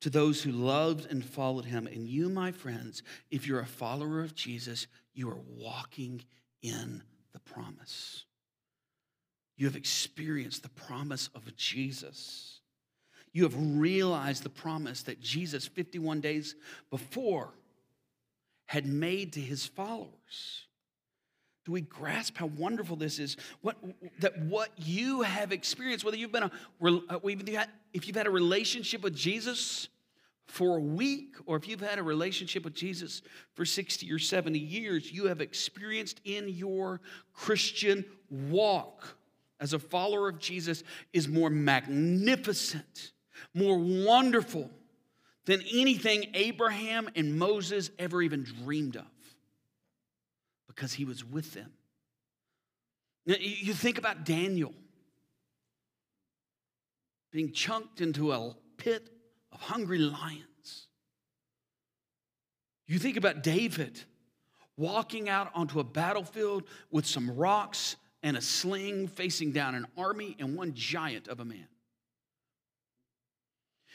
to 0.01 0.11
those 0.11 0.43
who 0.43 0.53
loved 0.53 1.11
and 1.11 1.25
followed 1.25 1.67
him. 1.67 1.87
And 1.87 2.07
you, 2.07 2.29
my 2.29 2.53
friends, 2.53 3.03
if 3.31 3.47
you're 3.47 3.61
a 3.61 3.67
follower 3.67 4.21
of 4.21 4.35
Jesus, 4.35 4.87
you 5.15 5.29
are 5.31 5.41
walking 5.57 6.23
in 6.63 7.03
the 7.33 7.41
promise. 7.41 8.25
You 9.57 9.67
have 9.67 9.77
experienced 9.77 10.63
the 10.63 10.71
promise 10.71 11.29
of 11.35 11.55
Jesus. 11.57 12.61
You 13.33 13.43
have 13.43 13.55
realized 13.57 14.43
the 14.43 14.49
promise 14.49 15.03
that 15.03 15.21
Jesus, 15.21 15.67
51 15.67 16.21
days 16.21 16.55
before, 16.91 17.53
had 18.67 18.87
made 18.87 19.35
to 19.35 19.41
his 19.41 19.67
followers. 19.67 20.67
Do 21.65 21.73
we 21.73 21.83
grasp 21.83 22.37
how 22.37 22.47
wonderful 22.47 22.97
this 22.97 23.19
is? 23.19 23.37
What, 23.61 23.77
that 24.21 24.39
what 24.45 24.71
you 24.77 25.23
have 25.23 25.53
experienced, 25.53 26.05
whether 26.05 26.17
you've 26.17 26.33
been 26.33 26.45
a, 26.45 26.51
uh, 27.09 27.65
if 27.93 28.07
you've 28.07 28.17
had 28.17 28.27
a 28.27 28.31
relationship 28.31 29.03
with 29.03 29.15
Jesus 29.15 29.89
for 30.47 30.79
a 30.79 30.81
week, 30.81 31.37
or 31.47 31.57
if 31.57 31.69
you've 31.69 31.81
had 31.81 31.99
a 31.99 32.03
relationship 32.03 32.65
with 32.65 32.75
Jesus 32.75 33.23
for 33.55 33.65
60 33.65 34.11
or 34.11 34.19
70 34.19 34.59
years, 34.59 35.13
you 35.13 35.27
have 35.27 35.41
experienced 35.41 36.21
in 36.25 36.49
your 36.49 37.01
Christian 37.35 38.05
walk 38.31 39.17
as 39.61 39.75
a 39.75 39.79
follower 39.79 40.29
of 40.29 40.39
Jesus 40.39 40.83
is 41.13 41.29
more 41.29 41.51
magnificent, 41.51 43.13
more 43.55 43.79
wonderful 43.79 44.71
than 45.45 45.63
anything 45.73 46.27
Abraham 46.35 47.09
and 47.15 47.39
Moses 47.39 47.91
ever 47.99 48.23
even 48.23 48.45
dreamed 48.45 48.97
of 48.97 49.05
because 50.71 50.93
he 50.93 51.05
was 51.05 51.25
with 51.25 51.53
them. 51.53 51.73
Now, 53.27 53.35
you 53.41 53.75
think 53.75 53.99
about 53.99 54.25
Daniel 54.25 54.73
being 57.33 57.53
chunked 57.53 58.01
into 58.01 58.33
a 58.33 58.55
pit 58.77 59.11
of 59.51 59.61
hungry 59.61 59.99
lions. 59.99 60.87
You 62.87 63.01
think 63.01 63.17
about 63.17 63.43
David 63.43 64.01
walking 64.77 65.29
out 65.29 65.51
onto 65.55 65.81
a 65.81 65.85
battlefield 65.85 66.65
with 66.93 67.05
some 67.05 67.37
rocks 67.37 67.97
and 68.23 68.37
a 68.37 68.41
sling 68.41 69.09
facing 69.09 69.51
down 69.51 69.75
an 69.75 69.87
army 69.97 70.37
and 70.39 70.57
one 70.57 70.73
giant 70.75 71.27
of 71.27 71.41
a 71.41 71.45
man. 71.45 71.67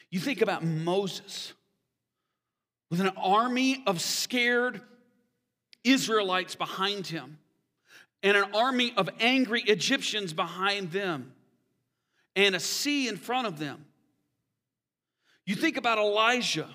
You 0.09 0.19
think 0.19 0.41
about 0.41 0.61
Moses 0.63 1.53
with 2.89 2.99
an 2.99 3.11
army 3.15 3.81
of 3.87 4.01
scared 4.01 4.81
Israelites 5.85 6.55
behind 6.55 7.07
him 7.07 7.37
and 8.23 8.35
an 8.35 8.53
army 8.53 8.93
of 8.97 9.09
angry 9.19 9.61
Egyptians 9.61 10.33
behind 10.33 10.91
them 10.91 11.31
and 12.35 12.55
a 12.55 12.59
sea 12.59 13.07
in 13.07 13.17
front 13.17 13.47
of 13.47 13.59
them. 13.59 13.85
You 15.45 15.55
think 15.55 15.77
about 15.77 15.97
Elijah 15.97 16.69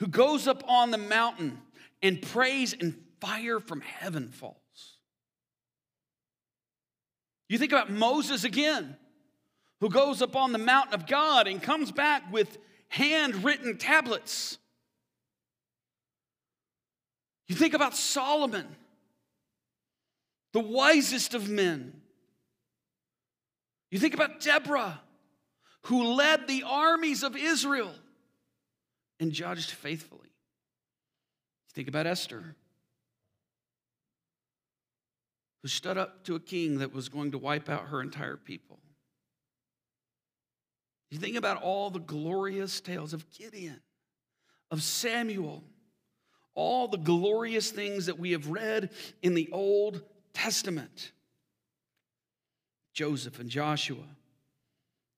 who 0.00 0.08
goes 0.08 0.48
up 0.48 0.64
on 0.68 0.90
the 0.90 0.98
mountain 0.98 1.58
and 2.02 2.20
prays 2.20 2.74
and 2.78 3.00
fire 3.20 3.60
from 3.60 3.80
heaven 3.80 4.28
falls. 4.28 4.56
You 7.48 7.58
think 7.58 7.72
about 7.72 7.90
Moses 7.90 8.44
again 8.44 8.96
who 9.80 9.88
goes 9.88 10.20
up 10.22 10.34
on 10.34 10.52
the 10.52 10.58
mountain 10.58 10.94
of 10.94 11.06
God 11.06 11.46
and 11.46 11.62
comes 11.62 11.92
back 11.92 12.32
with 12.32 12.58
handwritten 12.88 13.76
tablets. 13.76 14.58
You 17.48 17.54
think 17.54 17.74
about 17.74 17.94
Solomon, 17.94 18.66
the 20.52 20.60
wisest 20.60 21.34
of 21.34 21.48
men. 21.48 22.00
You 23.90 23.98
think 23.98 24.14
about 24.14 24.40
Deborah, 24.40 25.00
who 25.82 26.14
led 26.14 26.48
the 26.48 26.64
armies 26.66 27.22
of 27.22 27.36
Israel 27.36 27.94
and 29.20 29.30
judged 29.30 29.70
faithfully. 29.70 30.20
You 30.24 31.72
think 31.74 31.88
about 31.88 32.06
Esther, 32.06 32.56
who 35.62 35.68
stood 35.68 35.98
up 35.98 36.24
to 36.24 36.34
a 36.34 36.40
king 36.40 36.78
that 36.78 36.94
was 36.94 37.08
going 37.08 37.32
to 37.32 37.38
wipe 37.38 37.68
out 37.68 37.88
her 37.88 38.00
entire 38.00 38.36
people. 38.36 38.78
You 41.10 41.18
think 41.18 41.36
about 41.36 41.62
all 41.62 41.90
the 41.90 42.00
glorious 42.00 42.80
tales 42.80 43.12
of 43.12 43.30
Gideon, 43.30 43.80
of 44.70 44.82
Samuel, 44.82 45.62
all 46.54 46.88
the 46.88 46.98
glorious 46.98 47.70
things 47.70 48.06
that 48.06 48.18
we 48.18 48.32
have 48.32 48.48
read 48.48 48.90
in 49.22 49.34
the 49.34 49.48
Old 49.52 50.02
Testament. 50.32 51.12
Joseph 52.92 53.40
and 53.40 53.50
Joshua. 53.50 54.06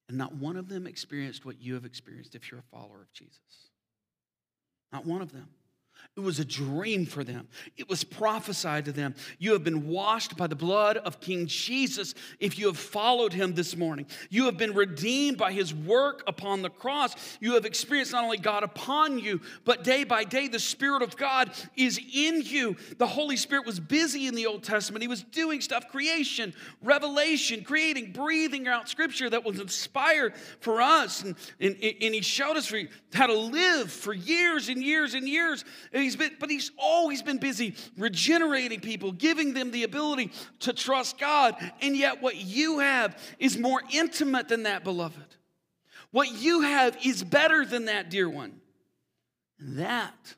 And 0.08 0.16
not 0.16 0.34
one 0.34 0.56
of 0.56 0.68
them 0.68 0.86
experienced 0.86 1.44
what 1.44 1.60
you 1.60 1.74
have 1.74 1.84
experienced 1.84 2.34
if 2.34 2.50
you're 2.50 2.60
a 2.60 2.76
follower 2.76 3.02
of 3.02 3.12
Jesus. 3.12 3.40
Not 4.92 5.04
one 5.04 5.20
of 5.20 5.32
them. 5.32 5.48
It 6.16 6.20
was 6.20 6.38
a 6.38 6.44
dream 6.44 7.06
for 7.06 7.24
them. 7.24 7.48
It 7.76 7.88
was 7.88 8.04
prophesied 8.04 8.84
to 8.86 8.92
them. 8.92 9.14
You 9.38 9.52
have 9.52 9.64
been 9.64 9.88
washed 9.88 10.36
by 10.36 10.46
the 10.46 10.56
blood 10.56 10.96
of 10.98 11.20
King 11.20 11.46
Jesus 11.46 12.14
if 12.40 12.58
you 12.58 12.66
have 12.66 12.78
followed 12.78 13.32
him 13.32 13.54
this 13.54 13.76
morning. 13.76 14.06
You 14.30 14.46
have 14.46 14.56
been 14.56 14.74
redeemed 14.74 15.36
by 15.36 15.52
his 15.52 15.74
work 15.74 16.22
upon 16.26 16.62
the 16.62 16.70
cross. 16.70 17.14
You 17.40 17.54
have 17.54 17.64
experienced 17.64 18.12
not 18.12 18.24
only 18.24 18.38
God 18.38 18.62
upon 18.62 19.18
you, 19.18 19.40
but 19.64 19.84
day 19.84 20.04
by 20.04 20.24
day 20.24 20.48
the 20.48 20.58
Spirit 20.58 21.02
of 21.02 21.16
God 21.16 21.50
is 21.76 21.98
in 21.98 22.42
you. 22.42 22.76
The 22.98 23.06
Holy 23.06 23.36
Spirit 23.36 23.66
was 23.66 23.80
busy 23.80 24.26
in 24.26 24.34
the 24.34 24.46
Old 24.46 24.62
Testament. 24.62 25.02
He 25.02 25.08
was 25.08 25.22
doing 25.22 25.60
stuff 25.60 25.88
creation, 25.88 26.54
revelation, 26.82 27.64
creating, 27.64 28.12
breathing 28.12 28.68
out 28.68 28.88
scripture 28.88 29.28
that 29.30 29.44
was 29.44 29.60
inspired 29.60 30.34
for 30.60 30.80
us. 30.80 31.22
And, 31.22 31.36
and, 31.60 31.76
and 31.82 32.14
he 32.14 32.20
showed 32.20 32.56
us 32.56 32.72
how 33.12 33.26
to 33.26 33.34
live 33.34 33.90
for 33.90 34.12
years 34.12 34.68
and 34.68 34.82
years 34.82 35.14
and 35.14 35.28
years. 35.28 35.64
He's 36.02 36.16
been, 36.16 36.32
but 36.38 36.50
he's 36.50 36.70
always 36.78 37.22
been 37.22 37.38
busy 37.38 37.74
regenerating 37.96 38.80
people, 38.80 39.12
giving 39.12 39.54
them 39.54 39.70
the 39.70 39.84
ability 39.84 40.30
to 40.60 40.72
trust 40.72 41.18
God. 41.18 41.56
And 41.80 41.96
yet, 41.96 42.20
what 42.20 42.36
you 42.36 42.80
have 42.80 43.18
is 43.38 43.56
more 43.56 43.80
intimate 43.92 44.48
than 44.48 44.64
that, 44.64 44.84
beloved. 44.84 45.36
What 46.10 46.32
you 46.32 46.62
have 46.62 46.96
is 47.04 47.22
better 47.22 47.64
than 47.64 47.86
that, 47.86 48.10
dear 48.10 48.28
one. 48.28 48.60
And 49.58 49.78
that 49.78 50.34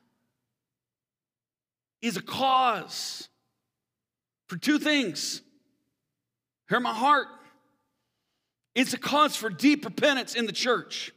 is 2.01 2.15
a 2.15 2.21
cause 2.21 3.27
for 4.47 4.57
two 4.57 4.79
things. 4.79 5.41
Hear 6.69 6.79
my 6.79 6.93
heart. 6.93 7.27
It's 8.75 8.93
a 8.93 8.97
cause 8.97 9.35
for 9.35 9.49
deep 9.49 9.83
repentance 9.83 10.35
in 10.35 10.45
the 10.45 10.51
church. 10.51 11.11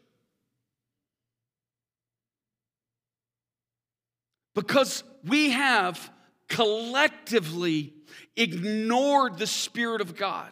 Because 4.54 5.04
we 5.24 5.50
have 5.50 6.10
collectively 6.48 7.94
ignored 8.36 9.38
the 9.38 9.46
Spirit 9.46 10.00
of 10.00 10.16
God. 10.16 10.50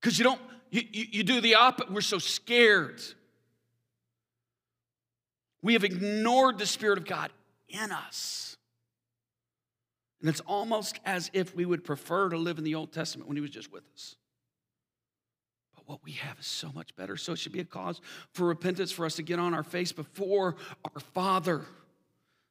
Because 0.00 0.18
you 0.18 0.24
don't, 0.24 0.40
you, 0.70 0.82
you, 0.92 1.06
you, 1.12 1.22
do 1.24 1.40
the 1.40 1.54
opposite. 1.54 1.92
We're 1.92 2.00
so 2.00 2.18
scared. 2.18 3.02
We 5.62 5.72
have 5.72 5.84
ignored 5.84 6.58
the 6.58 6.66
Spirit 6.66 6.98
of 6.98 7.06
God 7.06 7.30
in 7.68 7.90
us. 7.90 8.56
And 10.20 10.28
it's 10.28 10.40
almost 10.40 11.00
as 11.04 11.30
if 11.32 11.54
we 11.54 11.64
would 11.64 11.84
prefer 11.84 12.28
to 12.28 12.36
live 12.36 12.58
in 12.58 12.64
the 12.64 12.74
Old 12.74 12.92
Testament 12.92 13.28
when 13.28 13.36
He 13.36 13.40
was 13.40 13.50
just 13.50 13.72
with 13.72 13.84
us 13.94 14.16
what 15.86 16.00
we 16.04 16.12
have 16.12 16.38
is 16.38 16.46
so 16.46 16.70
much 16.74 16.94
better. 16.96 17.16
So 17.16 17.32
it 17.32 17.38
should 17.38 17.52
be 17.52 17.60
a 17.60 17.64
cause 17.64 18.00
for 18.32 18.46
repentance 18.46 18.92
for 18.92 19.06
us 19.06 19.16
to 19.16 19.22
get 19.22 19.38
on 19.38 19.54
our 19.54 19.62
face 19.62 19.92
before 19.92 20.56
our 20.84 21.00
Father. 21.14 21.64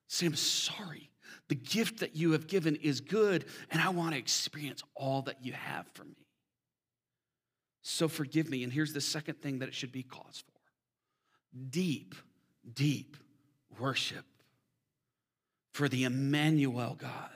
Say, 0.08 0.26
I'm 0.26 0.36
sorry. 0.36 1.10
The 1.48 1.56
gift 1.56 2.00
that 2.00 2.16
you 2.16 2.32
have 2.32 2.48
given 2.48 2.76
is 2.78 3.02
good, 3.02 3.46
and 3.70 3.82
I 3.82 3.90
want 3.90 4.14
to 4.14 4.18
experience 4.18 4.82
all 4.96 5.22
that 5.24 5.46
you 5.46 5.54
have 5.54 5.86
for 5.94 6.04
me. 6.04 6.26
So 7.84 8.08
forgive 8.08 8.50
me. 8.50 8.64
And 8.64 8.74
here's 8.74 8.94
the 8.94 9.02
second 9.02 9.42
thing 9.42 9.60
that 9.60 9.68
it 9.68 9.76
should 9.76 9.92
be 9.92 10.02
cause 10.02 10.44
for 10.46 10.56
deep, 11.70 12.16
deep 12.74 13.16
worship 13.80 14.26
for 15.72 15.88
the 15.88 16.06
Emmanuel 16.06 16.96
God. 17.00 17.30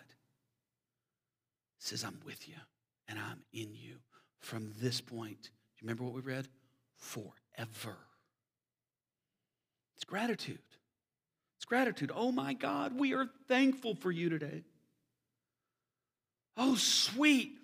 says, 1.78 2.04
I'm 2.04 2.20
with 2.26 2.48
you 2.48 2.56
and 3.08 3.20
I'm 3.20 3.44
in 3.54 3.74
you 3.74 3.98
from 4.40 4.72
this 4.80 5.02
point 5.02 5.52
you 5.82 5.86
remember 5.86 6.04
what 6.04 6.14
we 6.14 6.22
read? 6.22 6.48
Forever. 6.98 7.98
It's 9.96 10.06
gratitude. 10.06 10.60
It's 11.58 11.66
gratitude. 11.66 12.12
Oh 12.14 12.32
my 12.32 12.54
God, 12.54 12.98
we 12.98 13.14
are 13.14 13.28
thankful 13.48 13.96
for 13.96 14.12
you 14.12 14.30
today. 14.30 14.64
Oh, 16.58 16.76
sweet 16.76 17.60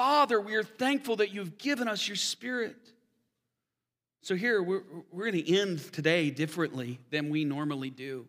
Father, 0.00 0.40
we 0.40 0.54
are 0.54 0.62
thankful 0.62 1.16
that 1.16 1.34
you've 1.34 1.58
given 1.58 1.86
us 1.86 2.08
your 2.08 2.16
Spirit. 2.16 2.74
So, 4.22 4.34
here, 4.34 4.62
we're, 4.62 4.82
we're 5.12 5.30
going 5.30 5.44
to 5.44 5.60
end 5.60 5.92
today 5.92 6.30
differently 6.30 6.98
than 7.10 7.28
we 7.28 7.44
normally 7.44 7.90
do. 7.90 8.26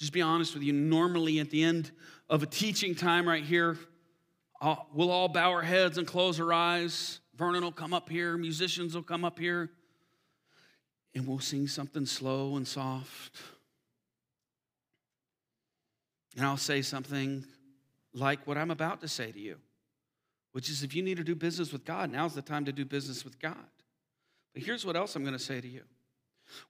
Just 0.00 0.12
be 0.12 0.22
honest 0.22 0.54
with 0.54 0.64
you, 0.64 0.72
normally 0.72 1.38
at 1.38 1.50
the 1.50 1.62
end 1.62 1.92
of 2.28 2.42
a 2.42 2.46
teaching 2.46 2.96
time 2.96 3.28
right 3.28 3.44
here, 3.44 3.78
uh, 4.60 4.74
we'll 4.92 5.12
all 5.12 5.28
bow 5.28 5.52
our 5.52 5.62
heads 5.62 5.98
and 5.98 6.06
close 6.06 6.40
our 6.40 6.52
eyes. 6.52 7.20
Vernon 7.42 7.64
will 7.64 7.72
come 7.72 7.92
up 7.92 8.08
here, 8.08 8.36
musicians 8.36 8.94
will 8.94 9.02
come 9.02 9.24
up 9.24 9.36
here, 9.36 9.68
and 11.12 11.26
we'll 11.26 11.40
sing 11.40 11.66
something 11.66 12.06
slow 12.06 12.54
and 12.54 12.68
soft. 12.68 13.36
And 16.36 16.46
I'll 16.46 16.56
say 16.56 16.82
something 16.82 17.44
like 18.14 18.46
what 18.46 18.56
I'm 18.56 18.70
about 18.70 19.00
to 19.00 19.08
say 19.08 19.32
to 19.32 19.40
you, 19.40 19.56
which 20.52 20.70
is 20.70 20.84
if 20.84 20.94
you 20.94 21.02
need 21.02 21.16
to 21.16 21.24
do 21.24 21.34
business 21.34 21.72
with 21.72 21.84
God, 21.84 22.12
now's 22.12 22.32
the 22.32 22.42
time 22.42 22.64
to 22.66 22.72
do 22.72 22.84
business 22.84 23.24
with 23.24 23.40
God. 23.40 23.56
But 24.54 24.62
here's 24.62 24.86
what 24.86 24.94
else 24.94 25.16
I'm 25.16 25.24
going 25.24 25.32
to 25.32 25.38
say 25.40 25.60
to 25.60 25.68
you. 25.68 25.82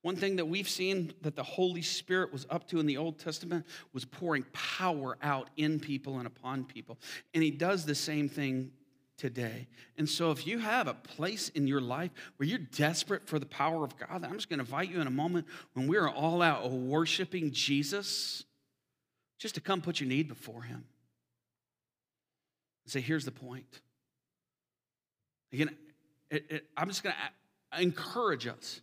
One 0.00 0.16
thing 0.16 0.36
that 0.36 0.46
we've 0.46 0.70
seen 0.70 1.12
that 1.20 1.36
the 1.36 1.42
Holy 1.42 1.82
Spirit 1.82 2.32
was 2.32 2.46
up 2.48 2.66
to 2.68 2.80
in 2.80 2.86
the 2.86 2.96
Old 2.96 3.18
Testament 3.18 3.66
was 3.92 4.06
pouring 4.06 4.46
power 4.54 5.18
out 5.20 5.50
in 5.58 5.80
people 5.80 6.16
and 6.16 6.26
upon 6.26 6.64
people. 6.64 6.98
And 7.34 7.42
He 7.42 7.50
does 7.50 7.84
the 7.84 7.94
same 7.94 8.30
thing 8.30 8.70
today. 9.16 9.68
And 9.96 10.08
so, 10.08 10.30
if 10.30 10.46
you 10.46 10.58
have 10.58 10.88
a 10.88 10.94
place 10.94 11.48
in 11.50 11.66
your 11.66 11.80
life 11.80 12.10
where 12.36 12.48
you're 12.48 12.58
desperate 12.58 13.26
for 13.26 13.38
the 13.38 13.46
power 13.46 13.84
of 13.84 13.96
God, 13.96 14.24
I'm 14.24 14.34
just 14.34 14.48
going 14.48 14.58
to 14.58 14.64
invite 14.64 14.90
you 14.90 15.00
in 15.00 15.06
a 15.06 15.10
moment 15.12 15.46
when 15.74 15.86
we're 15.86 16.08
all 16.08 16.42
out 16.42 16.70
worshiping 16.70 17.52
Jesus, 17.52 18.44
just 19.38 19.54
to 19.56 19.60
come 19.60 19.80
put 19.80 20.00
your 20.00 20.08
need 20.08 20.28
before 20.28 20.62
Him. 20.62 20.84
And 22.84 22.92
say, 22.92 23.00
here's 23.00 23.24
the 23.24 23.30
point. 23.30 23.80
Again, 25.52 25.70
it, 26.30 26.46
it, 26.48 26.64
I'm 26.76 26.88
just 26.88 27.02
going 27.02 27.14
to 27.14 27.78
uh, 27.78 27.80
encourage 27.80 28.46
us. 28.46 28.80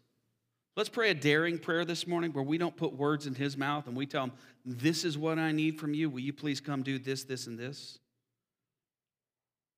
Let's 0.77 0.89
pray 0.89 1.09
a 1.09 1.13
daring 1.13 1.57
prayer 1.57 1.83
this 1.83 2.07
morning 2.07 2.31
where 2.31 2.43
we 2.43 2.57
don't 2.57 2.77
put 2.77 2.93
words 2.93 3.27
in 3.27 3.35
His 3.35 3.57
mouth 3.57 3.87
and 3.87 3.97
we 3.97 4.05
tell 4.05 4.25
Him, 4.25 4.31
This 4.65 5.03
is 5.03 5.17
what 5.17 5.39
I 5.39 5.51
need 5.51 5.79
from 5.79 5.93
you. 5.93 6.09
Will 6.09 6.21
you 6.21 6.31
please 6.31 6.61
come 6.61 6.83
do 6.83 6.99
this, 6.99 7.23
this, 7.23 7.47
and 7.47 7.59
this? 7.59 7.99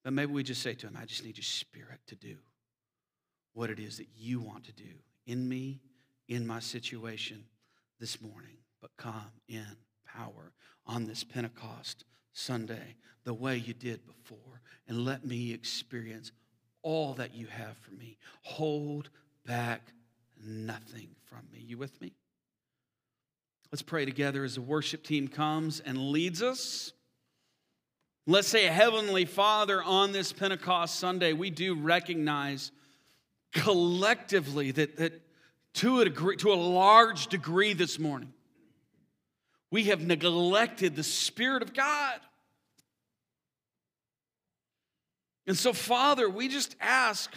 But 0.04 0.14
maybe 0.14 0.32
we 0.32 0.44
just 0.44 0.62
say 0.62 0.74
to 0.74 0.88
him, 0.88 0.98
I 1.00 1.06
just 1.06 1.24
need 1.24 1.38
your 1.38 1.44
spirit 1.44 2.00
to 2.08 2.16
do 2.16 2.38
what 3.54 3.70
it 3.70 3.80
is 3.80 3.98
that 3.98 4.08
you 4.18 4.40
want 4.40 4.64
to 4.66 4.74
do 4.74 4.94
in 5.28 5.48
me, 5.48 5.80
in 6.28 6.48
my 6.48 6.60
situation 6.60 7.44
this 8.00 8.22
morning. 8.22 8.58
But 8.82 8.92
come 8.98 9.32
in 9.48 9.66
power 10.06 10.54
on 10.86 11.06
this 11.06 11.24
Pentecost 11.24 12.06
Sunday 12.34 12.96
the 13.24 13.34
way 13.34 13.58
you 13.58 13.74
did 13.74 14.02
before 14.06 14.62
and 14.88 15.06
let 15.06 15.26
me 15.26 15.54
experience 15.54 16.32
all 16.82 17.14
that 17.14 17.36
you 17.36 17.46
have 17.48 17.78
for 17.78 17.92
me. 17.94 18.18
Hold 18.42 19.10
back 19.46 19.82
nothing 20.44 21.10
from 21.26 21.42
me. 21.52 21.60
You 21.60 21.78
with 21.78 22.00
me? 22.02 22.14
Let's 23.72 23.82
pray 23.82 24.06
together 24.06 24.44
as 24.44 24.56
the 24.56 24.62
worship 24.62 25.04
team 25.04 25.28
comes 25.28 25.80
and 25.80 25.98
leads 25.98 26.42
us. 26.42 26.92
Let's 28.28 28.48
say, 28.48 28.66
Heavenly 28.66 29.26
Father, 29.26 29.82
on 29.82 30.12
this 30.12 30.32
Pentecost 30.32 31.00
Sunday, 31.00 31.34
we 31.34 31.50
do 31.50 31.74
recognize 31.74 32.72
collectively 33.52 34.72
that, 34.72 34.98
that 34.98 35.22
to, 35.76 36.02
a 36.02 36.06
degree, 36.06 36.36
to 36.38 36.54
a 36.54 36.56
large 36.56 37.28
degree 37.28 37.74
this 37.74 37.98
morning, 37.98 38.32
we 39.72 39.86
have 39.86 40.02
neglected 40.02 40.96
the 40.96 41.04
Spirit 41.04 41.64
of 41.64 41.74
God. 41.74 42.20
And 45.48 45.58
so, 45.58 45.74
Father, 45.74 46.30
we 46.30 46.48
just 46.48 46.76
ask, 46.80 47.34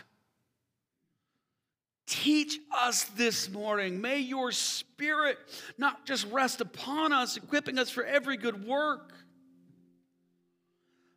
teach 2.07 2.59
us 2.79 3.05
this 3.17 3.49
morning. 3.49 4.03
May 4.03 4.19
your 4.19 4.53
Spirit 4.53 5.39
not 5.79 6.05
just 6.05 6.31
rest 6.31 6.61
upon 6.61 7.15
us, 7.15 7.39
equipping 7.39 7.79
us 7.79 7.89
for 7.89 8.05
every 8.05 8.37
good 8.37 8.67
work 8.67 9.13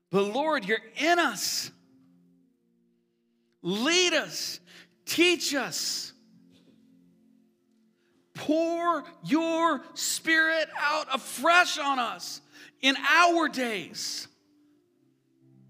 but 0.09 0.23
Lord, 0.23 0.65
you're 0.65 0.79
in 0.97 1.19
us. 1.19 1.71
Lead 3.61 4.13
us, 4.13 4.59
teach 5.05 5.53
us. 5.53 6.13
Pour 8.35 9.03
your 9.25 9.83
spirit 9.95 10.69
out 10.79 11.07
afresh 11.13 11.79
on 11.79 11.97
us 11.97 12.39
in 12.81 12.95
our 13.09 13.49
days 13.49 14.27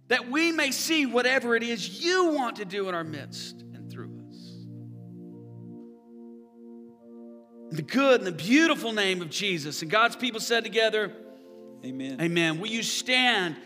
that 0.10 0.30
we 0.30 0.52
may 0.52 0.72
see 0.72 1.06
whatever 1.06 1.56
it 1.56 1.64
is 1.64 2.04
you 2.04 2.30
want 2.30 2.58
to 2.58 2.66
do 2.66 2.88
in 2.88 2.96
our 2.96 3.04
midst 3.04 3.62
and 3.62 3.92
through 3.92 4.12
us. 4.30 4.56
In 7.72 7.76
the 7.76 7.82
good 7.82 8.22
and 8.22 8.28
the 8.28 8.32
beautiful 8.32 8.94
name 8.94 9.22
of 9.22 9.30
Jesus. 9.30 9.82
And 9.82 9.92
God's 9.92 10.16
people 10.16 10.40
said 10.40 10.64
together, 10.64 11.14
Amen. 11.86 12.22
Amen. 12.22 12.60
Will 12.60 12.70
you 12.70 12.84
stand? 12.84 13.58